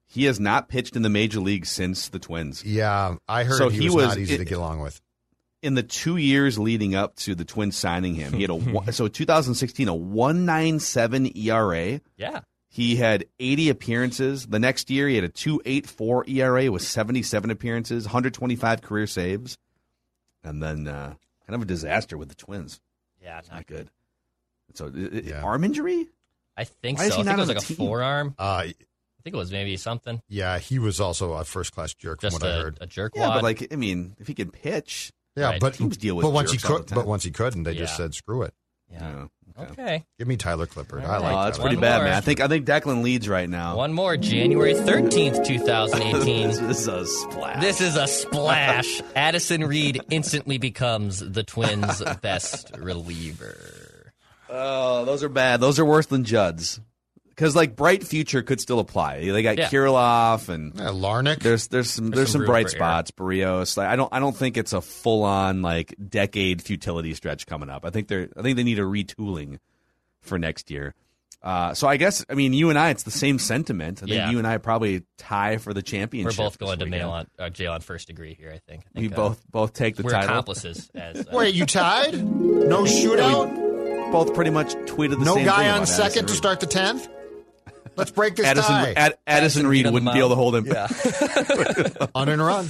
He 0.06 0.24
has 0.24 0.40
not 0.40 0.68
pitched 0.68 0.96
in 0.96 1.02
the 1.02 1.10
major 1.10 1.38
league 1.40 1.66
since 1.66 2.08
the 2.08 2.18
Twins. 2.18 2.64
Yeah. 2.64 3.16
I 3.28 3.44
heard 3.44 3.58
So 3.58 3.68
he, 3.68 3.80
he 3.80 3.84
was, 3.86 3.94
was- 3.96 4.06
not 4.08 4.18
easy 4.18 4.34
it- 4.34 4.38
to 4.38 4.44
get 4.44 4.56
along 4.58 4.80
with. 4.80 5.00
In 5.60 5.74
the 5.74 5.82
two 5.82 6.16
years 6.16 6.56
leading 6.56 6.94
up 6.94 7.16
to 7.16 7.34
the 7.34 7.44
Twins 7.44 7.76
signing 7.76 8.14
him, 8.14 8.32
he 8.32 8.42
had 8.42 8.50
a 8.50 8.92
so 8.92 9.08
2016 9.08 9.88
a 9.88 9.94
197 9.94 11.36
ERA. 11.36 12.00
Yeah. 12.16 12.40
He 12.70 12.96
had 12.96 13.24
80 13.40 13.70
appearances. 13.70 14.46
The 14.46 14.58
next 14.60 14.88
year, 14.90 15.08
he 15.08 15.16
had 15.16 15.24
a 15.24 15.28
2.84 15.30 16.28
ERA 16.28 16.70
with 16.70 16.82
77 16.82 17.50
appearances, 17.50 18.04
125 18.04 18.82
career 18.82 19.06
saves, 19.06 19.56
and 20.44 20.62
then 20.62 20.86
uh, 20.88 21.14
kind 21.46 21.54
of 21.54 21.62
a 21.62 21.64
disaster 21.66 22.16
with 22.16 22.28
the 22.28 22.34
Twins. 22.34 22.80
Yeah, 23.22 23.38
it's 23.38 23.50
Not 23.50 23.66
good. 23.66 23.90
So, 24.74 24.86
i- 24.94 25.16
i- 25.16 25.20
Yeah. 25.24 25.42
arm 25.42 25.64
injury? 25.64 26.08
I 26.56 26.64
think 26.64 26.98
Why 26.98 27.08
so. 27.08 27.20
I 27.20 27.24
think 27.24 27.36
it 27.36 27.40
was 27.40 27.48
like 27.48 27.58
the 27.58 27.64
a 27.64 27.66
team? 27.66 27.76
forearm. 27.76 28.34
Uh, 28.38 28.42
I 28.42 28.74
think 29.24 29.34
it 29.34 29.36
was 29.36 29.50
maybe 29.52 29.76
something. 29.76 30.22
yeah, 30.28 30.58
he 30.58 30.78
was 30.78 31.00
also 31.00 31.32
a 31.34 31.44
first 31.44 31.72
class 31.72 31.94
jerk 31.94 32.20
Just 32.20 32.38
from 32.38 32.46
what 32.46 32.52
I 32.54 32.58
a, 32.58 32.62
heard. 32.62 32.78
a 32.80 32.86
jerk 32.86 33.12
Yeah, 33.16 33.28
but 33.30 33.42
like, 33.42 33.72
I 33.72 33.76
mean, 33.76 34.14
if 34.18 34.26
he 34.28 34.34
can 34.34 34.50
pitch, 34.50 35.12
Yeah, 35.36 35.50
Right. 35.50 35.60
but 35.60 35.74
Teams 35.74 35.96
deal 35.96 36.16
with 36.16 36.24
but 36.24 36.30
once 36.32 36.50
he 36.52 36.58
could, 36.58 36.86
but 36.92 37.06
once 37.06 37.22
he 37.24 37.30
couldn't, 37.30 37.62
they 37.62 37.74
just 37.74 37.96
said 37.96 38.14
screw 38.14 38.42
it. 38.42 38.54
yeah. 38.90 39.00
yeah, 39.00 39.26
okay. 39.58 39.72
Okay. 39.72 40.04
Give 40.18 40.28
me 40.28 40.36
Tyler 40.36 40.66
Clippard. 40.66 41.04
All 41.04 41.10
I 41.10 41.18
like 41.18 41.36
Oh, 41.36 41.44
that's 41.44 41.56
Tyler. 41.58 41.68
pretty 41.68 41.76
One 41.76 41.80
bad, 41.82 41.96
more. 41.96 42.04
man. 42.04 42.14
I 42.14 42.20
think 42.20 42.40
I 42.40 42.48
think 42.48 42.66
Declan 42.66 43.02
leads 43.02 43.28
right 43.28 43.48
now. 43.48 43.76
One 43.76 43.92
more, 43.92 44.16
January 44.16 44.74
13th, 44.74 45.44
2018. 45.44 46.48
this 46.68 46.80
is 46.80 46.88
a 46.88 47.06
splash. 47.06 47.60
This 47.60 47.80
is 47.80 47.96
a 47.96 48.06
splash. 48.06 49.00
Addison 49.16 49.64
Reed 49.64 50.00
instantly 50.10 50.58
becomes 50.58 51.18
the 51.20 51.42
Twins' 51.42 52.02
best 52.22 52.70
reliever. 52.78 54.12
Oh, 54.50 55.04
those 55.04 55.22
are 55.22 55.28
bad. 55.28 55.60
Those 55.60 55.78
are 55.78 55.84
worse 55.84 56.06
than 56.06 56.24
Judd's. 56.24 56.80
Because 57.38 57.54
like 57.54 57.76
bright 57.76 58.02
future 58.02 58.42
could 58.42 58.60
still 58.60 58.80
apply. 58.80 59.30
They 59.30 59.42
got 59.44 59.58
Yeah. 59.58 59.68
Kirilloff 59.68 60.48
and 60.48 60.74
Yeah, 60.74 60.86
Larnach. 60.86 61.38
There's 61.38 61.68
there's 61.68 61.88
some 61.88 62.10
there's, 62.10 62.32
some 62.32 62.40
some 62.40 62.46
bright 62.46 62.64
for 62.66 62.70
spots. 62.70 63.12
Berrios. 63.12 63.76
Like 63.76 63.86
I 63.86 63.94
don't 63.94 64.12
I 64.12 64.18
don't 64.18 64.36
think 64.36 64.56
it's 64.56 64.72
a 64.72 64.80
full 64.80 65.22
on 65.22 65.62
like 65.62 65.94
decade 66.08 66.60
futility 66.60 67.14
stretch 67.14 67.46
coming 67.46 67.70
up. 67.70 67.84
I 67.84 67.90
think 67.90 68.08
they're 68.08 68.28
I 68.36 68.42
think 68.42 68.56
they 68.56 68.64
need 68.64 68.80
a 68.80 68.82
retooling 68.82 69.60
for 70.20 70.36
next 70.36 70.68
year. 70.68 70.96
Uh, 71.40 71.74
so 71.74 71.86
I 71.86 71.96
guess 71.96 72.24
I 72.28 72.34
mean 72.34 72.54
you 72.54 72.70
and 72.70 72.78
I 72.78 72.90
it's 72.90 73.04
the 73.04 73.12
same 73.12 73.38
sentiment. 73.38 73.98
I 74.02 74.06
think 74.06 74.16
Yeah. 74.16 74.30
you 74.32 74.38
and 74.38 74.46
I 74.46 74.58
probably 74.58 75.04
tie 75.16 75.58
for 75.58 75.72
the 75.72 75.80
championship. 75.80 76.36
We're 76.36 76.44
both 76.46 76.54
this 76.58 76.66
going 76.66 76.80
to 76.80 76.86
weekend. 76.86 77.02
mail 77.02 77.10
on 77.10 77.26
uh, 77.38 77.50
jail 77.50 77.70
on 77.72 77.82
first 77.82 78.08
degree 78.08 78.34
here. 78.34 78.50
I 78.52 78.58
think. 78.68 78.82
I 78.96 79.00
We 79.00 79.12
uh, 79.12 79.14
both 79.14 79.48
both 79.48 79.74
take 79.74 79.94
the 79.94 80.02
we're 80.02 80.10
title. 80.10 80.28
accomplices. 80.30 80.90
As 80.96 81.20
uh, 81.20 81.24
Wait, 81.32 81.54
you 81.54 81.66
tied? 81.66 82.14
No 82.14 82.82
shootout? 82.82 84.10
Both 84.10 84.34
pretty 84.34 84.50
much 84.50 84.74
tweeted 84.74 85.20
the 85.20 85.24
No 85.24 85.34
same 85.36 85.44
guy 85.44 85.58
thing 85.58 85.68
on 85.70 85.76
about 85.76 85.88
second 85.88 86.26
to 86.26 86.34
start 86.34 86.58
the 86.58 86.66
tenth? 86.66 87.08
Let's 87.98 88.12
break 88.12 88.36
this 88.36 88.46
Addison, 88.46 88.70
tie. 88.70 88.92
Ad, 88.92 89.18
Addison 89.26 89.66
Reed 89.66 89.90
wouldn't 89.90 90.12
be 90.12 90.20
able 90.20 90.28
to 90.30 90.34
hold 90.36 90.54
him. 90.54 90.66
Yeah. 90.66 90.86
On 92.14 92.28
and 92.28 92.40
run. 92.40 92.68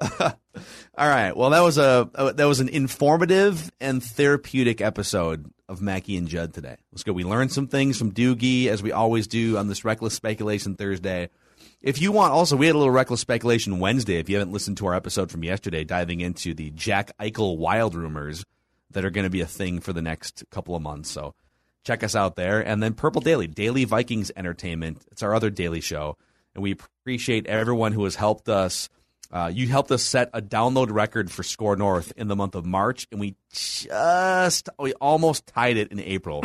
All 0.20 1.08
right. 1.08 1.34
Well, 1.34 1.50
that 1.50 1.60
was 1.60 1.78
a 1.78 2.10
uh, 2.14 2.32
that 2.32 2.44
was 2.44 2.60
an 2.60 2.68
informative 2.68 3.72
and 3.80 4.02
therapeutic 4.02 4.82
episode 4.82 5.50
of 5.66 5.80
Mackey 5.80 6.18
and 6.18 6.28
Judd 6.28 6.52
today. 6.52 6.76
Let's 6.92 7.04
go. 7.04 7.14
We 7.14 7.24
learned 7.24 7.52
some 7.52 7.68
things 7.68 7.96
from 7.96 8.12
Doogie 8.12 8.66
as 8.66 8.82
we 8.82 8.92
always 8.92 9.26
do 9.26 9.56
on 9.56 9.68
this 9.68 9.82
reckless 9.82 10.12
speculation 10.12 10.74
Thursday. 10.74 11.30
If 11.80 12.02
you 12.02 12.12
want, 12.12 12.32
also 12.32 12.54
we 12.54 12.66
had 12.66 12.74
a 12.74 12.78
little 12.78 12.92
reckless 12.92 13.20
speculation 13.20 13.78
Wednesday. 13.80 14.18
If 14.18 14.28
you 14.28 14.36
haven't 14.36 14.52
listened 14.52 14.76
to 14.78 14.86
our 14.86 14.94
episode 14.94 15.30
from 15.30 15.42
yesterday, 15.42 15.84
diving 15.84 16.20
into 16.20 16.52
the 16.52 16.70
Jack 16.70 17.16
Eichel 17.18 17.56
wild 17.56 17.94
rumors 17.94 18.44
that 18.90 19.06
are 19.06 19.10
going 19.10 19.24
to 19.24 19.30
be 19.30 19.40
a 19.40 19.46
thing 19.46 19.80
for 19.80 19.94
the 19.94 20.02
next 20.02 20.44
couple 20.50 20.76
of 20.76 20.82
months. 20.82 21.10
So 21.10 21.34
check 21.84 22.02
us 22.02 22.14
out 22.16 22.36
there. 22.36 22.60
And 22.60 22.82
then 22.82 22.94
Purple 22.94 23.20
Daily, 23.20 23.46
Daily 23.46 23.84
Vikings 23.84 24.30
Entertainment. 24.36 25.02
It's 25.12 25.22
our 25.22 25.34
other 25.34 25.50
daily 25.50 25.80
show. 25.80 26.16
And 26.54 26.62
we 26.62 26.72
appreciate 26.72 27.46
everyone 27.46 27.92
who 27.92 28.04
has 28.04 28.14
helped 28.16 28.48
us. 28.48 28.88
Uh, 29.32 29.50
you 29.52 29.66
helped 29.66 29.90
us 29.90 30.02
set 30.02 30.30
a 30.32 30.40
download 30.40 30.92
record 30.92 31.30
for 31.30 31.42
SKOR 31.42 31.76
North 31.76 32.12
in 32.16 32.28
the 32.28 32.36
month 32.36 32.54
of 32.54 32.64
March, 32.64 33.08
and 33.10 33.18
we 33.18 33.34
just 33.52 34.68
we 34.78 34.92
almost 34.94 35.46
tied 35.48 35.76
it 35.76 35.90
in 35.90 35.98
April. 35.98 36.40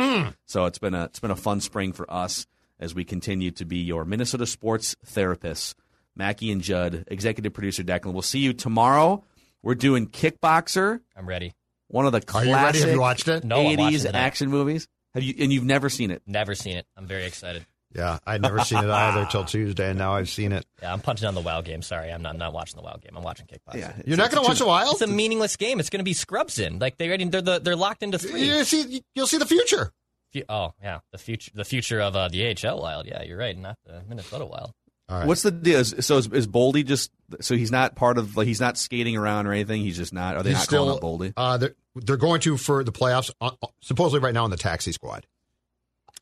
So 0.46 0.64
it's 0.64 0.78
been 0.78 0.94
a 0.94 1.04
it's 1.04 1.20
been 1.20 1.30
a 1.30 1.36
fun 1.36 1.60
spring 1.60 1.92
for 1.92 2.10
us 2.12 2.46
as 2.80 2.92
we 2.94 3.04
continue 3.04 3.50
to 3.52 3.64
be 3.64 3.78
your 3.78 4.04
Minnesota 4.04 4.46
sports 4.46 4.96
therapists. 5.06 5.74
Mackey 6.16 6.50
and 6.50 6.60
Judd, 6.62 7.04
executive 7.06 7.52
producer 7.52 7.84
Declan. 7.84 8.12
We'll 8.12 8.22
see 8.22 8.40
you 8.40 8.52
tomorrow. 8.52 9.22
We're 9.62 9.76
doing 9.76 10.08
Kickboxer, 10.08 11.00
I'm 11.16 11.28
ready. 11.28 11.52
one 11.88 12.06
of 12.06 12.12
the 12.12 12.22
Are 12.34 12.44
you 12.44 12.52
ready? 12.52 12.62
classic 12.62 12.80
Have 12.86 12.90
you 12.94 13.00
watched 13.00 13.28
it? 13.28 13.44
No, 13.44 13.60
I'm 13.60 13.76
'80s 13.78 14.10
action 14.12 14.50
movies. 14.50 14.88
Have 15.14 15.22
you? 15.22 15.34
And 15.38 15.52
you've 15.52 15.64
never 15.64 15.88
seen 15.88 16.10
it? 16.10 16.22
Never 16.26 16.54
seen 16.54 16.76
it. 16.76 16.86
I'm 16.96 17.06
very 17.06 17.24
excited. 17.24 17.66
Yeah, 17.92 18.18
I'd 18.24 18.40
never 18.40 18.60
seen 18.60 18.78
it 18.84 18.88
either 18.88 19.26
till 19.28 19.44
Tuesday, 19.46 19.90
and 19.90 19.98
now 19.98 20.14
I've 20.14 20.28
seen 20.28 20.52
it. 20.52 20.64
Yeah, 20.80 20.92
I'm 20.92 21.00
punching 21.00 21.26
on 21.26 21.34
the 21.34 21.40
WoW 21.40 21.60
game. 21.60 21.82
Sorry, 21.82 22.10
I'm 22.12 22.22
not. 22.22 22.34
I'm 22.34 22.38
not 22.38 22.52
watching 22.52 22.76
the 22.76 22.82
WoW 22.84 22.96
game. 23.02 23.16
I'm 23.16 23.24
watching 23.24 23.46
Kickboxer. 23.46 23.80
Yeah, 23.80 23.92
You're 24.06 24.16
not 24.16 24.30
going 24.30 24.44
to 24.44 24.48
watch 24.48 24.60
a 24.60 24.64
while? 24.66 24.92
It's 24.92 25.00
a 25.00 25.08
meaningless 25.08 25.56
game. 25.56 25.80
It's 25.80 25.90
going 25.90 25.98
to 25.98 26.04
be 26.04 26.12
scrubs 26.12 26.60
in. 26.60 26.78
Like 26.78 26.98
they 26.98 27.08
already 27.08 27.24
they're 27.24 27.42
the, 27.42 27.58
they're 27.58 27.74
locked 27.74 28.04
into 28.04 28.18
three. 28.18 28.44
You 28.44 28.62
see, 28.62 29.02
you'll 29.16 29.26
see 29.26 29.38
the 29.38 29.46
future. 29.46 29.90
Fu- 30.32 30.42
Oh 30.48 30.74
yeah, 30.80 31.00
the 31.10 31.18
future 31.18 31.50
the 31.52 31.64
future 31.64 32.00
of 32.00 32.14
uh, 32.14 32.28
the 32.28 32.54
AHL 32.64 32.80
Wild. 32.80 33.06
Yeah, 33.06 33.24
you're 33.24 33.36
right. 33.38 33.58
Not 33.58 33.76
the 33.84 34.02
Minnesota 34.08 34.44
Wild. 34.46 34.70
All 35.10 35.18
right. 35.18 35.26
What's 35.26 35.42
the 35.42 35.50
deal? 35.50 35.80
Is- 35.80 35.94
So 36.00 36.18
is, 36.18 36.28
is 36.28 36.46
Boldy 36.46 36.84
just 36.86 37.10
so 37.40 37.56
he's 37.56 37.72
not 37.72 37.96
part 37.96 38.16
of 38.18 38.36
like 38.36 38.46
he's 38.46 38.60
not 38.60 38.78
skating 38.78 39.16
around 39.16 39.46
or 39.46 39.52
anything? 39.52 39.82
He's 39.82 39.96
just 39.96 40.12
not. 40.12 40.36
Are 40.36 40.42
they 40.42 40.50
He's 40.50 40.58
not 40.58 40.64
still 40.64 40.84
calling 40.84 40.96
up 40.96 41.02
Boldy? 41.02 41.32
Uh, 41.36 41.56
they're, 41.58 41.74
they're 41.96 42.16
going 42.16 42.40
to 42.42 42.56
for 42.56 42.84
the 42.84 42.92
playoffs. 42.92 43.30
Uh, 43.40 43.50
uh, 43.62 43.66
supposedly, 43.80 44.20
right 44.24 44.34
now 44.34 44.44
in 44.44 44.50
the 44.50 44.56
taxi 44.56 44.92
squad. 44.92 45.26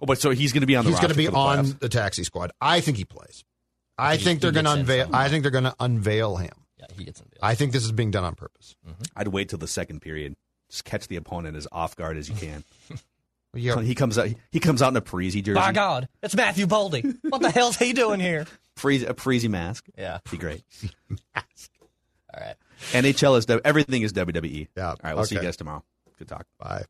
Oh, 0.01 0.07
but 0.07 0.19
so 0.21 0.31
he's 0.31 0.53
going 0.53 0.63
to 0.63 0.67
be 0.67 0.77
on 0.77 0.85
the. 0.85 0.91
He's 0.93 1.01
going 1.01 1.11
to 1.11 1.17
be 1.17 1.27
the 1.27 1.33
on 1.37 1.67
playoffs. 1.67 1.79
the 1.81 1.89
taxi 1.89 2.25
squad. 2.25 2.51
I 2.61 2.81
think 2.81 2.97
he 2.97 3.05
plays. 3.05 3.45
I 3.99 4.13
think 4.17 4.19
he- 4.21 4.25
think 4.25 4.41
they're 4.41 4.53
going 4.53 4.65
to 4.65 4.73
unveil. 4.73 5.11
I 5.13 5.29
think 5.29 5.43
they're 5.43 5.51
going 5.51 5.65
to 5.65 5.75
unveil 5.81 6.37
him. 6.37 6.53
Yeah, 6.79 6.87
he 6.97 7.05
gets 7.05 7.21
in. 7.21 7.27
I 7.43 7.57
think 7.57 7.73
this 7.73 7.85
is 7.85 7.91
being 7.93 8.11
done 8.13 8.25
on 8.25 8.37
purpose. 8.37 8.77
I'd 9.17 9.29
wait 9.29 9.49
till 9.51 9.59
the 9.59 9.67
second 9.69 10.01
period. 10.01 10.37
Just 10.71 10.85
catch 10.85 11.09
the 11.09 11.17
opponent 11.17 11.57
as 11.57 11.67
off 11.73 11.97
guard 11.97 12.17
as 12.17 12.29
you 12.29 12.35
can. 12.37 12.65
Yeah. 13.55 13.75
So 13.77 13.81
he 13.81 13.95
comes 13.95 14.19
out. 14.19 14.29
He 14.53 14.61
comes 14.61 14.83
out 14.83 14.89
in 14.93 14.97
a 14.99 15.01
Parise 15.01 15.33
jersey. 15.43 15.55
By 15.55 15.73
God, 15.73 16.07
it's 16.23 16.37
Matthew 16.37 16.67
Boldy. 16.67 17.17
what 17.23 17.41
the 17.41 17.51
hell's 17.51 17.79
he 17.79 17.95
doing 17.95 18.21
here? 18.21 18.47
Parise, 18.79 19.09
a 19.09 19.15
Parise 19.15 19.49
mask. 19.49 19.87
Yeah. 19.97 20.19
Be 20.31 20.39
great. 20.39 20.63
mask. 21.35 21.71
All 22.35 22.41
right. 22.41 22.57
NHL 22.93 23.39
is 23.39 23.61
everything 23.65 24.03
is 24.03 24.13
WWE. 24.13 24.69
Yeah. 24.77 24.89
All 24.91 24.97
right. 25.03 25.15
We'll 25.15 25.25
see 25.25 25.35
you 25.35 25.43
guys 25.43 25.57
tomorrow. 25.57 25.85
Good 26.19 26.29
talk. 26.29 26.47
Bye. 26.59 26.85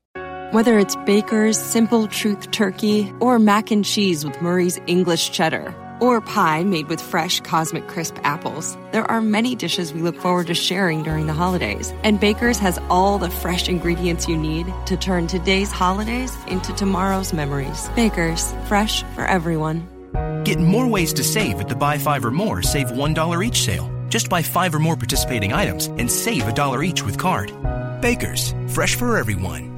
Whether 0.53 0.79
it's 0.79 0.97
Baker's 1.05 1.59
Simple 1.59 2.07
Truth 2.07 2.51
Turkey 2.53 3.13
or 3.21 3.39
mac 3.39 3.71
and 3.71 3.85
cheese 3.85 4.25
with 4.25 4.41
Murray's 4.41 4.81
English 4.87 5.31
Cheddar 5.31 5.75
or 6.01 6.23
pie 6.23 6.65
made 6.65 6.89
with 6.89 7.03
fresh 7.03 7.41
Cosmic 7.41 7.87
Crisp 7.87 8.17
apples, 8.23 8.79
there 8.93 9.05
are 9.11 9.21
many 9.21 9.55
dishes 9.55 9.93
we 9.93 10.01
look 10.01 10.17
forward 10.17 10.47
to 10.47 10.55
sharing 10.55 11.03
during 11.03 11.27
the 11.27 11.35
holidays. 11.35 11.93
And 12.03 12.19
Baker's 12.19 12.59
has 12.61 12.79
all 12.89 13.19
the 13.19 13.29
fresh 13.29 13.69
ingredients 13.69 14.27
you 14.27 14.39
need 14.39 14.73
to 14.87 14.97
turn 14.97 15.27
today's 15.27 15.71
holidays 15.71 16.35
into 16.47 16.73
tomorrow's 16.73 17.35
memories. 17.35 17.91
Baker's, 17.95 18.55
fresh 18.69 19.03
for 19.15 19.27
everyone. 19.27 19.98
Get 20.45 20.59
more 20.59 20.87
ways 20.87 21.13
to 21.15 21.23
save 21.23 21.61
at 21.61 21.69
the 21.69 21.77
Buy 21.77 21.99
Five 21.99 22.25
or 22.25 22.31
More 22.31 22.63
Save 22.63 22.89
$1 22.89 23.47
each 23.47 23.63
sale. 23.63 23.91
Just 24.09 24.31
buy 24.31 24.43
five 24.43 24.75
or 24.75 24.79
more 24.79 24.97
participating 24.97 25.53
items 25.53 25.87
and 25.87 26.11
save 26.11 26.49
a 26.49 26.53
dollar 26.53 26.83
each 26.83 27.03
with 27.03 27.19
card. 27.19 27.53
Baker's, 28.01 28.55
fresh 28.69 28.95
for 28.95 29.19
everyone. 29.19 29.78